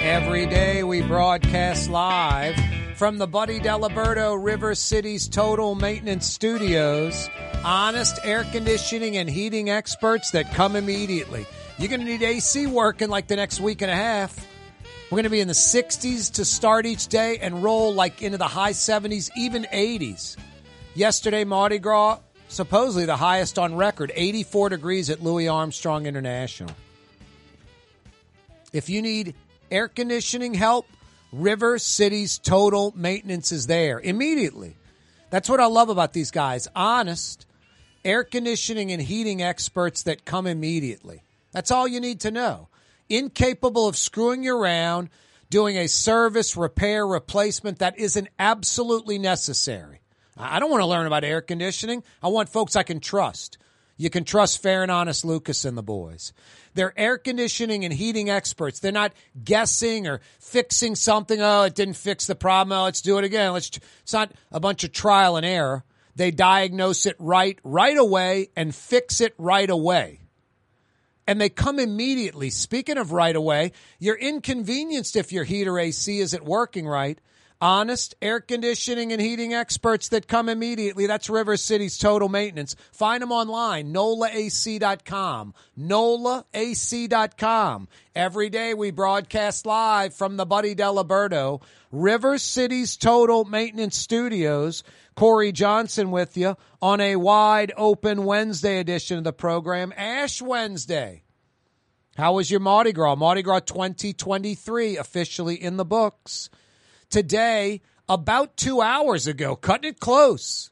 [0.00, 2.54] Every day we broadcast live
[2.96, 7.28] from the Buddy Diliberto River City's Total Maintenance Studios.
[7.64, 11.46] Honest air conditioning and heating experts that come immediately.
[11.78, 14.46] You're going to need AC working like the next week and a half.
[15.10, 18.38] We're going to be in the 60s to start each day and roll like into
[18.38, 20.36] the high 70s, even 80s.
[20.94, 22.20] Yesterday, Mardi Gras,
[22.56, 26.74] supposedly the highest on record, 84 degrees at Louis Armstrong International.
[28.72, 29.34] If you need
[29.70, 30.86] air conditioning help,
[31.32, 34.74] River City's total maintenance is there immediately.
[35.28, 36.66] That's what I love about these guys.
[36.74, 37.46] Honest
[38.04, 41.22] air conditioning and heating experts that come immediately.
[41.52, 42.68] That's all you need to know.
[43.08, 45.10] Incapable of screwing you around,
[45.50, 49.95] doing a service, repair, replacement that isn't absolutely necessary.
[50.36, 52.02] I don't want to learn about air conditioning.
[52.22, 53.58] I want folks I can trust.
[53.96, 56.34] You can trust fair and honest Lucas and the boys.
[56.74, 58.78] They're air conditioning and heating experts.
[58.78, 61.40] They're not guessing or fixing something.
[61.40, 62.78] Oh, it didn't fix the problem.
[62.78, 63.54] Oh, let's do it again.
[63.54, 63.70] Let's.
[64.02, 65.84] It's not a bunch of trial and error.
[66.14, 70.20] They diagnose it right, right away, and fix it right away.
[71.26, 72.50] And they come immediately.
[72.50, 77.18] Speaking of right away, you're inconvenienced if your heater AC isn't working right.
[77.58, 81.06] Honest air conditioning and heating experts that come immediately.
[81.06, 82.76] That's River City's total maintenance.
[82.92, 85.54] Find them online, nolaac.com.
[85.78, 87.08] nolaac.com.
[88.14, 94.82] Every day we broadcast live from the Buddy Diliberto, River City's total maintenance studios.
[95.16, 101.22] Kaare Johnson with you on a wide open Wednesday edition of the program, Ash Wednesday.
[102.18, 103.14] How was your Mardi Gras?
[103.14, 106.50] Mardi Gras 2023 officially in the books
[107.10, 110.70] today, about two hours ago, cutting it close.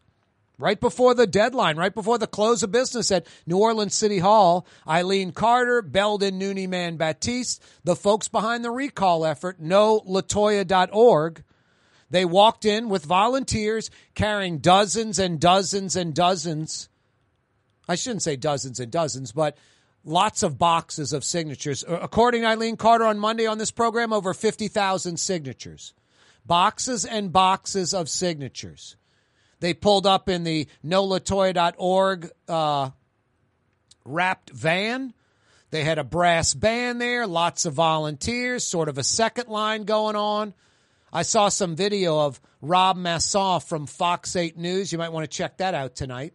[0.56, 4.64] Right before the deadline, right before the close of business at New Orleans City Hall,
[4.86, 11.42] Eileen Carter, Belden Noonie Man Batiste, the folks behind the recall effort, nolatoya.org,
[12.08, 16.88] they walked in with volunteers carrying dozens and dozens and dozens.
[17.88, 19.58] I shouldn't say dozens and dozens, but
[20.04, 21.84] lots of boxes of signatures.
[21.88, 25.94] According to Eileen Carter on Monday on this program, over 50,000 signatures.
[26.46, 28.96] Boxes and boxes of signatures.
[29.60, 32.90] They pulled up in the nolatoya.org uh,
[34.04, 35.14] wrapped van.
[35.70, 40.16] They had a brass band there, lots of volunteers, sort of a second line going
[40.16, 40.54] on.
[41.12, 44.92] I saw some video of Rob Masson from Fox 8 News.
[44.92, 46.34] You might want to check that out tonight.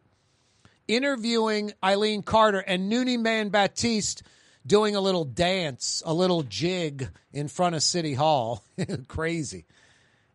[0.87, 4.23] Interviewing Eileen Carter and Noonie Man Batiste
[4.65, 8.63] doing a little dance, a little jig in front of City Hall.
[9.07, 9.65] Crazy.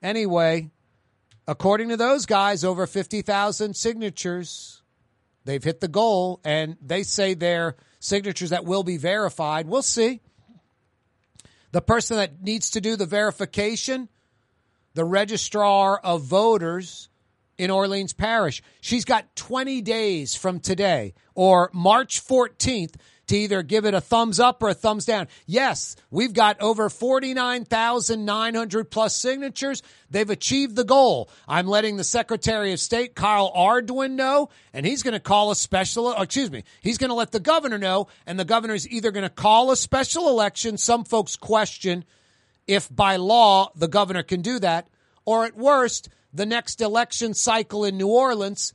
[0.05, 0.69] Anyway,
[1.49, 4.83] according to those guys, over 50,000 signatures.
[5.47, 9.67] They've hit the goal, and they say they're signatures that will be verified.
[9.67, 10.21] We'll see.
[11.73, 14.11] The person that needs to do the verification,
[14.93, 17.09] the registrar of voters
[17.57, 22.97] in Orleans Parish, she's got 20 days from today or March 14th
[23.29, 25.29] to either give it a thumbs up or a thumbs down.
[25.47, 29.83] Yes, we've got over 49,900 plus signatures.
[30.11, 31.29] They've achieved the goal.
[31.49, 35.57] I'm letting the Secretary of State, Kyle Ardoin, know, and he's going to call a
[35.57, 38.89] special, oh, excuse me, he's going to let the governor know, and the governor is
[38.89, 40.77] either going to call a special election.
[40.77, 42.05] Some folks question
[42.67, 44.89] if by law the governor can do that,
[45.25, 48.75] or at worst, the next election cycle in New Orleans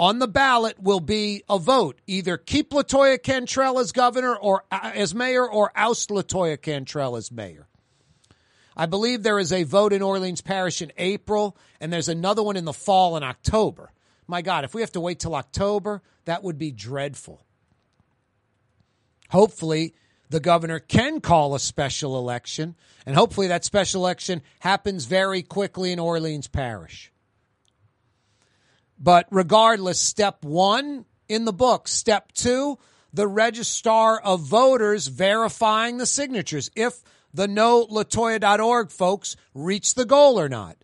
[0.00, 2.00] on the ballot will be a vote.
[2.06, 7.30] Either keep Latoya Cantrell as governor or uh, as mayor or oust Latoya Cantrell as
[7.30, 7.68] mayor.
[8.74, 12.56] I believe there is a vote in Orleans Parish in April, and there's another one
[12.56, 13.92] in the fall in October.
[14.26, 17.44] My God, if we have to wait till October, that would be dreadful.
[19.28, 19.94] Hopefully,
[20.30, 22.74] the governor can call a special election,
[23.04, 27.12] and hopefully, that special election happens very quickly in Orleans Parish.
[29.00, 31.88] But regardless, step one in the book.
[31.88, 32.78] Step two,
[33.12, 36.70] the registrar of voters verifying the signatures.
[36.76, 37.02] If
[37.32, 40.76] the nolatoya.org folks reach the goal or not.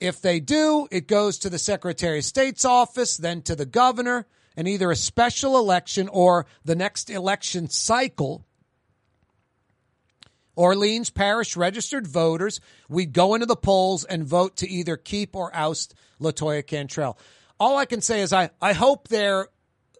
[0.00, 4.26] If they do, it goes to the Secretary of State's office, then to the governor,
[4.56, 8.45] and either a special election or the next election cycle.
[10.56, 15.54] Orleans Parish registered voters, we go into the polls and vote to either keep or
[15.54, 17.18] oust Latoya Cantrell.
[17.60, 19.48] All I can say is I, I hope they're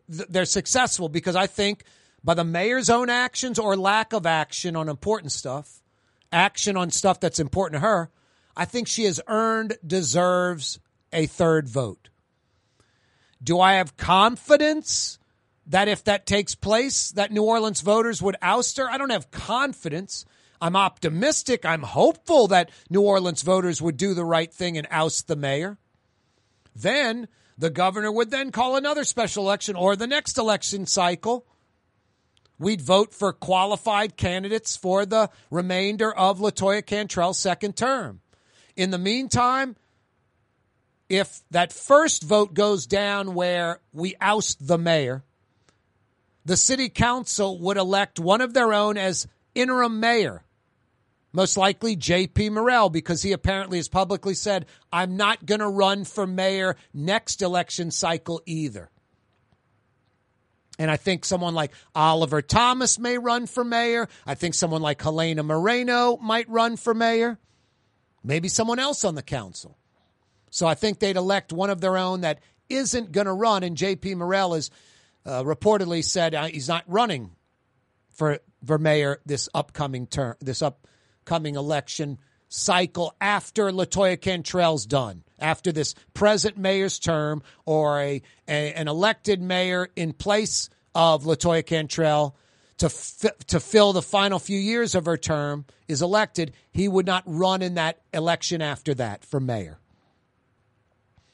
[0.08, 1.84] they're successful because I think
[2.22, 5.82] by the mayor's own actions or lack of action on important stuff,
[6.32, 8.10] action on stuff that's important to her,
[8.56, 10.78] I think she has earned, deserves
[11.12, 12.08] a third vote.
[13.42, 15.18] Do I have confidence
[15.66, 18.88] that if that takes place, that New Orleans voters would oust her?
[18.88, 20.24] I don't have confidence.
[20.60, 21.64] I'm optimistic.
[21.64, 25.78] I'm hopeful that New Orleans voters would do the right thing and oust the mayor.
[26.74, 27.28] Then
[27.58, 31.46] the governor would then call another special election or the next election cycle.
[32.58, 38.20] We'd vote for qualified candidates for the remainder of Latoya Cantrell's second term.
[38.76, 39.76] In the meantime,
[41.08, 45.22] if that first vote goes down where we oust the mayor,
[46.44, 50.42] the city council would elect one of their own as interim mayor.
[51.36, 52.48] Most likely J.P.
[52.48, 57.42] Morrell, because he apparently has publicly said, I'm not going to run for mayor next
[57.42, 58.88] election cycle either.
[60.78, 64.08] And I think someone like Oliver Thomas may run for mayor.
[64.24, 67.38] I think someone like Helena Moreno might run for mayor.
[68.24, 69.76] Maybe someone else on the council.
[70.48, 72.40] So I think they'd elect one of their own that
[72.70, 73.62] isn't going to run.
[73.62, 74.14] And J.P.
[74.14, 74.70] Morrell has
[75.26, 77.32] uh, reportedly said uh, he's not running
[78.08, 80.62] for for mayor this upcoming term, this
[81.26, 88.72] upcoming election cycle after Latoya Cantrell's done, after this present mayor's term or a, a
[88.74, 92.36] an elected mayor in place of Latoya Cantrell
[92.78, 92.88] to
[93.48, 97.60] to fill the final few years of her term is elected, he would not run
[97.60, 99.80] in that election after that for mayor.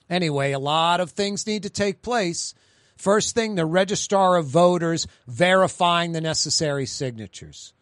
[0.09, 2.55] Anyway, a lot of things need to take place.
[2.97, 7.75] First thing, the registrar of voters verifying the necessary signatures.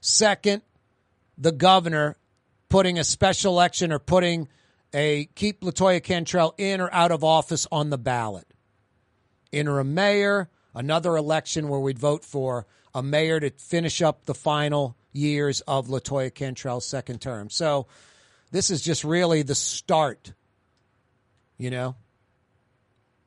[0.00, 0.62] Second,
[1.38, 2.16] the governor
[2.68, 4.48] putting a special election or putting
[4.92, 8.46] a keep Latoya Cantrell in or out of office on the ballot.
[9.52, 14.96] Interim mayor, another election where we'd vote for a mayor to finish up the final
[15.12, 17.50] years of Latoya Cantrell's second term.
[17.50, 17.86] So
[18.50, 20.32] this is just really the start,
[21.56, 21.96] you know.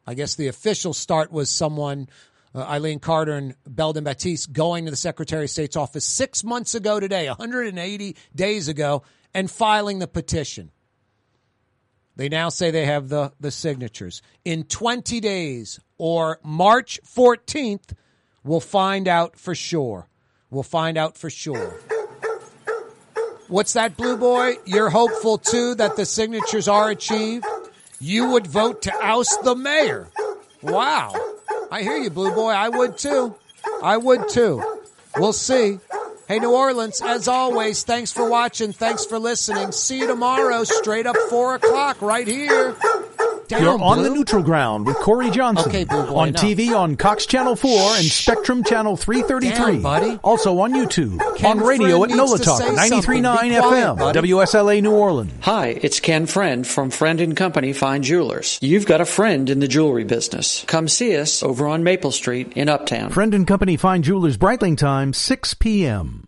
[0.05, 2.09] I guess the official start was someone,
[2.53, 6.76] uh, Eileen Carter and Belden Batiste, going to the Secretary of State's office six months
[6.76, 9.03] ago today, 180 days ago,
[9.34, 10.72] and filing the petition.
[12.15, 14.22] They now say they have the, the signatures.
[14.44, 17.94] In 20 days or March 14th,
[18.44, 20.07] We'll find out for sure.
[20.49, 21.80] We'll find out for sure.
[23.48, 24.56] What's that, Blue Boy?
[24.65, 27.45] You're hopeful too that the signatures are achieved?
[27.99, 30.10] You would vote to oust the mayor.
[30.61, 31.14] Wow.
[31.72, 32.49] I hear you, Blue Boy.
[32.52, 33.34] I would too.
[33.81, 34.61] I would too.
[35.18, 35.80] We'll see.
[36.31, 38.71] Hey, New Orleans, as always, thanks for watching.
[38.71, 39.73] Thanks for listening.
[39.73, 42.73] See you tomorrow, straight up 4 o'clock, right here.
[43.49, 44.07] Down, You're on Blue.
[44.07, 45.67] the neutral ground with Kaare Johnson.
[45.67, 46.41] Okay, Blue Boy, on enough.
[46.41, 49.73] TV on Cox Channel 4 and Spectrum Channel 333.
[49.73, 50.19] Down, buddy.
[50.23, 51.19] Also on YouTube.
[51.35, 53.21] Ken on radio Friend at NOLA needs to Talk 93.9 something.
[53.23, 53.97] Quiet, FM.
[53.97, 54.19] buddy.
[54.31, 55.33] WSLA New Orleans.
[55.41, 58.57] Hi, it's Ken Friend from Friend and Company Fine Jewelers.
[58.61, 60.63] You've got a friend in the jewelry business.
[60.65, 63.09] Come see us over on Maple Street in Uptown.
[63.09, 66.20] Friend and Company Fine Jewelers Breitling Time, 6 p.m.